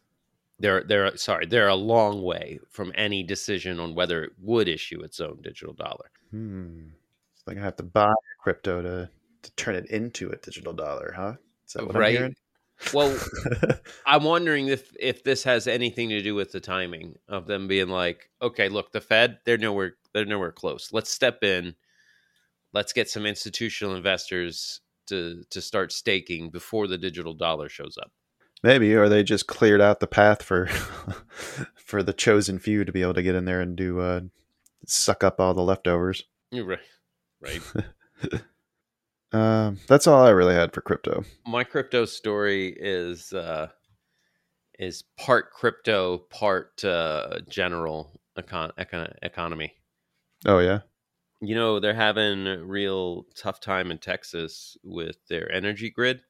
They're 0.59 0.83
they're 0.83 1.15
sorry, 1.15 1.45
they're 1.45 1.69
a 1.69 1.75
long 1.75 2.21
way 2.21 2.59
from 2.69 2.91
any 2.95 3.23
decision 3.23 3.79
on 3.79 3.95
whether 3.95 4.25
it 4.25 4.31
would 4.41 4.67
issue 4.67 5.01
its 5.03 5.21
own 5.21 5.39
digital 5.41 5.73
dollar. 5.73 6.11
Hmm. 6.31 6.87
It's 7.33 7.47
like 7.47 7.57
I 7.57 7.61
have 7.61 7.77
to 7.77 7.83
buy 7.83 8.11
crypto 8.43 8.81
to, 8.81 9.09
to 9.43 9.51
turn 9.51 9.75
it 9.75 9.85
into 9.87 10.29
a 10.29 10.35
digital 10.37 10.73
dollar, 10.73 11.13
huh? 11.15 11.33
Is 11.65 11.73
that 11.73 11.85
what 11.85 11.95
Right. 11.95 12.09
I'm 12.09 12.15
hearing? 12.15 12.35
Well, 12.93 13.17
I'm 14.05 14.23
wondering 14.23 14.67
if 14.67 14.93
if 14.99 15.23
this 15.23 15.43
has 15.43 15.67
anything 15.67 16.09
to 16.09 16.21
do 16.21 16.35
with 16.35 16.51
the 16.51 16.59
timing 16.59 17.17
of 17.27 17.47
them 17.47 17.67
being 17.67 17.89
like, 17.89 18.29
okay, 18.41 18.69
look, 18.69 18.91
the 18.91 19.01
Fed, 19.01 19.39
they're 19.45 19.57
nowhere 19.57 19.95
they're 20.13 20.25
nowhere 20.25 20.51
close. 20.51 20.93
Let's 20.93 21.11
step 21.11 21.43
in. 21.43 21.75
Let's 22.73 22.93
get 22.93 23.09
some 23.09 23.25
institutional 23.25 23.95
investors 23.95 24.81
to 25.07 25.43
to 25.49 25.61
start 25.61 25.91
staking 25.91 26.51
before 26.51 26.87
the 26.87 26.97
digital 26.97 27.33
dollar 27.33 27.67
shows 27.69 27.97
up. 27.99 28.11
Maybe, 28.63 28.93
or 28.95 29.07
they 29.09 29.23
just 29.23 29.47
cleared 29.47 29.81
out 29.81 29.99
the 29.99 30.07
path 30.07 30.43
for 30.43 30.67
for 31.75 32.03
the 32.03 32.13
chosen 32.13 32.59
few 32.59 32.85
to 32.85 32.91
be 32.91 33.01
able 33.01 33.13
to 33.15 33.23
get 33.23 33.35
in 33.35 33.45
there 33.45 33.61
and 33.61 33.75
do 33.75 33.99
uh, 33.99 34.21
suck 34.85 35.23
up 35.23 35.39
all 35.39 35.53
the 35.53 35.61
leftovers. 35.63 36.25
You're 36.51 36.65
right. 36.65 36.79
Right. 37.41 37.61
Um, 39.33 39.77
that's 39.87 40.07
all 40.07 40.23
I 40.23 40.29
really 40.29 40.53
had 40.53 40.73
for 40.73 40.81
crypto. 40.81 41.23
My 41.45 41.63
crypto 41.63 42.05
story 42.05 42.75
is 42.79 43.33
uh 43.33 43.67
is 44.79 45.03
part 45.17 45.51
crypto, 45.51 46.19
part 46.29 46.83
uh 46.85 47.39
general 47.49 48.19
econ- 48.37 48.73
econ- 48.77 49.15
economy. 49.21 49.73
Oh 50.45 50.59
yeah, 50.59 50.81
You 51.41 51.55
know, 51.55 51.79
they're 51.79 51.93
having 51.93 52.47
a 52.47 52.63
real 52.63 53.25
tough 53.35 53.59
time 53.59 53.91
in 53.91 53.97
Texas 53.97 54.77
with 54.83 55.17
their 55.27 55.51
energy 55.51 55.89
grid. 55.89 56.21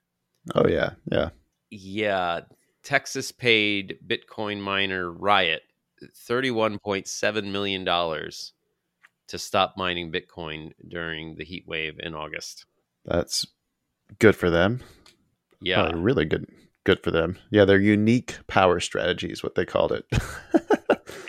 oh 0.55 0.67
yeah, 0.67 0.91
yeah. 1.11 1.29
Yeah, 1.69 2.41
Texas 2.83 3.31
paid 3.33 3.99
Bitcoin 4.07 4.61
miner 4.61 5.11
Riot 5.11 5.63
$31.7 6.29 7.51
million 7.51 7.85
to 7.85 9.37
stop 9.37 9.73
mining 9.75 10.11
Bitcoin 10.11 10.71
during 10.87 11.35
the 11.35 11.43
heat 11.43 11.65
wave 11.67 11.99
in 11.99 12.15
August. 12.15 12.65
That's 13.07 13.47
good 14.19 14.35
for 14.35 14.49
them. 14.49 14.81
Yeah. 15.61 15.81
Probably 15.83 15.99
really 16.01 16.25
good. 16.25 16.45
Good 16.83 17.01
for 17.03 17.11
them. 17.11 17.37
Yeah, 17.49 17.65
their 17.65 17.79
unique 17.79 18.37
power 18.47 18.79
strategy 18.79 19.29
is 19.29 19.41
what 19.43 19.55
they 19.55 19.65
called 19.65 19.91
it. 19.91 20.05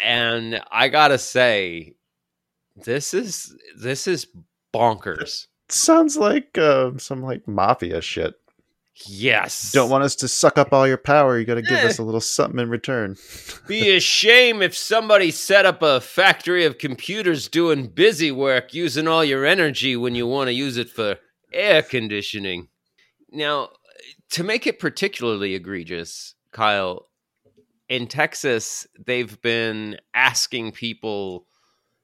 And 0.03 0.63
I 0.71 0.89
got 0.89 1.09
to 1.09 1.19
say 1.19 1.95
this 2.77 3.13
is 3.13 3.55
this 3.77 4.07
is 4.07 4.27
bonkers. 4.75 5.49
Sounds 5.69 6.17
like 6.17 6.57
uh, 6.57 6.93
some 6.97 7.23
like 7.23 7.47
mafia 7.47 8.01
shit. 8.01 8.35
Yes. 9.07 9.71
Don't 9.73 9.91
want 9.91 10.05
us 10.05 10.15
to 10.17 10.29
suck 10.29 10.57
up 10.57 10.73
all 10.73 10.89
your 10.89 10.97
power. 10.97 11.39
You 11.39 11.45
got 11.45 11.57
to 11.57 11.63
give 11.63 11.79
Eh. 11.79 11.87
us 11.87 11.99
a 11.99 12.03
little 12.05 12.21
something 12.23 12.59
in 12.59 12.71
return. 12.71 13.17
be 13.67 13.91
a 13.95 14.01
shame 14.01 14.63
if 14.63 14.75
somebody 14.75 15.31
set 15.31 15.67
up 15.67 15.83
a 15.83 16.01
factory 16.01 16.65
of 16.65 16.79
computers 16.79 17.47
doing 17.49 17.87
busy 17.89 18.31
work 18.33 18.73
using 18.73 19.07
all 19.07 19.25
your 19.25 19.45
energy 19.45 19.95
when 19.95 20.15
you 20.15 20.27
want 20.27 20.49
to 20.49 20.55
use 20.55 20.79
it 20.79 20.89
for 20.89 21.19
air 21.53 21.83
conditioning. 21.83 22.69
Now, 23.31 23.71
to 24.31 24.45
make 24.45 24.67
it 24.67 24.79
particularly 24.79 25.55
egregious, 25.55 26.35
Kyle, 26.53 27.09
in 27.89 28.07
Texas, 28.07 28.87
they've 29.07 29.41
been 29.41 29.99
asking 30.15 30.73
people 30.73 31.47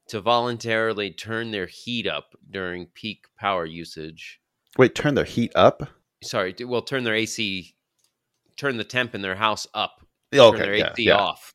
to 0.09 0.21
voluntarily 0.21 1.11
turn 1.11 1.51
their 1.51 1.67
heat 1.67 2.07
up 2.07 2.35
during 2.51 2.87
peak 2.95 3.27
power 3.39 3.65
usage. 3.65 4.41
Wait, 4.77 4.95
turn 4.95 5.15
their 5.15 5.25
heat 5.25 5.53
up? 5.55 5.89
Sorry, 6.23 6.55
well, 6.65 6.83
turn 6.83 7.05
their 7.05 7.15
AC, 7.15 7.75
turn 8.57 8.77
the 8.77 8.85
temp 8.85 9.15
in 9.15 9.23
their 9.23 9.37
house 9.37 9.67
up, 9.75 10.07
Okay, 10.33 10.57
turn 10.57 10.67
their 10.67 10.77
yeah, 10.77 10.93
AC 10.93 11.03
yeah. 11.05 11.17
off. 11.17 11.54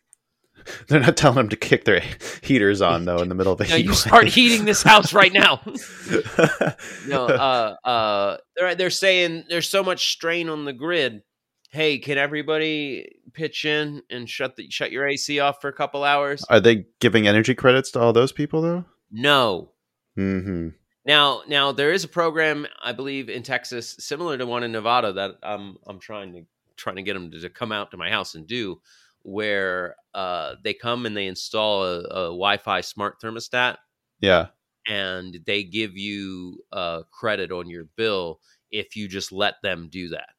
They're 0.88 1.00
not 1.00 1.18
telling 1.18 1.38
them 1.38 1.50
to 1.50 1.56
kick 1.56 1.86
their 1.86 2.02
heaters 2.42 2.82
on 2.82 3.06
though 3.06 3.18
in 3.22 3.30
the 3.30 3.36
middle 3.36 3.54
of 3.54 3.60
the 3.60 3.66
No, 3.68 3.76
heat. 3.76 3.84
you 3.84 3.90
wave. 3.92 3.98
start 3.98 4.28
heating 4.28 4.66
this 4.66 4.84
house 4.84 5.14
right 5.14 5.34
now. 5.34 5.62
no, 7.08 7.26
uh, 7.28 7.76
uh, 7.84 8.38
they're 8.56 8.76
they're 8.76 8.90
saying 8.90 9.46
there's 9.50 9.70
so 9.70 9.84
much 9.84 10.12
strain 10.12 10.50
on 10.50 10.66
the 10.66 10.74
grid. 10.74 11.24
Hey, 11.72 12.00
can 12.00 12.18
everybody 12.18 13.16
pitch 13.34 13.64
in 13.66 14.02
and 14.10 14.28
shut 14.30 14.56
the 14.56 14.70
shut 14.70 14.92
your 14.92 15.08
AC 15.08 15.40
off 15.40 15.62
for 15.62 15.68
a 15.68 15.74
couple 15.74 16.04
hours? 16.04 16.44
Are 16.50 16.60
they 16.60 16.86
giving 17.00 17.28
energy 17.28 17.54
credits 17.56 17.92
to 17.92 18.00
all 18.00 18.14
those 18.14 18.32
people 18.32 18.62
though? 18.62 18.86
No. 19.12 19.72
Mm-hmm. 20.18 20.70
Now, 21.06 21.42
now 21.48 21.72
there 21.72 21.92
is 21.94 22.04
a 22.04 22.08
program 22.10 22.68
I 22.84 22.92
believe 22.92 23.30
in 23.30 23.42
Texas 23.44 23.96
similar 24.00 24.38
to 24.38 24.46
one 24.46 24.64
in 24.64 24.72
Nevada 24.72 25.14
that 25.14 25.36
I'm 25.44 25.78
I'm 25.88 26.00
trying 26.00 26.34
to 26.34 26.42
trying 26.76 26.96
to 26.98 27.04
get 27.04 27.14
them 27.14 27.30
to, 27.32 27.40
to 27.42 27.50
come 27.50 27.72
out 27.72 27.92
to 27.92 27.98
my 27.98 28.10
house 28.10 28.36
and 28.36 28.48
do, 28.48 28.80
where 29.24 29.96
uh, 30.14 30.56
they 30.64 30.74
come 30.74 31.06
and 31.06 31.16
they 31.16 31.28
install 31.28 31.84
a, 31.84 32.00
a 32.02 32.24
Wi-Fi 32.26 32.82
smart 32.82 33.22
thermostat 33.22 33.78
Yeah. 34.22 34.48
and 34.88 35.38
they 35.46 35.64
give 35.64 35.96
you 35.98 36.64
uh, 36.72 37.04
credit 37.12 37.52
on 37.52 37.70
your 37.70 37.86
bill 37.96 38.40
if 38.72 38.96
you 38.96 39.08
just 39.08 39.32
let 39.32 39.56
them 39.64 39.88
do 39.92 40.10
that 40.10 40.30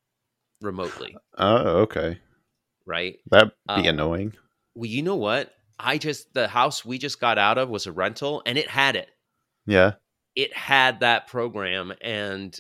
remotely, 0.61 1.17
Oh, 1.39 1.57
okay. 1.83 2.19
right? 2.87 3.19
That'd 3.31 3.53
be 3.69 3.73
Uh, 3.87 3.91
annoying. 3.91 4.33
Well, 4.75 4.87
you 4.87 5.03
know 5.03 5.17
what? 5.17 5.53
I 5.79 5.99
just 5.99 6.33
the 6.35 6.47
house 6.49 6.85
we 6.85 6.99
just 6.99 7.21
got 7.21 7.39
out 7.39 7.59
of 7.59 7.69
was 7.71 7.87
a 7.87 7.93
rental, 7.93 8.43
and 8.45 8.59
it 8.59 8.69
had 8.69 8.97
it. 8.97 9.09
Yeah. 9.67 9.93
It 10.37 10.55
had 10.55 11.01
that 11.01 11.27
program, 11.27 11.93
and 12.03 12.59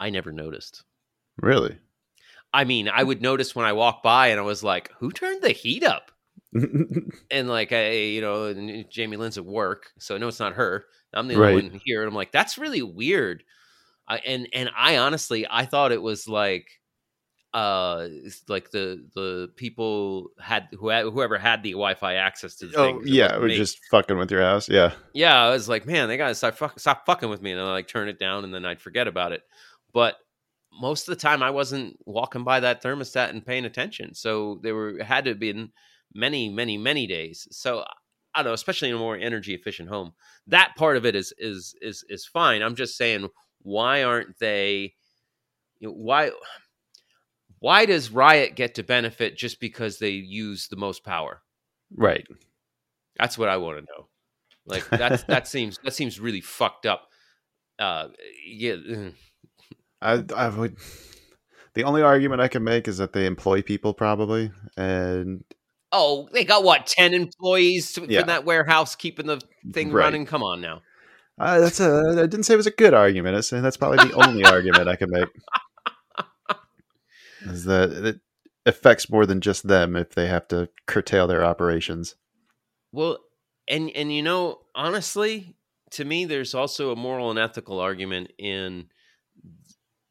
I 0.00 0.10
never 0.10 0.32
noticed. 0.32 0.82
Really? 1.40 1.78
I 2.52 2.64
mean, 2.64 2.88
I 2.88 3.02
would 3.02 3.20
notice 3.22 3.54
when 3.54 3.66
I 3.66 3.72
walked 3.72 4.02
by, 4.02 4.28
and 4.28 4.40
I 4.40 4.42
was 4.42 4.62
like, 4.64 4.90
"Who 4.98 5.10
turned 5.12 5.42
the 5.42 5.50
heat 5.50 5.84
up?" 5.84 6.10
And 7.30 7.48
like, 7.48 7.72
I, 7.72 7.90
you 7.92 8.20
know, 8.20 8.84
Jamie 8.90 9.16
Lynn's 9.18 9.36
at 9.38 9.44
work, 9.44 9.90
so 9.98 10.14
I 10.14 10.18
know 10.18 10.28
it's 10.28 10.40
not 10.40 10.54
her. 10.54 10.86
I'm 11.12 11.28
the 11.28 11.34
only 11.34 11.46
Right. 11.46 11.54
one 11.54 11.80
here, 11.84 12.00
and 12.02 12.08
I'm 12.08 12.14
like, 12.14 12.32
"That's 12.32 12.58
really 12.58 12.82
weird." 12.82 13.44
I, 14.08 14.18
and 14.18 14.48
and 14.54 14.70
I 14.76 14.96
honestly, 14.98 15.46
I 15.50 15.66
thought 15.66 15.92
it 15.92 16.00
was 16.00 16.26
like, 16.28 16.66
uh, 17.54 18.08
like 18.48 18.70
the 18.70 19.06
the 19.14 19.50
people 19.56 20.28
had 20.40 20.68
who 20.78 20.88
had, 20.88 21.04
whoever 21.04 21.36
had 21.38 21.62
the 21.62 21.72
Wi-Fi 21.72 22.14
access 22.14 22.56
to 22.56 22.66
the 22.66 22.72
thing. 22.72 22.96
oh, 22.96 23.00
it 23.00 23.08
yeah. 23.08 23.26
wasn't 23.26 23.42
We're 23.42 23.48
just 23.56 23.78
fucking 23.90 24.16
with 24.18 24.30
your 24.30 24.42
house. 24.42 24.68
Yeah. 24.68 24.92
yeah. 25.14 25.42
I 25.42 25.50
was 25.50 25.68
like, 25.68 25.86
man, 25.86 26.08
they 26.08 26.16
gotta 26.16 26.34
stop 26.34 26.54
fuck, 26.54 26.78
stop 26.80 27.04
fucking 27.06 27.28
with 27.28 27.42
me, 27.42 27.52
and 27.52 27.60
I 27.60 27.72
like 27.72 27.88
turn 27.88 28.08
it 28.08 28.18
down, 28.18 28.44
and 28.44 28.52
then 28.54 28.64
I'd 28.64 28.80
forget 28.80 29.06
about 29.08 29.32
it. 29.32 29.42
But 29.92 30.16
most 30.72 31.08
of 31.08 31.14
the 31.14 31.20
time, 31.20 31.42
I 31.42 31.50
wasn't 31.50 31.96
walking 32.06 32.44
by 32.44 32.60
that 32.60 32.82
thermostat 32.82 33.30
and 33.30 33.44
paying 33.44 33.64
attention, 33.64 34.14
so 34.14 34.60
there 34.62 34.74
were 34.74 35.02
had 35.02 35.24
to 35.24 35.30
have 35.30 35.40
been 35.40 35.72
many, 36.14 36.48
many, 36.48 36.78
many 36.78 37.06
days. 37.06 37.48
So 37.50 37.84
I 38.34 38.42
don't 38.42 38.50
know, 38.50 38.54
especially 38.54 38.90
in 38.90 38.96
a 38.96 38.98
more 38.98 39.16
energy 39.16 39.54
efficient 39.54 39.88
home, 39.88 40.12
that 40.46 40.74
part 40.76 40.96
of 40.96 41.06
it 41.06 41.16
is 41.16 41.32
is 41.38 41.74
is 41.80 42.04
is 42.08 42.26
fine. 42.26 42.62
I'm 42.62 42.76
just 42.76 42.96
saying, 42.96 43.28
why 43.62 44.02
aren't 44.02 44.38
they? 44.38 44.94
You 45.80 45.88
know, 45.88 45.94
why? 45.94 46.30
Why 47.60 47.86
does 47.86 48.12
Riot 48.12 48.54
get 48.54 48.76
to 48.76 48.84
benefit 48.84 49.36
just 49.36 49.58
because 49.58 49.98
they 49.98 50.10
use 50.10 50.68
the 50.68 50.76
most 50.76 51.04
power? 51.04 51.42
Right. 51.96 52.26
That's 53.18 53.36
what 53.36 53.48
I 53.48 53.56
want 53.56 53.78
to 53.78 53.82
know. 53.82 54.08
Like 54.64 54.88
that's 54.88 55.22
that 55.28 55.48
seems 55.48 55.78
that 55.82 55.94
seems 55.94 56.20
really 56.20 56.40
fucked 56.40 56.86
up. 56.86 57.08
Uh, 57.78 58.08
yeah. 58.46 58.76
I 60.00 60.24
I 60.34 60.48
would. 60.48 60.76
The 61.74 61.84
only 61.84 62.02
argument 62.02 62.40
I 62.40 62.48
can 62.48 62.64
make 62.64 62.88
is 62.88 62.98
that 62.98 63.12
they 63.12 63.26
employ 63.26 63.62
people 63.62 63.94
probably, 63.94 64.50
and 64.76 65.44
oh, 65.92 66.28
they 66.32 66.44
got 66.44 66.64
what 66.64 66.86
ten 66.86 67.14
employees 67.14 67.92
to, 67.92 68.06
Yeah. 68.08 68.20
for 68.20 68.26
that 68.26 68.44
warehouse 68.44 68.94
keeping 68.96 69.26
the 69.26 69.40
thing 69.72 69.92
Right. 69.92 70.04
running. 70.04 70.26
Come 70.26 70.42
on 70.42 70.60
now. 70.60 70.82
uh, 71.38 71.60
that's 71.60 71.78
a. 71.80 72.14
I 72.18 72.26
didn't 72.26 72.44
say 72.44 72.54
it 72.54 72.58
was 72.58 72.66
a 72.66 72.72
good 72.72 72.94
argument. 72.94 73.36
I 73.36 73.40
said 73.40 73.62
that's 73.62 73.76
probably 73.76 74.08
the 74.08 74.14
only 74.26 74.44
argument 74.44 74.88
I 74.88 74.96
can 74.96 75.10
make. 75.10 75.28
Is 77.42 77.64
that 77.66 77.92
it 77.92 78.20
affects 78.66 79.08
more 79.08 79.24
than 79.24 79.40
just 79.40 79.68
them 79.68 79.94
if 79.94 80.10
they 80.14 80.26
have 80.26 80.48
to 80.48 80.68
curtail 80.86 81.26
their 81.28 81.44
operations. 81.44 82.16
Well, 82.92 83.18
and 83.68 83.90
and 83.94 84.12
you 84.12 84.22
know, 84.22 84.60
honestly, 84.74 85.54
to 85.92 86.04
me, 86.04 86.24
there's 86.24 86.54
also 86.54 86.90
a 86.90 86.96
moral 86.96 87.30
and 87.30 87.38
ethical 87.38 87.78
argument 87.78 88.32
in 88.38 88.88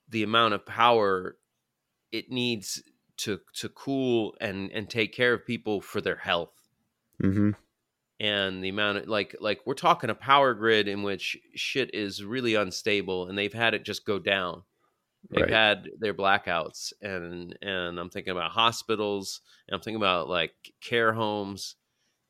the 0.10 0.24
amount 0.24 0.54
of 0.54 0.66
power 0.66 1.38
it 2.12 2.32
needs 2.32 2.82
to 3.18 3.40
to 3.56 3.70
cool 3.70 4.36
and 4.40 4.72
and 4.72 4.90
take 4.90 5.14
care 5.14 5.34
of 5.34 5.46
people 5.46 5.82
for 5.82 6.02
their 6.02 6.16
health. 6.18 6.54
Mm-hmm. 7.22 7.52
and 8.20 8.64
the 8.64 8.70
amount 8.70 9.00
of 9.00 9.08
like 9.08 9.36
like 9.40 9.62
we're 9.66 9.74
talking 9.74 10.10
a 10.10 10.16
power 10.16 10.54
grid 10.54 10.88
in 10.88 11.02
which 11.04 11.36
shit 11.56 11.94
is 11.96 12.24
really 12.24 12.54
unstable 12.56 13.28
and 13.28 13.38
they've 13.38 13.54
had 13.54 13.74
it 13.74 13.84
just 13.86 14.06
go 14.06 14.20
down 14.20 14.62
they've 15.32 15.42
Right. 15.46 15.52
had 15.52 15.90
their 16.00 16.14
blackouts 16.14 16.94
and 17.02 17.58
and 17.62 18.00
i'm 18.00 18.10
thinking 18.12 18.32
about 18.32 18.52
hospitals 18.52 19.42
and 19.68 19.74
i'm 19.76 19.82
thinking 19.82 19.98
about 19.98 20.30
like 20.30 20.54
care 20.80 21.12
homes 21.14 21.76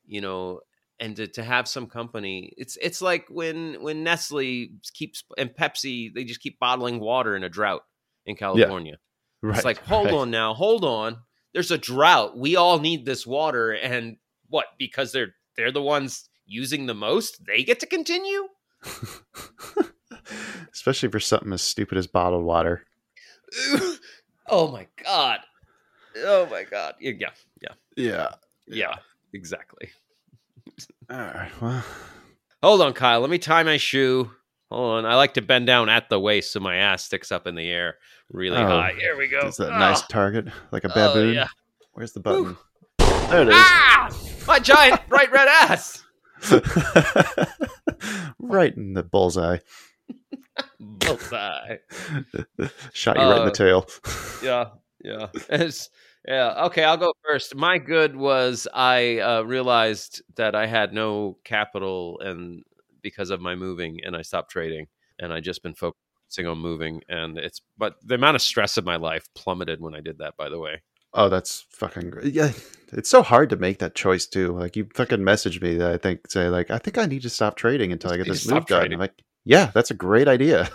you 0.06 0.20
know 0.22 0.60
and 1.00 1.16
to, 1.16 1.26
to 1.28 1.42
have 1.42 1.68
some 1.68 1.86
company 1.86 2.52
it's 2.56 2.76
it's 2.82 3.00
like 3.00 3.26
when 3.28 3.80
when 3.82 4.02
nestle 4.02 4.66
keeps 4.94 5.22
and 5.36 5.50
pepsi 5.50 6.12
they 6.14 6.24
just 6.24 6.40
keep 6.40 6.58
bottling 6.58 6.98
water 7.00 7.36
in 7.36 7.44
a 7.44 7.48
drought 7.48 7.82
in 8.26 8.34
california 8.36 8.96
Right. 9.42 9.54
it's 9.54 9.64
like, 9.64 9.78
hold 9.84 10.06
right. 10.06 10.14
on 10.14 10.32
now, 10.32 10.52
hold 10.52 10.84
on. 10.84 11.18
There's 11.54 11.70
a 11.70 11.78
drought. 11.78 12.36
We 12.36 12.56
all 12.56 12.80
need 12.80 13.06
this 13.06 13.24
water, 13.24 13.70
and 13.70 14.16
what? 14.48 14.66
Because 14.80 15.12
they're 15.12 15.32
they're 15.56 15.70
the 15.70 15.80
ones 15.80 16.28
using 16.44 16.86
the 16.86 16.94
most, 16.94 17.46
they 17.46 17.62
get 17.62 17.78
to 17.78 17.86
continue. 17.86 18.48
Especially 20.72 21.08
for 21.08 21.20
something 21.20 21.52
as 21.52 21.62
stupid 21.62 21.98
as 21.98 22.06
bottled 22.06 22.44
water. 22.44 22.84
Oh 24.50 24.72
my 24.72 24.86
god. 25.04 25.40
Oh 26.16 26.46
my 26.50 26.64
god. 26.64 26.94
Yeah, 26.98 27.12
yeah, 27.18 27.28
yeah, 27.60 27.68
Yeah. 27.96 28.28
yeah. 28.66 28.94
Exactly. 29.34 29.90
All 31.10 31.16
right. 31.18 31.50
Well, 31.60 31.84
Hold 32.62 32.82
on, 32.82 32.92
Kyle. 32.92 33.20
Let 33.20 33.30
me 33.30 33.38
tie 33.38 33.62
my 33.62 33.76
shoe. 33.76 34.30
Hold 34.70 34.98
on. 34.98 35.06
I 35.06 35.14
like 35.14 35.34
to 35.34 35.42
bend 35.42 35.66
down 35.66 35.88
at 35.88 36.08
the 36.10 36.18
waist 36.20 36.52
so 36.52 36.60
my 36.60 36.76
ass 36.76 37.04
sticks 37.04 37.30
up 37.32 37.46
in 37.46 37.54
the 37.54 37.68
air 37.68 37.96
really 38.30 38.56
Oh, 38.58 38.66
high. 38.66 38.94
Here 38.98 39.16
we 39.16 39.28
go. 39.28 39.46
is 39.46 39.56
that 39.58 39.70
Ah. 39.72 39.78
nice 39.78 40.02
target 40.08 40.46
like 40.72 40.84
a 40.84 40.90
Oh, 40.90 40.94
baboon? 40.94 41.34
yeah. 41.34 41.48
Where's 41.92 42.12
the 42.12 42.20
button? 42.20 42.56
There 42.98 43.42
it 43.42 43.48
is. 43.48 43.54
Ah! 43.56 44.10
My 44.46 44.58
giant 44.58 45.00
bright 45.08 45.30
red 45.32 45.48
ass. 45.48 46.02
right 48.38 48.76
in 48.76 48.94
the 48.94 49.02
bullseye. 49.02 49.58
Bullseye. 50.80 51.76
Shot 52.92 53.16
you 53.16 53.22
right 53.22 53.36
in 53.36 53.42
Uh, 53.42 53.44
the 53.44 53.50
tail. 53.50 53.86
yeah, 54.42 54.66
yeah. 55.02 55.28
It's, 55.48 55.90
yeah. 56.26 56.64
Okay, 56.66 56.84
I'll 56.84 56.96
go 56.96 57.12
first. 57.24 57.54
My 57.54 57.78
good 57.78 58.16
was 58.16 58.66
I 58.72 59.18
uh, 59.18 59.42
realized 59.42 60.22
that 60.36 60.54
I 60.54 60.66
had 60.66 60.92
no 60.92 61.38
capital 61.44 62.20
and 62.20 62.62
because 63.02 63.30
of 63.30 63.40
my 63.40 63.54
moving, 63.54 63.98
and 64.04 64.16
I 64.16 64.22
stopped 64.22 64.50
trading, 64.50 64.86
and 65.18 65.32
I 65.32 65.40
just 65.40 65.62
been 65.62 65.74
focusing 65.74 66.46
on 66.46 66.58
moving, 66.58 67.02
and 67.08 67.38
it's 67.38 67.60
but 67.76 67.94
the 68.02 68.16
amount 68.16 68.36
of 68.36 68.42
stress 68.42 68.76
of 68.76 68.84
my 68.84 68.96
life 68.96 69.26
plummeted 69.34 69.80
when 69.80 69.94
I 69.94 70.00
did 70.00 70.18
that. 70.18 70.36
By 70.36 70.48
the 70.48 70.58
way, 70.58 70.82
Oh, 71.14 71.28
that's 71.28 71.64
fucking 71.70 72.10
great. 72.10 72.34
Yeah, 72.34 72.52
it's 72.92 73.08
so 73.08 73.22
hard 73.22 73.50
to 73.50 73.56
make 73.56 73.78
that 73.78 73.94
choice 73.94 74.26
too. 74.26 74.52
Like 74.52 74.76
you 74.76 74.88
fucking 74.94 75.20
messaged 75.20 75.62
me 75.62 75.76
that 75.76 75.90
I 75.90 75.96
think 75.96 76.30
say 76.30 76.48
like 76.48 76.70
I 76.70 76.78
think 76.78 76.98
I 76.98 77.06
need 77.06 77.22
to 77.22 77.30
stop 77.30 77.56
trading 77.56 77.92
until 77.92 78.12
I 78.12 78.18
get 78.18 78.26
this 78.26 78.46
move 78.46 78.66
done. 78.66 78.92
I'm 78.92 78.98
like, 78.98 79.22
yeah, 79.44 79.70
that's 79.74 79.90
a 79.90 79.94
great 79.94 80.28
idea. 80.28 80.68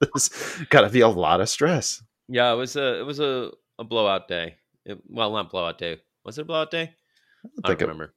There's 0.00 0.28
got 0.70 0.82
to 0.82 0.90
be 0.90 1.00
a 1.00 1.08
lot 1.08 1.40
of 1.40 1.48
stress. 1.48 2.02
yeah, 2.28 2.52
it 2.52 2.56
was 2.56 2.76
a 2.76 3.00
it 3.00 3.06
was 3.06 3.20
a, 3.20 3.50
a 3.78 3.84
blowout 3.84 4.28
day. 4.28 4.56
It, 4.84 4.98
well, 5.08 5.32
not 5.32 5.50
blowout 5.50 5.78
day. 5.78 6.00
Was 6.24 6.38
it 6.38 6.42
a 6.42 6.44
blowout 6.44 6.70
day? 6.70 6.82
I 6.82 6.84
I 6.84 6.88
don't, 6.88 7.52
don't 7.62 7.66
think 7.70 7.80
it, 7.80 7.84
remember. 7.84 8.14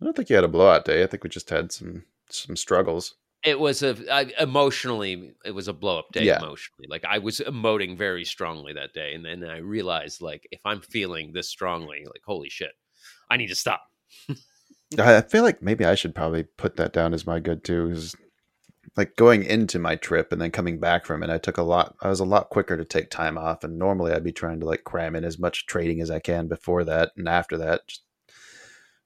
I 0.00 0.04
don't 0.04 0.16
think 0.16 0.30
you 0.30 0.36
had 0.36 0.44
a 0.44 0.48
blowout 0.48 0.84
day. 0.84 1.02
I 1.02 1.06
think 1.06 1.24
we 1.24 1.30
just 1.30 1.50
had 1.50 1.72
some 1.72 2.04
some 2.28 2.56
struggles. 2.56 3.14
It 3.44 3.58
was 3.58 3.82
a 3.82 3.96
I, 4.12 4.32
emotionally. 4.38 5.34
It 5.44 5.50
was 5.50 5.68
a 5.68 5.72
blow 5.72 5.98
up 5.98 6.12
day 6.12 6.24
Yeah. 6.24 6.38
emotionally. 6.38 6.86
Like 6.88 7.04
I 7.04 7.18
was 7.18 7.40
emoting 7.40 7.96
very 7.96 8.24
strongly 8.24 8.72
that 8.74 8.92
day, 8.94 9.14
and 9.14 9.24
then 9.24 9.44
I 9.44 9.58
realized 9.58 10.22
like 10.22 10.46
if 10.50 10.60
I'm 10.64 10.80
feeling 10.80 11.32
this 11.32 11.48
strongly, 11.48 12.04
like 12.06 12.22
holy 12.24 12.48
shit, 12.50 12.72
I 13.30 13.36
need 13.36 13.48
to 13.48 13.54
stop. 13.54 13.82
I 14.98 15.22
feel 15.22 15.42
like 15.42 15.62
maybe 15.62 15.84
I 15.84 15.94
should 15.94 16.14
probably 16.14 16.42
put 16.44 16.76
that 16.76 16.92
down 16.92 17.14
as 17.14 17.26
my 17.26 17.40
good 17.40 17.64
too. 17.64 17.96
Like 18.96 19.16
going 19.16 19.42
into 19.44 19.78
my 19.78 19.96
trip 19.96 20.32
and 20.32 20.40
then 20.40 20.50
coming 20.50 20.78
back 20.78 21.06
from 21.06 21.22
it, 21.22 21.30
I 21.30 21.38
took 21.38 21.58
a 21.58 21.62
lot. 21.62 21.96
I 22.02 22.08
was 22.08 22.20
a 22.20 22.24
lot 22.24 22.50
quicker 22.50 22.76
to 22.76 22.84
take 22.84 23.10
time 23.10 23.38
off, 23.38 23.64
and 23.64 23.78
normally 23.78 24.12
I'd 24.12 24.24
be 24.24 24.32
trying 24.32 24.60
to 24.60 24.66
like 24.66 24.84
cram 24.84 25.16
in 25.16 25.24
as 25.24 25.38
much 25.38 25.66
trading 25.66 26.00
as 26.00 26.10
I 26.10 26.18
can 26.18 26.48
before 26.48 26.84
that, 26.84 27.12
and 27.16 27.28
after 27.28 27.56
that, 27.58 27.86
just 27.86 28.02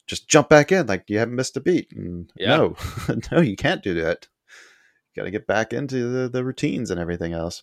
just 0.06 0.28
jump 0.28 0.48
back 0.48 0.70
in 0.72 0.86
like 0.86 1.04
you 1.08 1.18
haven't 1.18 1.36
missed 1.36 1.56
a 1.56 1.60
beat. 1.60 1.92
And 1.92 2.30
Yeah. 2.36 2.56
No, 2.56 2.76
no, 3.32 3.40
you 3.40 3.56
can't 3.56 3.82
do 3.82 3.94
that. 3.94 4.28
You 5.14 5.20
got 5.20 5.24
to 5.24 5.30
get 5.30 5.46
back 5.46 5.72
into 5.72 6.08
the, 6.08 6.28
the 6.28 6.44
routines 6.44 6.90
and 6.90 7.00
everything 7.00 7.32
else. 7.32 7.62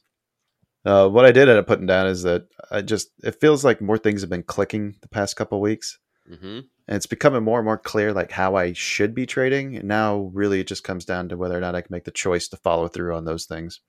Uh, 0.85 1.07
what 1.07 1.23
I 1.23 1.31
did 1.31 1.47
end 1.47 1.59
up 1.59 1.67
putting 1.67 1.85
down 1.85 2.07
is 2.07 2.23
that 2.23 2.47
I 2.69 2.81
just 2.81 3.11
it 3.23 3.39
feels 3.39 3.63
like 3.63 3.79
more 3.79 3.97
things 3.97 4.21
have 4.21 4.29
been 4.29 4.43
clicking 4.43 4.95
the 5.01 5.07
past 5.07 5.35
couple 5.37 5.61
weeks 5.61 5.97
hmm 6.27 6.59
and 6.85 6.97
it's 6.97 7.05
becoming 7.05 7.43
more 7.43 7.59
and 7.59 7.65
more 7.65 7.77
clear 7.77 8.11
like 8.11 8.31
how 8.31 8.55
I 8.55 8.73
should 8.73 9.15
be 9.15 9.25
trading. 9.25 9.77
And 9.77 9.87
now 9.87 10.31
really 10.33 10.59
it 10.59 10.67
just 10.67 10.83
comes 10.83 11.05
down 11.05 11.29
to 11.29 11.37
whether 11.37 11.57
or 11.57 11.61
not 11.61 11.75
I 11.75 11.81
can 11.81 11.93
make 11.93 12.03
the 12.03 12.11
choice 12.11 12.49
to 12.49 12.57
follow 12.57 12.89
through 12.89 13.15
on 13.15 13.23
those 13.25 13.45
things. 13.45 13.79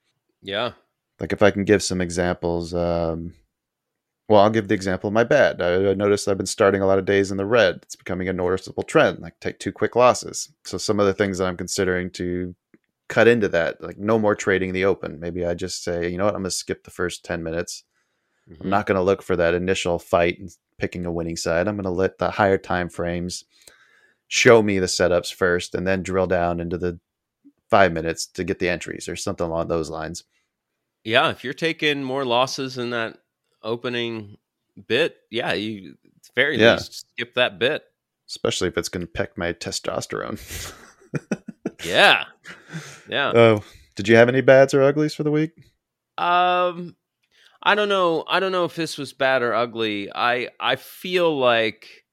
Yeah, 0.43 0.73
Like 1.21 1.33
if 1.33 1.43
I 1.43 1.51
can 1.51 1.65
give 1.65 1.83
some 1.83 2.01
examples, 2.01 2.75
um, 2.75 3.35
well, 4.29 4.43
I'll 4.43 4.51
give 4.51 4.69
the 4.69 4.75
example 4.75 5.09
of 5.09 5.15
my 5.15 5.25
bad. 5.25 5.63
I, 5.63 5.91
I 5.91 5.95
noticed 5.95 6.29
I've 6.29 6.39
been 6.39 6.47
starting 6.47 6.83
a 6.83 6.87
lot 6.87 6.99
of 6.99 7.05
days 7.05 7.31
in 7.31 7.37
the 7.37 7.47
red. 7.47 7.81
It's 7.83 7.97
becoming 7.97 8.29
a 8.29 8.33
noticeable 8.33 8.83
trend. 8.85 9.21
Like 9.21 9.39
take 9.41 9.59
two 9.59 9.73
quick 9.73 9.97
losses. 9.97 10.53
So 10.65 10.79
some 10.79 11.01
of 11.01 11.07
the 11.07 11.15
things 11.15 11.39
that 11.39 11.47
I'm 11.49 11.57
considering 11.57 12.11
to 12.13 12.55
cut 13.09 13.29
into 13.29 13.49
that, 13.51 13.83
like 13.83 13.99
no 13.99 14.19
more 14.19 14.35
trading 14.35 14.71
in 14.71 14.75
the 14.75 14.87
open. 14.87 15.21
Maybe 15.21 15.45
I 15.47 15.55
just 15.55 15.85
say, 15.85 16.11
you 16.11 16.19
know 16.19 16.27
what, 16.27 16.35
I'm 16.35 16.43
gonna 16.43 16.51
skip 16.53 16.85
the 16.85 16.91
first 16.91 17.25
ten 17.25 17.43
minutes. 17.43 17.85
Mhm. 18.51 18.61
I'm 18.63 18.71
not 18.71 18.87
going 18.87 18.97
to 18.97 19.03
look 19.03 19.23
for 19.23 19.37
that 19.37 19.55
initial 19.55 19.99
fight 19.99 20.39
and 20.39 20.51
picking 20.79 21.07
a 21.07 21.13
winning 21.13 21.37
side. 21.37 21.69
I'm 21.69 21.77
going 21.77 21.85
to 21.85 21.91
let 21.91 22.19
the 22.19 22.31
higher 22.31 22.59
time 22.59 22.89
frames 22.89 23.45
show 24.29 24.63
me 24.63 24.79
the 24.79 24.87
setups 24.87 25.33
first 25.33 25.75
and 25.75 25.87
then 25.87 26.03
drill 26.03 26.27
down 26.27 26.61
into 26.61 26.79
the 26.79 26.99
five 27.71 27.93
minutes 27.93 28.27
to 28.27 28.45
get 28.45 28.59
the 28.59 28.69
entries 28.69 29.09
or 29.09 29.17
something 29.17 29.47
along 29.47 29.69
those 29.69 29.91
lines. 29.91 30.25
yeah. 31.05 31.31
If 31.31 31.45
you're 31.45 31.53
taking 31.53 32.03
more 32.03 32.25
losses 32.25 32.79
in 32.79 32.91
that 32.91 33.19
opening 33.63 34.37
bit, 34.87 35.17
yeah, 35.31 35.53
you 35.53 35.97
very 36.35 36.59
Yeah. 36.59 36.75
least 36.75 37.07
skip 37.13 37.35
that 37.35 37.59
bit. 37.59 37.85
Especially 38.29 38.69
if 38.69 38.79
it's 38.79 38.89
going 38.89 39.07
to 39.07 39.13
peck 39.13 39.37
my 39.39 39.53
testosterone. 39.53 40.39
Yeah, 41.85 42.25
yeah. 43.09 43.33
Oh, 43.35 43.65
did 43.95 44.09
you 44.09 44.17
have 44.17 44.29
any 44.31 44.41
bads 44.41 44.73
or 44.73 44.83
uglies 44.83 45.15
for 45.15 45.23
the 45.23 45.31
week? 45.31 45.51
Um, 46.17 46.97
I 47.65 47.75
don't 47.75 47.89
know. 47.89 48.25
I 48.29 48.41
don't 48.41 48.53
know 48.53 48.65
if 48.65 48.77
this 48.77 48.99
was 48.99 49.13
bad 49.13 49.43
or 49.43 49.55
ugly. 49.55 50.11
I 50.15 50.51
I 50.61 50.77
feel 50.77 51.37
like 51.37 52.05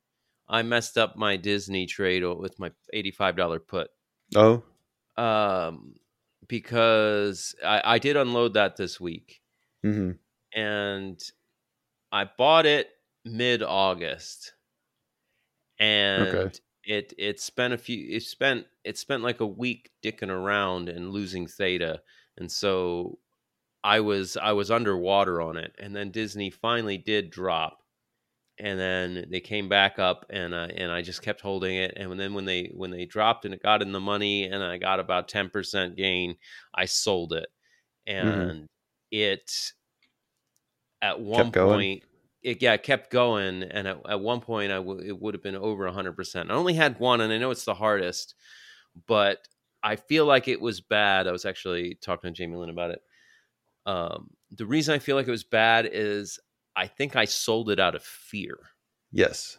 I 0.50 0.64
messed 0.64 0.98
up 0.98 1.16
my 1.18 1.38
Disney 1.38 1.86
trade 1.88 2.24
with 2.24 2.60
my 2.60 2.72
eighty-five 2.94 3.36
dollar 3.36 3.60
put. 3.60 3.90
Oh, 4.36 4.64
Um, 5.18 5.96
because 6.48 7.56
I, 7.64 7.82
I 7.96 8.00
did 8.00 8.18
unload 8.18 8.54
that 8.54 8.78
this 8.78 9.00
week, 9.00 9.42
hmm 9.84 10.12
and 10.54 11.20
I 12.12 12.26
bought 12.26 12.66
it 12.66 12.90
mid 13.26 13.64
August, 13.64 14.54
and 15.80 16.50
Okay. 16.50 16.52
it 16.84 17.14
it 17.18 17.40
spent 17.40 17.74
a 17.74 17.78
few 17.78 18.16
it 18.16 18.24
spent 18.24 18.66
it 18.84 18.98
spent 18.98 19.24
like 19.24 19.40
a 19.40 19.46
week 19.46 19.92
dicking 20.04 20.30
around 20.30 20.90
and 20.90 21.12
losing 21.12 21.48
theta, 21.48 22.02
and 22.38 22.52
so 22.52 23.20
I 23.84 24.00
was 24.02 24.38
I 24.38 24.52
was 24.54 24.72
underwater 24.72 25.42
on 25.42 25.58
it, 25.58 25.76
and 25.80 25.96
then 25.96 26.12
Disney 26.12 26.50
finally 26.52 26.98
did 26.98 27.32
drop, 27.32 27.84
and 28.60 28.80
then 28.80 29.28
they 29.32 29.42
came 29.42 29.70
back 29.70 30.00
up, 30.00 30.26
and 30.30 30.54
uh, 30.54 30.70
and 30.76 30.92
I 30.92 31.02
just 31.02 31.22
kept 31.24 31.42
holding 31.42 31.78
it, 31.78 31.94
and 31.98 32.20
then 32.20 32.34
when 32.36 32.46
they 32.46 32.72
when 32.76 32.92
they 32.92 33.06
dropped 33.06 33.46
and 33.46 33.54
it 33.54 33.64
got 33.64 33.82
in 33.82 33.92
the 33.94 34.00
money, 34.02 34.46
and 34.46 34.64
I 34.64 34.78
got 34.78 35.00
about 35.00 35.30
ten 35.30 35.50
percent 35.50 35.98
gain, 35.98 36.38
I 36.76 36.86
sold 36.86 37.34
it, 37.34 37.48
and 38.08 38.68
it 39.12 39.74
at 41.02 41.20
one 41.20 41.52
point 41.52 42.04
it 42.44 42.62
yeah 42.62 42.74
it 42.74 42.84
kept 42.84 43.12
going, 43.12 43.64
and 43.64 43.88
at, 43.88 44.02
at 44.10 44.20
one 44.20 44.42
point 44.42 44.72
I 44.72 44.78
w- 44.78 45.00
it 45.00 45.20
would 45.20 45.34
have 45.36 45.44
been 45.44 45.56
over 45.56 45.88
hundred 45.92 46.14
percent. 46.16 46.50
I 46.52 46.56
only 46.56 46.74
had 46.74 47.00
one, 47.00 47.22
and 47.22 47.32
I 47.32 47.38
know 47.38 47.52
it's 47.52 47.66
the 47.66 47.76
hardest, 47.76 48.34
but 49.08 49.48
I 49.84 49.96
feel 49.96 50.26
like 50.26 50.48
it 50.48 50.62
was 50.62 50.82
bad. 50.82 51.28
I 51.28 51.32
was 51.32 51.46
actually 51.46 51.96
talking 51.96 52.34
to 52.34 52.38
Jamie 52.38 52.58
Lynn 52.58 52.70
about 52.70 52.92
it. 52.92 53.02
Um, 53.86 54.30
the 54.52 54.66
reason 54.66 54.94
I 54.94 55.00
feel 55.00 55.16
like 55.16 55.28
it 55.28 55.32
was 55.32 55.44
bad 55.44 55.90
is 55.92 56.40
I 56.76 56.88
think 56.88 57.16
I 57.16 57.26
sold 57.26 57.70
it 57.70 57.80
out 57.80 57.96
of 57.96 58.04
fear. 58.04 58.58
yes. 59.12 59.58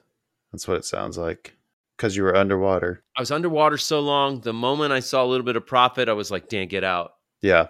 That's 0.52 0.68
what 0.68 0.76
it 0.76 0.84
sounds 0.84 1.16
like. 1.16 1.56
Because 1.96 2.14
you 2.14 2.24
were 2.24 2.36
underwater. 2.36 3.02
I 3.16 3.22
was 3.22 3.30
underwater 3.30 3.78
so 3.78 4.00
long. 4.00 4.40
The 4.42 4.52
moment 4.52 4.92
I 4.92 5.00
saw 5.00 5.24
a 5.24 5.26
little 5.26 5.46
bit 5.46 5.56
of 5.56 5.66
profit, 5.66 6.10
I 6.10 6.12
was 6.12 6.30
like, 6.30 6.48
"Dan, 6.50 6.68
get 6.68 6.84
out!" 6.84 7.12
Yeah. 7.40 7.68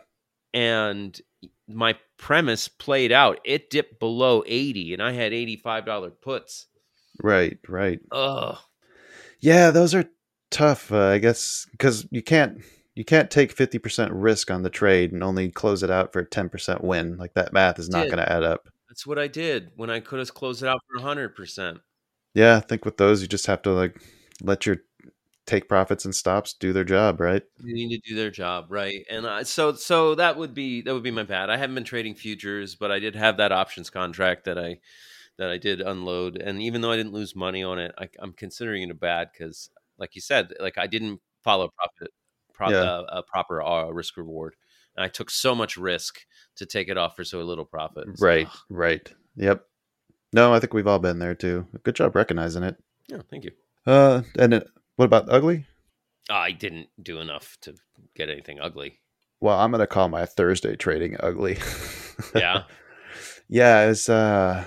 And 0.53 1.21
my 1.69 1.97
premise 2.17 2.67
played 2.67 3.13
out. 3.13 3.39
It 3.45 3.71
dipped 3.71 4.01
below 4.01 4.43
eighty, 4.49 4.93
and 4.95 5.01
I 5.03 5.13
had 5.13 5.33
eighty-five 5.33 5.87
dollar 5.87 6.11
puts. 6.11 6.67
Right. 7.23 7.59
Right. 7.69 8.01
Ugh. 8.11 8.59
Yeah, 9.39 9.71
those 9.71 9.95
are 9.95 10.07
tough. 10.51 10.91
Uh, 10.91 11.07
I 11.07 11.19
guess 11.19 11.69
because 11.71 12.07
you 12.11 12.23
can't 12.23 12.63
you 12.95 13.05
can't 13.05 13.31
take 13.31 13.53
fifty 13.53 13.79
percent 13.79 14.13
risk 14.13 14.51
on 14.51 14.63
the 14.63 14.71
trade 14.71 15.13
and 15.13 15.23
only 15.23 15.51
close 15.51 15.83
it 15.83 15.91
out 15.91 16.13
for 16.13 16.21
a 16.21 16.27
ten 16.27 16.49
percent 16.49 16.83
win. 16.83 17.17
Like 17.17 17.35
that 17.35 17.53
math 17.53 17.79
is 17.79 17.89
not 17.89 18.07
going 18.07 18.19
to 18.19 18.33
add 18.33 18.43
up. 18.43 18.69
That's 18.89 19.07
what 19.07 19.19
I 19.19 19.29
did 19.29 19.71
when 19.77 19.91
I 19.91 20.01
could 20.01 20.19
have 20.19 20.35
closed 20.35 20.63
it 20.63 20.69
out 20.69 20.81
for 20.89 21.03
hundred 21.03 21.35
percent. 21.35 21.79
Yeah, 22.35 22.57
I 22.57 22.61
think 22.61 22.85
with 22.85 22.97
those 22.97 23.23
you 23.23 23.29
just 23.29 23.47
have 23.47 23.63
to 23.63 23.71
like 23.71 24.01
let 24.43 24.67
your 24.67 24.79
take 25.47 25.69
profits 25.69 26.05
and 26.05 26.15
stops 26.15 26.55
do 26.55 26.73
their 26.73 26.85
job, 26.85 27.21
right? 27.21 27.43
They 27.59 27.73
need 27.73 28.01
to 28.01 28.11
do 28.11 28.15
their 28.15 28.31
job, 28.31 28.67
right? 28.69 29.05
And 29.11 29.27
I, 29.27 29.43
so, 29.43 29.73
so 29.75 30.15
that 30.15 30.37
would 30.37 30.55
be 30.55 30.83
that 30.83 30.95
would 30.95 31.03
be 31.03 31.11
my 31.11 31.25
bad. 31.25 31.51
I 31.51 31.57
haven't 31.57 31.75
been 31.75 31.85
trading 31.85 32.15
futures, 32.15 32.75
but 32.75 32.93
I 32.93 32.99
did 32.99 33.17
have 33.17 33.39
that 33.39 33.53
options 33.53 33.91
contract 33.91 34.45
that 34.45 34.59
I 34.59 34.79
that 35.39 35.51
I 35.51 35.59
did 35.59 35.81
unload. 35.81 36.37
And 36.37 36.63
even 36.63 36.81
though 36.81 36.93
I 36.93 36.97
didn't 36.97 37.13
lose 37.13 37.35
money 37.35 37.63
on 37.63 37.79
it, 37.79 37.93
I, 37.99 38.09
I'm 38.21 38.33
considering 38.33 38.83
it 38.83 38.91
a 38.91 38.95
bad 38.95 39.29
because, 39.33 39.71
like 39.99 40.15
you 40.15 40.21
said, 40.21 40.53
like 40.61 40.79
I 40.79 40.87
didn't 40.87 41.21
follow 41.43 41.71
profit, 41.77 42.13
pro, 42.53 42.71
Yeah. 42.71 42.77
uh, 42.83 43.05
a 43.09 43.23
proper 43.23 43.63
uh, 43.63 43.89
risk 43.91 44.17
reward, 44.17 44.55
and 44.97 45.05
I 45.05 45.09
took 45.09 45.31
so 45.31 45.55
much 45.55 45.77
risk 45.77 46.21
to 46.57 46.67
take 46.67 46.89
it 46.89 46.99
off 46.99 47.17
for 47.17 47.25
so 47.25 47.41
little 47.43 47.65
profit. 47.65 48.07
So, 48.15 48.27
Right, 48.27 48.49
right. 48.69 49.13
Yep. 49.37 49.65
No, 50.33 50.53
I 50.55 50.61
think 50.61 50.75
we've 50.75 50.87
all 50.87 50.99
been 50.99 51.19
there 51.19 51.35
too. 51.35 51.67
Good 51.83 51.95
job 51.97 52.15
recognizing 52.17 52.63
it. 52.63 52.77
yeah, 53.09 53.19
thank 53.31 53.45
you. 53.45 53.51
Uh, 53.87 54.23
and 54.39 54.55
it, 54.55 54.67
what 54.97 55.07
about 55.07 55.29
ugly? 55.31 55.67
I 56.31 56.53
didn't 56.53 56.89
do 57.03 57.19
enough 57.21 57.57
to 57.63 57.75
get 58.15 58.29
anything 58.31 58.61
ugly. 58.61 59.01
Well, 59.41 59.59
I'm 59.59 59.71
gonna 59.73 59.87
call 59.89 60.09
my 60.09 60.25
Thursday 60.25 60.77
trading 60.77 61.17
ugly. 61.21 61.59
Yeah. 62.35 62.65
Yeah, 63.49 63.91
it's 63.91 64.09
uh 64.09 64.65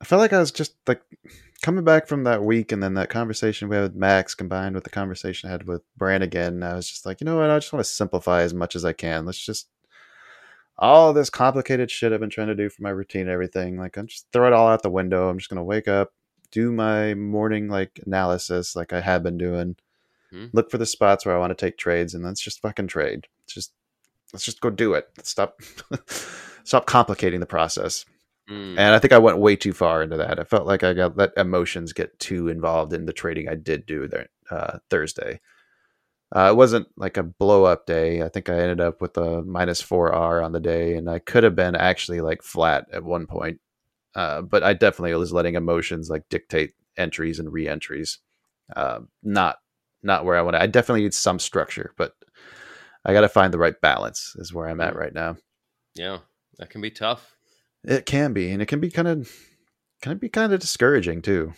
I 0.00 0.04
felt 0.04 0.18
like 0.20 0.32
I 0.32 0.40
was 0.40 0.50
just 0.50 0.74
like 0.88 1.02
coming 1.66 1.82
back 1.82 2.06
from 2.06 2.22
that 2.22 2.44
week 2.44 2.70
and 2.70 2.80
then 2.80 2.94
that 2.94 3.10
conversation 3.10 3.68
we 3.68 3.74
had 3.74 3.82
with 3.82 3.96
Max 3.96 4.36
combined 4.36 4.76
with 4.76 4.84
the 4.84 4.90
conversation 4.90 5.48
I 5.48 5.50
had 5.50 5.66
with 5.66 5.82
Brannigan, 5.96 6.62
I 6.62 6.74
was 6.74 6.88
just 6.88 7.04
like, 7.04 7.20
you 7.20 7.24
know 7.24 7.38
what, 7.38 7.50
I 7.50 7.58
just 7.58 7.72
want 7.72 7.84
to 7.84 7.90
simplify 7.90 8.42
as 8.42 8.54
much 8.54 8.76
as 8.76 8.84
I 8.84 8.92
can. 8.92 9.26
Let's 9.26 9.44
just 9.44 9.66
all 10.78 11.12
this 11.12 11.28
complicated 11.28 11.90
shit 11.90 12.12
I've 12.12 12.20
been 12.20 12.30
trying 12.30 12.46
to 12.46 12.54
do 12.54 12.68
for 12.68 12.84
my 12.84 12.90
routine 12.90 13.22
and 13.22 13.30
everything. 13.30 13.76
Like 13.76 13.96
I'm 13.96 14.06
just 14.06 14.28
throw 14.32 14.46
it 14.46 14.52
all 14.52 14.68
out 14.68 14.84
the 14.84 14.90
window. 14.90 15.28
I'm 15.28 15.38
just 15.38 15.50
gonna 15.50 15.64
wake 15.64 15.88
up, 15.88 16.12
do 16.52 16.70
my 16.70 17.14
morning 17.14 17.66
like 17.68 17.98
analysis 18.06 18.76
like 18.76 18.92
I 18.92 19.00
have 19.00 19.24
been 19.24 19.36
doing, 19.36 19.74
Hmm. 20.30 20.46
look 20.52 20.70
for 20.70 20.78
the 20.78 20.86
spots 20.86 21.26
where 21.26 21.34
I 21.34 21.40
want 21.40 21.50
to 21.50 21.66
take 21.66 21.78
trades, 21.78 22.14
and 22.14 22.22
let's 22.22 22.40
just 22.40 22.62
fucking 22.62 22.86
trade. 22.86 23.26
It's 23.42 23.54
just 23.54 23.72
let's 24.32 24.44
just 24.44 24.60
go 24.60 24.70
do 24.70 24.94
it. 24.94 25.08
Stop 25.24 25.60
stop 26.62 26.86
complicating 26.86 27.40
the 27.40 27.46
process. 27.46 28.04
Mm. 28.48 28.78
And 28.78 28.94
I 28.94 28.98
think 28.98 29.12
I 29.12 29.18
went 29.18 29.38
way 29.38 29.56
too 29.56 29.72
far 29.72 30.02
into 30.02 30.16
that. 30.18 30.38
I 30.38 30.44
felt 30.44 30.66
like 30.66 30.84
I 30.84 30.92
got 30.92 31.16
let 31.16 31.32
emotions 31.36 31.92
get 31.92 32.18
too 32.18 32.48
involved 32.48 32.92
in 32.92 33.06
the 33.06 33.12
trading 33.12 33.48
I 33.48 33.56
did 33.56 33.86
do 33.86 34.06
there 34.06 34.28
uh, 34.50 34.78
Thursday. 34.88 35.40
Uh, 36.34 36.48
it 36.50 36.56
wasn't 36.56 36.88
like 36.96 37.16
a 37.16 37.22
blow 37.22 37.64
up 37.64 37.86
day. 37.86 38.22
I 38.22 38.28
think 38.28 38.48
I 38.48 38.58
ended 38.58 38.80
up 38.80 39.00
with 39.00 39.16
a 39.16 39.42
minus 39.42 39.80
four 39.80 40.12
R 40.12 40.42
on 40.42 40.52
the 40.52 40.60
day, 40.60 40.94
and 40.94 41.08
I 41.08 41.18
could 41.18 41.44
have 41.44 41.54
been 41.54 41.76
actually 41.76 42.20
like 42.20 42.42
flat 42.42 42.86
at 42.92 43.04
one 43.04 43.26
point. 43.26 43.60
Uh, 44.14 44.42
but 44.42 44.62
I 44.62 44.72
definitely 44.72 45.14
was 45.14 45.32
letting 45.32 45.54
emotions 45.54 46.08
like 46.08 46.28
dictate 46.28 46.72
entries 46.96 47.38
and 47.38 47.52
re-entries. 47.52 48.18
Uh, 48.74 49.00
not 49.22 49.58
not 50.02 50.24
where 50.24 50.36
I 50.36 50.42
want. 50.42 50.54
to 50.54 50.62
I 50.62 50.66
definitely 50.66 51.02
need 51.02 51.14
some 51.14 51.38
structure, 51.38 51.92
but 51.96 52.14
I 53.04 53.12
got 53.12 53.20
to 53.20 53.28
find 53.28 53.52
the 53.52 53.58
right 53.58 53.80
balance. 53.80 54.34
Is 54.38 54.52
where 54.52 54.68
I'm 54.68 54.80
at 54.80 54.96
right 54.96 55.14
now. 55.14 55.36
yeah, 55.94 56.18
that 56.58 56.70
can 56.70 56.80
be 56.80 56.90
tough. 56.90 57.35
It 57.86 58.04
can 58.04 58.32
be, 58.32 58.50
and 58.50 58.60
it 58.60 58.66
can 58.66 58.80
be 58.80 58.90
kind 58.90 59.08
of 59.08 59.32
can 60.02 60.12
it 60.12 60.20
be 60.20 60.28
kind 60.28 60.52
of 60.52 60.60
discouraging 60.60 61.22
too. 61.22 61.54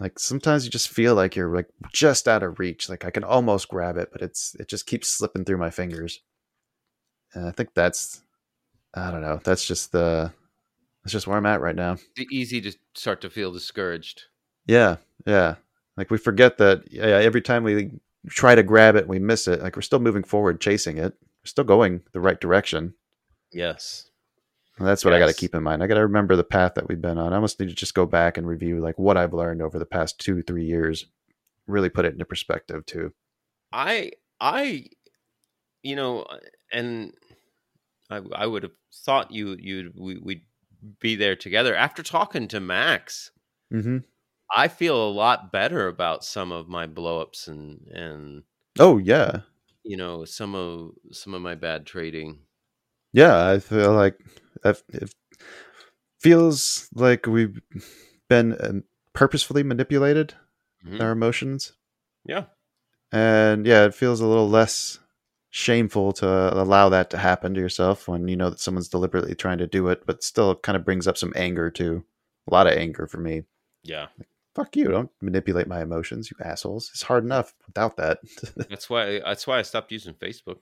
Like 0.00 0.18
sometimes 0.18 0.64
you 0.64 0.70
just 0.70 0.88
feel 0.88 1.14
like 1.14 1.34
you're 1.34 1.54
like 1.54 1.68
just 1.92 2.28
out 2.28 2.42
of 2.42 2.58
reach. 2.58 2.88
Like 2.88 3.04
I 3.04 3.10
can 3.10 3.24
almost 3.24 3.68
grab 3.68 3.96
it, 3.96 4.10
but 4.12 4.22
it's 4.22 4.54
it 4.56 4.68
just 4.68 4.86
keeps 4.86 5.08
slipping 5.08 5.44
through 5.44 5.58
my 5.58 5.70
fingers. 5.70 6.20
And 7.34 7.46
I 7.46 7.52
think 7.52 7.70
that's 7.74 8.22
I 8.94 9.10
don't 9.10 9.22
know. 9.22 9.40
That's 9.42 9.66
just 9.66 9.92
the 9.92 10.32
that's 11.02 11.12
just 11.12 11.26
where 11.26 11.36
I'm 11.36 11.46
at 11.46 11.60
right 11.60 11.76
now. 11.76 11.96
It's 12.16 12.32
easy 12.32 12.60
to 12.60 12.72
start 12.94 13.20
to 13.22 13.30
feel 13.30 13.52
discouraged. 13.52 14.24
Yeah, 14.66 14.96
yeah. 15.26 15.56
Like 15.96 16.10
we 16.10 16.18
forget 16.18 16.58
that 16.58 16.84
yeah, 16.90 17.04
every 17.04 17.42
time 17.42 17.64
we 17.64 17.90
try 18.28 18.54
to 18.54 18.62
grab 18.62 18.96
it, 18.96 19.08
we 19.08 19.18
miss 19.18 19.48
it. 19.48 19.62
Like 19.62 19.76
we're 19.76 19.82
still 19.82 20.00
moving 20.00 20.24
forward, 20.24 20.60
chasing 20.60 20.98
it. 20.98 21.14
We're 21.22 21.46
still 21.46 21.64
going 21.64 22.02
the 22.12 22.20
right 22.20 22.40
direction. 22.40 22.94
Yes. 23.52 24.07
And 24.78 24.86
that's 24.86 25.04
what 25.04 25.12
I 25.12 25.18
got 25.18 25.26
to 25.26 25.34
keep 25.34 25.54
in 25.54 25.62
mind. 25.62 25.82
I 25.82 25.86
got 25.86 25.94
to 25.94 26.02
remember 26.02 26.36
the 26.36 26.44
path 26.44 26.74
that 26.74 26.88
we've 26.88 27.00
been 27.00 27.18
on. 27.18 27.32
I 27.32 27.36
almost 27.36 27.58
need 27.58 27.68
to 27.68 27.74
just 27.74 27.94
go 27.94 28.06
back 28.06 28.36
and 28.38 28.46
review 28.46 28.80
like 28.80 28.98
what 28.98 29.16
I've 29.16 29.34
learned 29.34 29.60
over 29.60 29.78
the 29.78 29.86
past 29.86 30.18
two, 30.20 30.42
three 30.42 30.64
years. 30.64 31.06
Really 31.66 31.88
put 31.88 32.04
it 32.04 32.12
into 32.12 32.24
perspective 32.24 32.86
too. 32.86 33.12
I 33.72 34.12
I 34.40 34.86
you 35.82 35.96
know 35.96 36.26
and 36.72 37.12
I 38.10 38.20
I 38.34 38.46
would 38.46 38.62
have 38.62 38.72
thought 39.04 39.32
you 39.32 39.56
you 39.60 39.92
we, 39.96 40.18
we'd 40.18 40.42
be 41.00 41.16
there 41.16 41.36
together 41.36 41.74
after 41.74 42.02
talking 42.02 42.48
to 42.48 42.60
Max. 42.60 43.30
Mm-hmm. 43.72 43.98
I 44.54 44.68
feel 44.68 44.96
a 44.96 45.10
lot 45.10 45.52
better 45.52 45.88
about 45.88 46.24
some 46.24 46.52
of 46.52 46.68
my 46.68 46.86
blowups 46.86 47.48
and 47.48 47.86
and 47.88 48.44
Oh 48.78 48.98
yeah, 48.98 49.40
you 49.82 49.96
know 49.96 50.24
some 50.24 50.54
of 50.54 50.92
some 51.12 51.34
of 51.34 51.42
my 51.42 51.54
bad 51.54 51.84
trading. 51.84 52.38
yeah. 53.12 53.46
I 53.48 53.58
feel 53.58 53.92
like 53.92 54.18
I've, 54.64 54.82
it 54.88 55.12
feels 56.20 56.88
like 56.94 57.26
we've 57.26 57.60
been 58.28 58.56
um, 58.60 58.84
purposefully 59.12 59.62
manipulated 59.62 60.34
Mhm. 60.86 61.00
our 61.00 61.10
emotions, 61.10 61.72
Yeah. 62.24 62.44
and 63.10 63.66
yeah, 63.66 63.84
it 63.86 63.94
feels 63.94 64.20
a 64.20 64.26
little 64.26 64.48
less 64.48 65.00
shameful 65.50 66.12
to 66.12 66.26
allow 66.54 66.88
that 66.90 67.10
to 67.10 67.18
happen 67.18 67.52
to 67.54 67.60
yourself 67.60 68.06
when 68.06 68.28
you 68.28 68.36
know 68.36 68.48
that 68.50 68.60
someone's 68.60 68.88
deliberately 68.88 69.34
trying 69.34 69.58
to 69.58 69.66
do 69.66 69.88
it, 69.88 70.06
but 70.06 70.22
still 70.22 70.54
kind 70.56 70.76
of 70.76 70.84
brings 70.84 71.08
up 71.08 71.16
some 71.18 71.32
anger 71.34 71.68
too. 71.70 72.04
A 72.48 72.54
lot 72.54 72.66
of 72.68 72.74
anger 72.74 73.06
for 73.08 73.18
me. 73.18 73.42
Yeah. 73.82 74.06
Fuck 74.54 74.76
you! 74.76 74.88
Don't 74.88 75.10
manipulate 75.20 75.66
my 75.68 75.82
emotions, 75.82 76.30
you 76.30 76.36
assholes. 76.44 76.90
It's 76.92 77.02
hard 77.02 77.24
enough 77.24 77.54
without 77.66 77.96
that. 77.96 78.18
That's 78.68 78.88
why 78.90 79.20
that's 79.20 79.46
why 79.46 79.58
I 79.58 79.62
stopped 79.62 79.90
using 79.92 80.14
Facebook. 80.14 80.58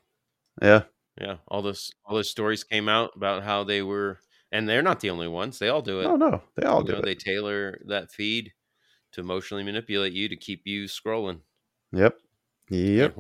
yeah, 0.62 0.82
Yeah, 1.20 1.36
all 1.48 1.62
those 1.62 1.90
all 2.04 2.16
those 2.16 2.30
stories 2.30 2.64
came 2.64 2.88
out 2.88 3.12
about 3.16 3.42
how 3.42 3.64
they 3.64 3.82
were, 3.82 4.18
and 4.52 4.68
they're 4.68 4.82
not 4.82 5.00
the 5.00 5.10
only 5.10 5.28
ones. 5.28 5.58
They 5.58 5.68
all 5.68 5.82
do 5.82 6.00
it. 6.00 6.04
no, 6.04 6.16
no, 6.16 6.42
they 6.56 6.66
all 6.66 6.80
You 6.80 6.86
do 6.86 6.92
know, 6.92 6.98
it. 6.98 7.04
They 7.04 7.14
tailor 7.14 7.80
that 7.86 8.12
feed 8.12 8.52
to 9.12 9.20
emotionally 9.22 9.64
manipulate 9.64 10.12
you 10.12 10.28
to 10.28 10.36
keep 10.36 10.62
you 10.66 10.84
scrolling. 10.84 11.40
Yep, 11.92 12.18
yep. 12.70 13.16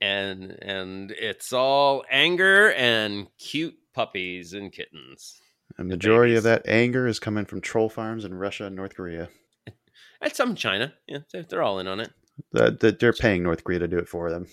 And, 0.00 0.58
and 0.62 1.12
it's 1.12 1.52
all 1.52 2.04
anger 2.10 2.72
and 2.72 3.28
cute 3.38 3.76
puppies 3.94 4.52
and 4.52 4.72
kittens. 4.72 5.40
A 5.78 5.84
majority 5.84 6.34
of 6.36 6.42
that 6.42 6.66
anger 6.66 7.06
is 7.06 7.18
coming 7.18 7.44
from 7.44 7.60
troll 7.60 7.88
farms 7.88 8.24
in 8.24 8.34
Russia 8.34 8.66
and 8.66 8.76
North 8.76 8.94
Korea. 8.94 9.28
And 10.20 10.32
some 10.32 10.50
in 10.50 10.56
China. 10.56 10.94
Yeah, 11.08 11.18
they're, 11.32 11.42
they're 11.42 11.62
all 11.64 11.80
in 11.80 11.88
on 11.88 11.98
it. 11.98 12.12
That 12.52 12.78
that 12.78 13.00
they're 13.00 13.12
paying 13.12 13.42
North 13.42 13.64
Korea 13.64 13.80
to 13.80 13.88
do 13.88 13.98
it 13.98 14.08
for 14.08 14.30
them. 14.30 14.46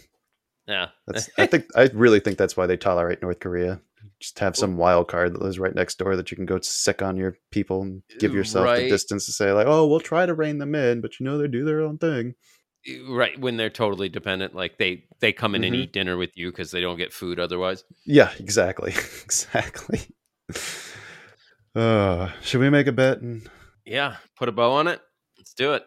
Yeah. 0.69 0.89
That's 1.07 1.29
I 1.37 1.45
think 1.47 1.65
I 1.75 1.89
really 1.93 2.19
think 2.21 2.37
that's 2.37 2.55
why 2.55 2.65
they 2.67 2.77
tolerate 2.77 3.21
North 3.21 3.39
Korea. 3.39 3.81
Just 4.21 4.39
have 4.39 4.55
some 4.55 4.77
wild 4.77 5.07
card 5.07 5.33
that 5.33 5.41
lives 5.41 5.59
right 5.59 5.73
next 5.75 5.97
door 5.97 6.15
that 6.15 6.29
you 6.31 6.37
can 6.37 6.45
go 6.45 6.59
sic 6.61 7.01
on 7.01 7.17
your 7.17 7.37
people 7.51 7.81
and 7.81 8.03
give 8.19 8.33
yourself 8.33 8.67
the 8.75 8.87
distance 8.89 9.25
to 9.25 9.31
say 9.31 9.51
like, 9.53 9.67
oh, 9.67 9.87
we'll 9.87 9.99
try 9.99 10.25
to 10.25 10.33
rein 10.33 10.57
them 10.59 10.75
in, 10.75 11.01
but 11.01 11.19
you 11.19 11.25
know 11.25 11.37
they 11.37 11.47
do 11.47 11.63
their 11.65 11.81
own 11.81 11.97
thing. 11.97 12.35
right 13.09 13.37
when 13.39 13.57
they're 13.57 13.69
totally 13.69 14.07
dependent 14.07 14.55
like 14.55 14.77
they 14.77 15.03
they 15.19 15.33
come 15.33 15.53
in 15.55 15.63
and 15.65 15.75
Mhm. 15.75 15.79
eat 15.79 15.91
dinner 15.93 16.15
with 16.17 16.31
you 16.37 16.49
because 16.51 16.71
they 16.71 16.79
don't 16.79 16.97
get 16.97 17.11
food 17.11 17.37
otherwise 17.39 17.83
Yeah, 18.05 18.31
exactly, 18.39 18.91
exactly. 19.25 19.99
Uh, 21.75 22.31
should 22.41 22.59
we 22.61 22.69
make 22.69 22.87
a 22.87 22.91
bet? 22.91 23.21
And 23.21 23.47
yeah 23.85 24.15
put 24.37 24.49
a 24.49 24.51
bow 24.51 24.71
on 24.71 24.87
it 24.87 24.99
let's 25.37 25.53
do 25.53 25.73
it 25.73 25.83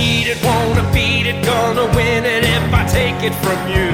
need 0.00 0.26
it, 0.32 0.38
wanna 0.42 0.84
beat 0.94 1.26
it, 1.26 1.44
gonna 1.44 1.86
win 1.96 2.24
it 2.24 2.42
if 2.56 2.66
I 2.80 2.82
take 2.98 3.20
it 3.28 3.34
from 3.44 3.60
you. 3.74 3.90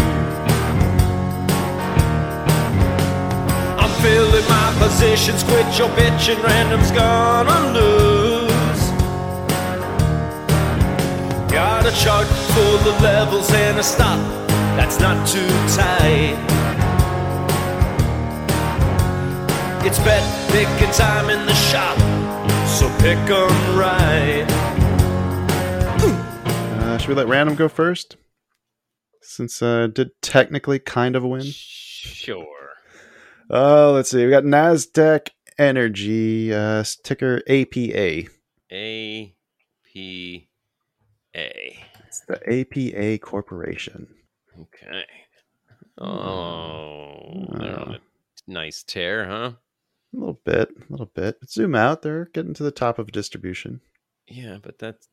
I'm 3.83 3.93
filling 4.05 4.47
my 4.57 4.69
positions, 4.83 5.43
quit 5.43 5.67
your 5.79 5.91
bitching, 5.99 6.41
random's 6.49 6.93
gonna 7.03 7.61
lose. 7.79 8.83
Got 11.59 11.83
a 11.93 11.95
chart 12.03 12.29
full 12.55 12.83
of 12.91 12.97
levels 13.01 13.51
and 13.65 13.77
a 13.79 13.83
stop 13.83 14.21
that's 14.77 14.99
not 15.01 15.17
too 15.27 15.55
tight. 15.81 16.39
It's 19.87 20.01
bet 20.07 20.25
picking 20.53 20.93
time 20.93 21.27
in 21.31 21.41
the 21.51 21.59
shop, 21.71 21.99
so 22.77 22.85
pick 23.03 23.23
'em 23.41 23.55
right. 23.85 24.56
Uh, 27.07 27.11
should 27.11 27.17
we 27.17 27.23
let 27.23 27.29
random 27.29 27.55
go 27.55 27.69
first? 27.69 28.17
Since 29.23 29.63
uh, 29.63 29.87
did 29.89 30.11
technically 30.23 30.79
kind 30.79 31.15
of 31.15 31.23
win. 31.25 31.43
sure 31.43 32.47
Oh, 33.49 33.93
let's 33.93 34.11
see. 34.11 34.25
We 34.25 34.31
got 34.31 34.43
Nasdaq 34.43 35.29
Energy, 35.59 36.53
uh, 36.53 36.83
ticker 37.05 37.43
APA. 37.49 38.29
a 38.73 39.35
p 39.85 40.49
a 41.37 41.79
It's 42.07 42.21
the 42.27 42.41
APA 42.45 43.19
Corporation. 43.19 44.09
okay 44.61 45.05
oh 45.99 47.47
they're 47.53 47.79
on 47.81 47.95
a 47.95 48.01
nice 48.49 48.83
tear 48.83 49.27
huh 49.27 49.53
A 50.13 50.17
little 50.17 50.41
bit, 50.45 50.71
a 50.71 50.93
little 50.93 51.07
bit. 51.15 51.39
But 51.41 51.51
zoom 51.51 51.75
out. 51.75 52.03
They're 52.03 52.27
getting 52.35 52.53
to 52.55 52.63
the 52.65 52.71
top 52.73 52.99
of 52.99 53.13
distribution. 53.13 53.81
yeah 54.29 54.59
but 54.61 54.79
that's 54.79 55.09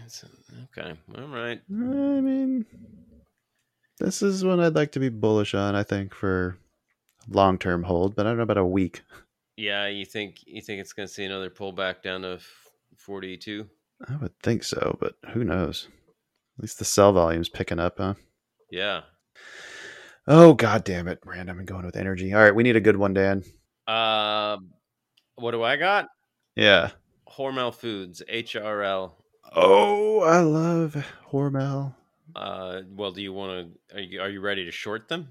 that's 0.00 0.24
okay 0.62 0.94
all 1.16 1.28
right 1.28 1.60
I 1.70 1.72
mean, 1.72 2.66
this 3.98 4.22
is 4.22 4.44
one 4.44 4.60
I'd 4.60 4.74
like 4.74 4.92
to 4.92 5.00
be 5.00 5.08
bullish 5.08 5.54
on. 5.54 5.74
I 5.74 5.82
think 5.82 6.14
for 6.14 6.58
long 7.28 7.58
term 7.58 7.82
hold, 7.82 8.14
but 8.14 8.26
I 8.26 8.30
don't 8.30 8.36
know 8.38 8.42
about 8.42 8.58
a 8.58 8.64
week. 8.64 9.02
yeah 9.56 9.86
you 9.86 10.04
think 10.04 10.38
you 10.46 10.60
think 10.60 10.80
it's 10.80 10.92
gonna 10.92 11.08
see 11.08 11.24
another 11.24 11.50
pullback 11.50 12.02
down 12.02 12.22
to 12.22 12.38
42 12.96 13.66
I 14.08 14.16
would 14.16 14.38
think 14.40 14.64
so, 14.64 14.96
but 15.00 15.14
who 15.32 15.44
knows? 15.44 15.88
At 16.58 16.62
least 16.62 16.78
the 16.78 16.84
sell 16.84 17.12
volume's 17.12 17.48
picking 17.48 17.78
up, 17.78 17.98
huh? 17.98 18.14
yeah 18.70 19.02
Oh 20.26 20.54
god 20.54 20.84
damn 20.84 21.08
it, 21.08 21.20
random 21.24 21.58
and 21.58 21.66
going 21.66 21.84
with 21.84 21.96
energy. 21.96 22.32
All 22.32 22.40
right, 22.42 22.54
we 22.54 22.62
need 22.62 22.76
a 22.76 22.80
good 22.80 22.96
one, 22.96 23.12
Dan. 23.14 23.44
Um, 23.86 24.70
what 25.36 25.50
do 25.50 25.62
I 25.62 25.76
got? 25.76 26.08
Yeah. 26.56 26.90
Hormel 27.28 27.74
Foods, 27.74 28.22
HRL. 28.32 29.12
Oh, 29.54 30.20
I 30.20 30.40
love 30.40 30.96
Hormel. 31.30 31.94
Uh, 32.34 32.82
well, 32.90 33.12
do 33.12 33.22
you 33.22 33.32
want 33.32 33.72
to? 33.90 33.96
Are 33.96 34.00
you 34.00 34.20
are 34.20 34.28
you 34.28 34.40
ready 34.40 34.64
to 34.64 34.70
short 34.72 35.08
them? 35.08 35.28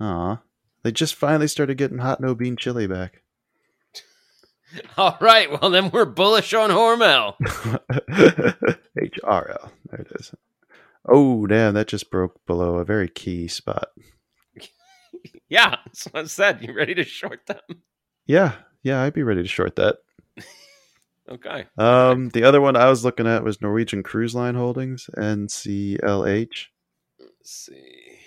Aw. 0.00 0.40
They 0.82 0.92
just 0.92 1.14
finally 1.14 1.48
started 1.48 1.78
getting 1.78 1.98
hot 1.98 2.20
no 2.20 2.34
bean 2.34 2.56
chili 2.56 2.86
back. 2.86 3.22
All 4.96 5.16
right. 5.20 5.50
Well, 5.50 5.70
then 5.70 5.90
we're 5.90 6.04
bullish 6.04 6.52
on 6.54 6.70
Hormel. 6.70 7.36
HRL. 8.98 9.70
There 9.90 10.00
it 10.00 10.08
is. 10.18 10.34
Oh, 11.06 11.46
damn. 11.46 11.74
That 11.74 11.88
just 11.88 12.10
broke 12.10 12.44
below 12.46 12.76
a 12.76 12.84
very 12.84 13.08
key 13.08 13.48
spot. 13.48 13.88
yeah, 15.48 15.76
that's 15.84 16.04
what 16.06 16.24
I 16.24 16.26
said. 16.26 16.62
You 16.62 16.72
ready 16.72 16.94
to 16.94 17.04
short 17.04 17.46
them? 17.46 17.60
Yeah. 18.26 18.54
Yeah, 18.82 19.02
I'd 19.02 19.14
be 19.14 19.22
ready 19.22 19.42
to 19.42 19.48
short 19.48 19.76
that. 19.76 19.98
Okay. 21.30 21.66
Um, 21.78 22.30
the 22.30 22.44
other 22.44 22.60
one 22.60 22.76
I 22.76 22.88
was 22.88 23.04
looking 23.04 23.26
at 23.26 23.44
was 23.44 23.60
Norwegian 23.60 24.02
Cruise 24.02 24.34
Line 24.34 24.54
Holdings, 24.54 25.08
NCLH. 25.16 26.66
Let's 27.18 27.50
see. 27.50 28.18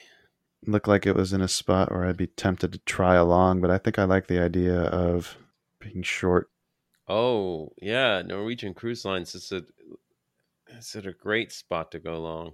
Looked 0.66 0.88
like 0.88 1.06
it 1.06 1.16
was 1.16 1.34
in 1.34 1.42
a 1.42 1.48
spot 1.48 1.92
where 1.92 2.06
I'd 2.06 2.18
be 2.18 2.28
tempted 2.28 2.74
to 2.74 2.80
try 2.80 3.16
along, 3.16 3.62
but 3.62 3.70
I 3.70 3.78
think 3.78 4.00
I 4.00 4.06
like 4.06 4.28
the 4.28 4.42
idea 4.42 4.82
of 4.82 5.38
being 5.80 6.02
short. 6.02 6.50
Oh 7.08 7.74
yeah, 7.82 8.24
Norwegian 8.24 8.74
Cruise 8.74 9.06
Lines 9.06 9.36
is 9.36 9.52
a 9.52 9.64
is 10.70 10.96
it 10.96 11.06
a 11.06 11.14
great 11.14 11.52
spot 11.52 11.92
to 11.92 12.00
go 12.00 12.20
long. 12.20 12.54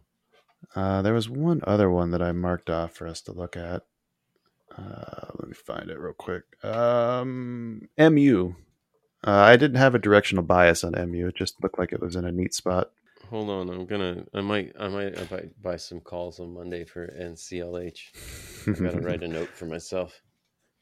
Uh, 0.76 1.01
there 1.01 1.13
was 1.13 1.30
one 1.30 1.61
other 1.65 1.89
one 1.89 2.11
that 2.11 2.22
I 2.22 2.31
marked 2.34 2.69
off 2.69 2.93
for 2.93 3.07
us 3.07 3.22
to 3.22 3.31
look 3.31 3.55
at. 3.55 3.84
Uh, 4.77 5.27
let 5.39 5.47
me 5.47 5.53
find 5.53 5.89
it 5.89 5.99
real 5.99 6.13
quick. 6.13 6.43
Um, 6.63 7.89
MU. 7.97 8.55
Uh, 9.26 9.31
I 9.31 9.56
didn't 9.56 9.77
have 9.77 9.93
a 9.93 9.99
directional 9.99 10.43
bias 10.43 10.84
on 10.84 10.93
MU. 10.93 11.27
It 11.27 11.35
just 11.35 11.61
looked 11.61 11.77
like 11.77 11.91
it 11.93 12.02
was 12.02 12.15
in 12.15 12.26
a 12.26 12.31
neat 12.31 12.53
spot. 12.53 12.91
Hold 13.30 13.49
on, 13.49 13.69
I'm 13.69 13.85
gonna. 13.85 14.26
I 14.34 14.41
might. 14.41 14.73
I 14.80 14.88
might. 14.88 15.18
I 15.18 15.27
might 15.31 15.61
buy 15.61 15.77
some 15.77 16.02
calls 16.02 16.39
on 16.39 16.53
Monday 16.53 16.84
for 16.84 17.07
NCLH. 17.07 18.68
I 18.68 18.72
gotta 18.72 18.99
write 19.02 19.23
a 19.23 19.27
note 19.27 19.49
for 19.49 19.65
myself. 19.65 20.22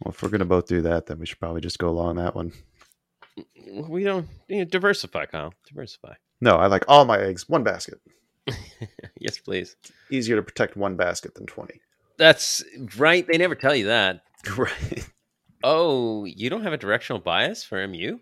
Well, 0.03 0.13
if 0.13 0.23
we're 0.23 0.29
gonna 0.29 0.45
both 0.45 0.67
do 0.67 0.81
that, 0.81 1.05
then 1.05 1.19
we 1.19 1.25
should 1.25 1.39
probably 1.39 1.61
just 1.61 1.79
go 1.79 1.89
along 1.89 2.15
that 2.15 2.33
one. 2.33 2.53
We 3.67 4.03
don't 4.03 4.27
you 4.47 4.59
know, 4.59 4.65
diversify, 4.65 5.25
Kyle. 5.25 5.53
Diversify. 5.67 6.13
No, 6.41 6.55
I 6.55 6.67
like 6.67 6.85
all 6.87 7.05
my 7.05 7.19
eggs 7.19 7.47
one 7.47 7.63
basket. 7.63 7.99
yes, 9.19 9.37
please. 9.37 9.75
Easier 10.09 10.37
to 10.37 10.41
protect 10.41 10.77
one 10.77 10.95
basket 10.95 11.35
than 11.35 11.45
twenty. 11.45 11.81
That's 12.17 12.63
right. 12.97 13.27
They 13.27 13.37
never 13.37 13.55
tell 13.55 13.75
you 13.75 13.87
that. 13.87 14.21
Right. 14.57 15.05
Oh, 15.61 16.23
you 16.23 16.49
don't 16.49 16.63
have 16.63 16.71
a 16.71 16.77
directional 16.77 17.19
bias 17.19 17.65
for 17.65 17.85
MU? 17.85 18.19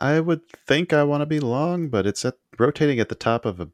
I 0.00 0.20
would 0.20 0.40
think 0.66 0.92
I 0.92 1.04
want 1.04 1.22
to 1.22 1.26
be 1.26 1.40
long, 1.40 1.88
but 1.88 2.06
it's 2.06 2.24
at 2.24 2.34
rotating 2.58 2.98
at 2.98 3.08
the 3.08 3.14
top 3.14 3.44
of 3.44 3.60
a 3.60 3.70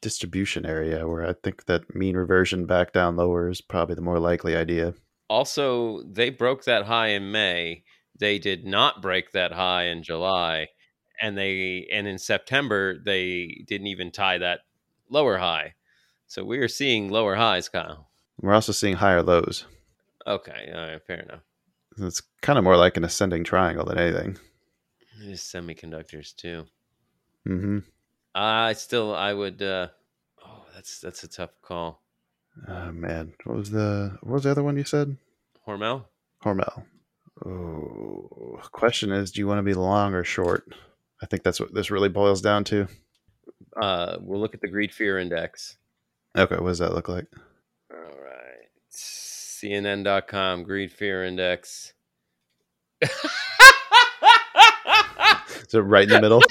distribution 0.00 0.64
area 0.66 1.06
where 1.08 1.26
I 1.26 1.32
think 1.32 1.66
that 1.66 1.94
mean 1.94 2.16
reversion 2.16 2.66
back 2.66 2.92
down 2.92 3.16
lower 3.16 3.48
is 3.48 3.60
probably 3.60 3.94
the 3.94 4.02
more 4.02 4.20
likely 4.20 4.56
idea. 4.56 4.94
Also, 5.28 6.02
they 6.02 6.30
broke 6.30 6.64
that 6.64 6.84
high 6.84 7.08
in 7.08 7.32
May. 7.32 7.82
They 8.18 8.38
did 8.38 8.64
not 8.64 9.02
break 9.02 9.32
that 9.32 9.52
high 9.52 9.84
in 9.84 10.02
July, 10.02 10.68
and 11.20 11.36
they 11.36 11.86
and 11.92 12.06
in 12.06 12.18
September 12.18 12.98
they 13.04 13.64
didn't 13.66 13.88
even 13.88 14.10
tie 14.12 14.38
that 14.38 14.60
lower 15.10 15.38
high. 15.38 15.74
So 16.26 16.44
we 16.44 16.58
are 16.58 16.68
seeing 16.68 17.10
lower 17.10 17.34
highs, 17.34 17.68
Kyle. 17.68 18.08
We're 18.40 18.54
also 18.54 18.72
seeing 18.72 18.96
higher 18.96 19.22
lows. 19.22 19.64
Okay, 20.26 20.72
all 20.74 20.80
right, 20.80 21.06
fair 21.06 21.20
enough. 21.20 21.40
It's 21.98 22.22
kind 22.42 22.58
of 22.58 22.64
more 22.64 22.76
like 22.76 22.96
an 22.96 23.04
ascending 23.04 23.44
triangle 23.44 23.84
than 23.86 23.98
anything. 23.98 24.38
Is 25.22 25.40
semiconductors 25.40 26.34
too. 26.34 26.66
Mm-hmm. 27.48 27.78
I 28.34 28.72
still, 28.74 29.14
I 29.14 29.32
would. 29.32 29.62
uh 29.62 29.88
Oh, 30.44 30.64
that's 30.74 31.00
that's 31.00 31.24
a 31.24 31.28
tough 31.28 31.50
call. 31.62 32.02
Oh 32.68 32.92
man, 32.92 33.32
what 33.44 33.56
was 33.56 33.70
the 33.70 34.16
what 34.22 34.34
was 34.34 34.42
the 34.44 34.50
other 34.50 34.62
one 34.62 34.76
you 34.76 34.84
said? 34.84 35.16
Hormel. 35.66 36.04
Hormel. 36.44 36.84
Oh, 37.44 38.60
question 38.72 39.12
is, 39.12 39.30
do 39.30 39.40
you 39.40 39.46
want 39.46 39.58
to 39.58 39.62
be 39.62 39.74
long 39.74 40.14
or 40.14 40.24
short? 40.24 40.64
I 41.22 41.26
think 41.26 41.42
that's 41.42 41.60
what 41.60 41.74
this 41.74 41.90
really 41.90 42.08
boils 42.08 42.40
down 42.40 42.64
to. 42.64 42.88
Uh, 43.80 44.16
we'll 44.20 44.40
look 44.40 44.54
at 44.54 44.60
the 44.60 44.68
greed 44.68 44.92
fear 44.92 45.18
index. 45.18 45.76
Okay, 46.36 46.56
what 46.56 46.68
does 46.68 46.78
that 46.78 46.94
look 46.94 47.08
like? 47.08 47.26
All 47.92 47.98
right. 47.98 48.68
CNN.com 48.92 50.62
greed 50.62 50.92
fear 50.92 51.24
index. 51.24 51.92
Is 55.66 55.74
it 55.74 55.80
right 55.80 56.04
in 56.04 56.08
the 56.10 56.20
middle? 56.20 56.42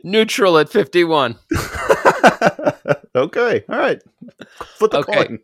Neutral 0.04 0.58
at 0.58 0.68
51. 0.68 1.36
okay, 3.14 3.64
all 3.68 3.78
right. 3.78 4.02
Flip 4.76 4.90
the 4.90 4.98
Okay. 4.98 5.12
coin. 5.26 5.38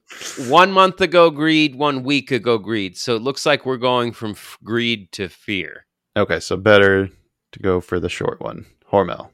One 0.48 0.72
month 0.72 1.00
ago, 1.00 1.30
greed. 1.30 1.74
One 1.76 2.02
week 2.02 2.30
ago, 2.30 2.59
greed. 2.59 2.96
So 2.96 3.14
it 3.16 3.22
looks 3.22 3.46
like 3.46 3.64
we're 3.66 3.76
going 3.76 4.12
from 4.12 4.32
f- 4.32 4.59
greed 4.64 5.12
to 5.12 5.28
fear. 5.28 5.86
Okay, 6.16 6.40
so 6.40 6.56
better 6.56 7.09
to 7.52 7.59
go 7.60 7.80
for 7.80 8.00
the 8.00 8.09
short 8.09 8.40
one. 8.40 8.66
Hormel. 8.90 9.30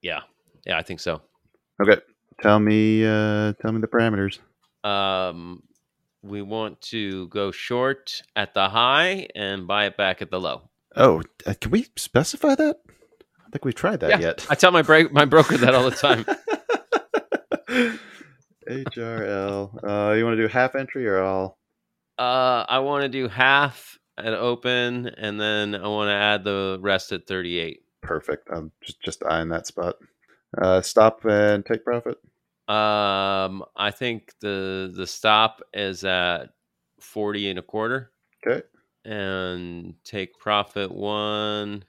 Yeah. 0.00 0.20
Yeah, 0.66 0.78
I 0.78 0.82
think 0.82 1.00
so. 1.00 1.20
Okay, 1.82 2.00
tell 2.40 2.58
me, 2.60 3.04
uh, 3.04 3.52
tell 3.60 3.72
me 3.72 3.80
the 3.80 3.88
parameters. 3.88 4.38
Um, 4.88 5.62
we 6.22 6.40
want 6.40 6.80
to 6.82 7.26
go 7.28 7.50
short 7.50 8.22
at 8.36 8.54
the 8.54 8.68
high 8.68 9.26
and 9.34 9.66
buy 9.66 9.86
it 9.86 9.96
back 9.96 10.22
at 10.22 10.30
the 10.30 10.40
low. 10.40 10.62
Oh, 10.96 11.22
uh, 11.46 11.54
can 11.60 11.70
we 11.70 11.86
specify 11.96 12.54
that? 12.54 12.76
I 12.88 13.42
don't 13.42 13.52
think 13.52 13.64
we've 13.64 13.74
tried 13.74 14.00
that 14.00 14.10
Yeah, 14.10 14.18
yet. 14.20 14.46
I 14.50 14.54
tell 14.54 14.70
my 14.72 14.82
break 14.82 15.12
my 15.12 15.24
broker 15.24 15.56
that 15.58 15.74
all 15.74 15.84
the 15.88 15.90
time. 15.96 16.24
HRL. 18.68 19.84
Uh, 19.84 20.12
you 20.14 20.24
want 20.24 20.36
to 20.36 20.42
do 20.42 20.48
half 20.48 20.74
entry 20.74 21.06
or 21.06 21.18
all? 21.18 21.58
Uh, 22.18 22.64
I 22.68 22.78
want 22.80 23.02
to 23.02 23.08
do 23.08 23.28
half 23.28 23.98
at 24.18 24.34
open, 24.34 25.06
and 25.06 25.40
then 25.40 25.74
I 25.74 25.88
want 25.88 26.08
to 26.08 26.12
add 26.14 26.44
the 26.44 26.78
rest 26.80 27.12
at 27.12 27.26
38. 27.26 27.80
Perfect. 28.02 28.48
I'm 28.52 28.70
just 28.82 29.00
just 29.02 29.24
eyeing 29.24 29.48
that 29.48 29.66
spot. 29.66 29.96
Uh, 30.60 30.80
stop 30.82 31.24
and 31.24 31.64
take 31.64 31.84
profit. 31.84 32.18
Um, 32.68 33.64
I 33.76 33.90
think 33.92 34.32
the 34.40 34.92
the 34.94 35.06
stop 35.06 35.62
is 35.72 36.04
at 36.04 36.50
40 37.00 37.50
and 37.50 37.58
a 37.58 37.62
quarter, 37.62 38.12
Okay. 38.46 38.62
And 39.04 39.94
take 40.04 40.38
profit 40.38 40.90
one 40.92 41.84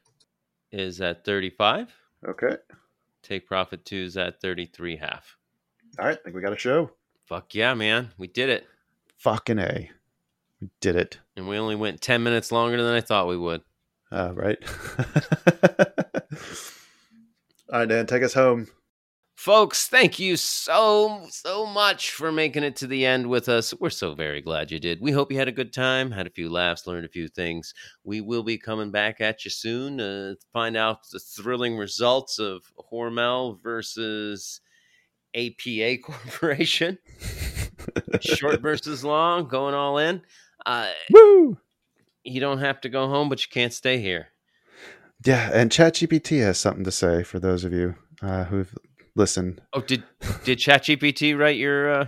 is 0.72 1.02
at 1.02 1.24
35. 1.26 1.94
Okay. 2.28 2.58
Take 3.22 3.48
profit 3.48 3.86
two 3.86 3.98
is 4.04 4.18
at 4.18 4.42
33 4.42 4.98
half. 4.98 5.38
All 6.00 6.06
right. 6.06 6.18
I 6.20 6.24
think 6.24 6.36
we 6.36 6.42
got 6.42 6.54
a 6.54 6.58
show. 6.58 6.92
Fuck 7.26 7.56
yeah, 7.56 7.74
man, 7.74 8.12
we 8.18 8.28
did 8.28 8.50
it, 8.50 8.68
Fucking 9.18 9.58
a. 9.60 9.90
We 10.60 10.70
did 10.82 10.96
it. 10.98 11.20
and 11.38 11.48
we 11.48 11.58
only 11.58 11.76
went 11.76 12.02
10 12.02 12.22
minutes 12.24 12.52
longer 12.52 12.82
than 12.84 12.94
I 12.94 13.00
thought 13.02 13.28
we 13.30 13.38
would. 13.38 13.62
Uh, 14.12 14.32
right. 14.34 14.58
All 17.72 17.80
right, 17.80 17.88
Dan, 17.88 18.06
take 18.06 18.24
us 18.24 18.34
home. 18.34 18.68
Folks, 19.44 19.90
thank 19.90 20.20
you 20.20 20.38
so, 20.38 21.28
so 21.30 21.66
much 21.66 22.12
for 22.12 22.32
making 22.32 22.64
it 22.64 22.78
to 22.78 22.88
the 22.88 23.06
end 23.06 23.28
with 23.28 23.50
us. 23.50 23.74
We're 23.78 23.90
so 23.90 24.16
very 24.16 24.40
glad 24.40 24.72
you 24.72 24.80
did. 24.80 25.02
We 25.02 25.12
hope 25.12 25.34
you 25.34 25.38
had 25.38 25.50
a 25.50 25.52
good 25.52 25.74
time, 25.74 26.12
had 26.12 26.28
a 26.28 26.30
few 26.30 26.50
laughs, 26.50 26.88
learned 26.88 27.06
a 27.06 27.10
few 27.10 27.28
things. 27.28 27.74
We 28.06 28.22
will 28.22 28.44
be 28.44 28.58
coming 28.58 28.90
back 28.90 29.20
at 29.20 29.44
you 29.44 29.52
soon 29.52 30.00
uh, 30.00 30.36
to 30.36 30.38
find 30.54 30.78
out 30.78 31.10
the 31.12 31.20
thrilling 31.20 31.76
results 31.76 32.40
of 32.40 32.64
Hormel 32.90 33.62
versus 33.62 34.62
APA 35.36 35.98
Corporation. 36.02 36.98
Short 38.22 38.62
versus 38.62 39.04
long, 39.04 39.50
going 39.50 39.76
all 39.76 39.98
in. 39.98 40.22
Uh, 40.66 40.90
Woo! 41.12 41.58
you 42.24 42.40
don't 42.40 42.60
have 42.60 42.80
to 42.80 42.88
go 42.88 43.10
home, 43.10 43.28
but 43.28 43.46
you 43.46 43.50
can't 43.52 43.74
stay 43.74 44.00
here. 44.00 44.30
Yeah, 45.26 45.50
and 45.54 45.70
ChatGPT 45.70 46.40
has 46.44 46.58
something 46.58 46.86
to 46.86 46.92
say 46.92 47.24
for 47.24 47.40
those 47.40 47.66
of 47.66 47.74
you 47.74 47.96
uh, 48.22 48.46
who've 48.46 48.74
listened. 49.16 49.62
Oh, 49.74 49.82
did 49.82 50.04
did 50.44 50.60
ChatGPT 50.60 51.38
write 51.38 51.58
your? 51.58 51.92
Uh... 51.92 52.08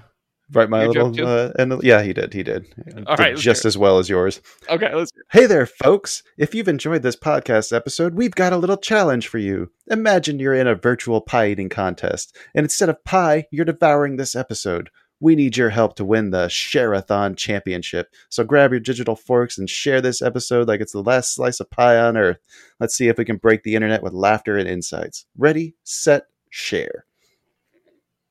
Write 0.51 0.69
my 0.69 0.83
Your 0.83 1.05
little 1.05 1.27
uh, 1.27 1.51
and 1.57 1.81
yeah, 1.81 2.03
he 2.03 2.13
did. 2.13 2.31
He 2.31 2.43
did. 2.43 2.67
All 3.07 3.15
Did 3.15 3.23
right, 3.23 3.35
just 3.35 3.65
as 3.65 3.79
well 3.79 3.97
as 3.97 4.09
yours. 4.09 4.41
Okay, 4.69 4.93
let's. 4.93 5.11
Hey 5.31 5.47
there, 5.47 5.65
folks! 5.65 6.21
If 6.37 6.53
you've 6.53 6.67
enjoyed 6.67 7.01
this 7.01 7.15
podcast 7.15 7.75
episode, 7.75 8.13
we've 8.13 8.35
got 8.35 8.53
a 8.53 8.57
little 8.57 8.77
challenge 8.77 9.27
for 9.27 9.39
you. 9.39 9.71
Imagine 9.87 10.37
you're 10.37 10.53
in 10.53 10.67
a 10.67 10.75
virtual 10.75 11.19
pie 11.19 11.47
eating 11.47 11.69
contest, 11.69 12.37
and 12.53 12.63
instead 12.63 12.89
of 12.89 13.03
pie, 13.03 13.47
you're 13.49 13.65
devouring 13.65 14.17
this 14.17 14.35
episode. 14.35 14.91
We 15.19 15.35
need 15.35 15.57
your 15.57 15.69
help 15.69 15.95
to 15.95 16.05
win 16.05 16.29
the 16.29 16.47
Share-a-thon 16.49 17.37
Championship. 17.37 18.09
So 18.29 18.43
grab 18.43 18.69
your 18.69 18.81
digital 18.81 19.15
forks 19.15 19.57
and 19.57 19.67
share 19.67 20.01
this 20.01 20.21
episode 20.21 20.67
like 20.67 20.81
it's 20.81 20.91
the 20.91 21.01
last 21.01 21.33
slice 21.33 21.59
of 21.59 21.71
pie 21.71 21.97
on 21.97 22.17
earth. 22.17 22.37
Let's 22.79 22.95
see 22.95 23.07
if 23.07 23.17
we 23.17 23.25
can 23.25 23.37
break 23.37 23.63
the 23.63 23.73
internet 23.73 24.03
with 24.03 24.13
laughter 24.13 24.57
and 24.57 24.69
insights. 24.69 25.25
Ready, 25.37 25.73
set, 25.85 26.25
share. 26.55 27.05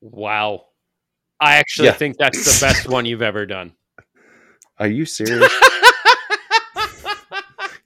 Wow. 0.00 0.64
I 1.40 1.56
actually 1.56 1.88
yeah. 1.88 1.92
think 1.92 2.16
that's 2.16 2.42
the 2.42 2.58
best 2.66 2.88
one 2.88 3.04
you've 3.04 3.20
ever 3.20 3.44
done. 3.44 3.74
Are 4.78 4.88
you 4.88 5.04
serious? 5.04 5.52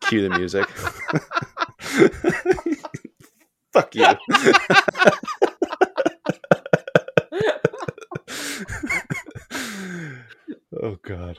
Cue 0.03 0.29
the 0.29 0.39
music. 0.39 0.69
Fuck 3.73 3.95
you. 3.95 4.07
oh, 10.81 10.97
God. 11.03 11.39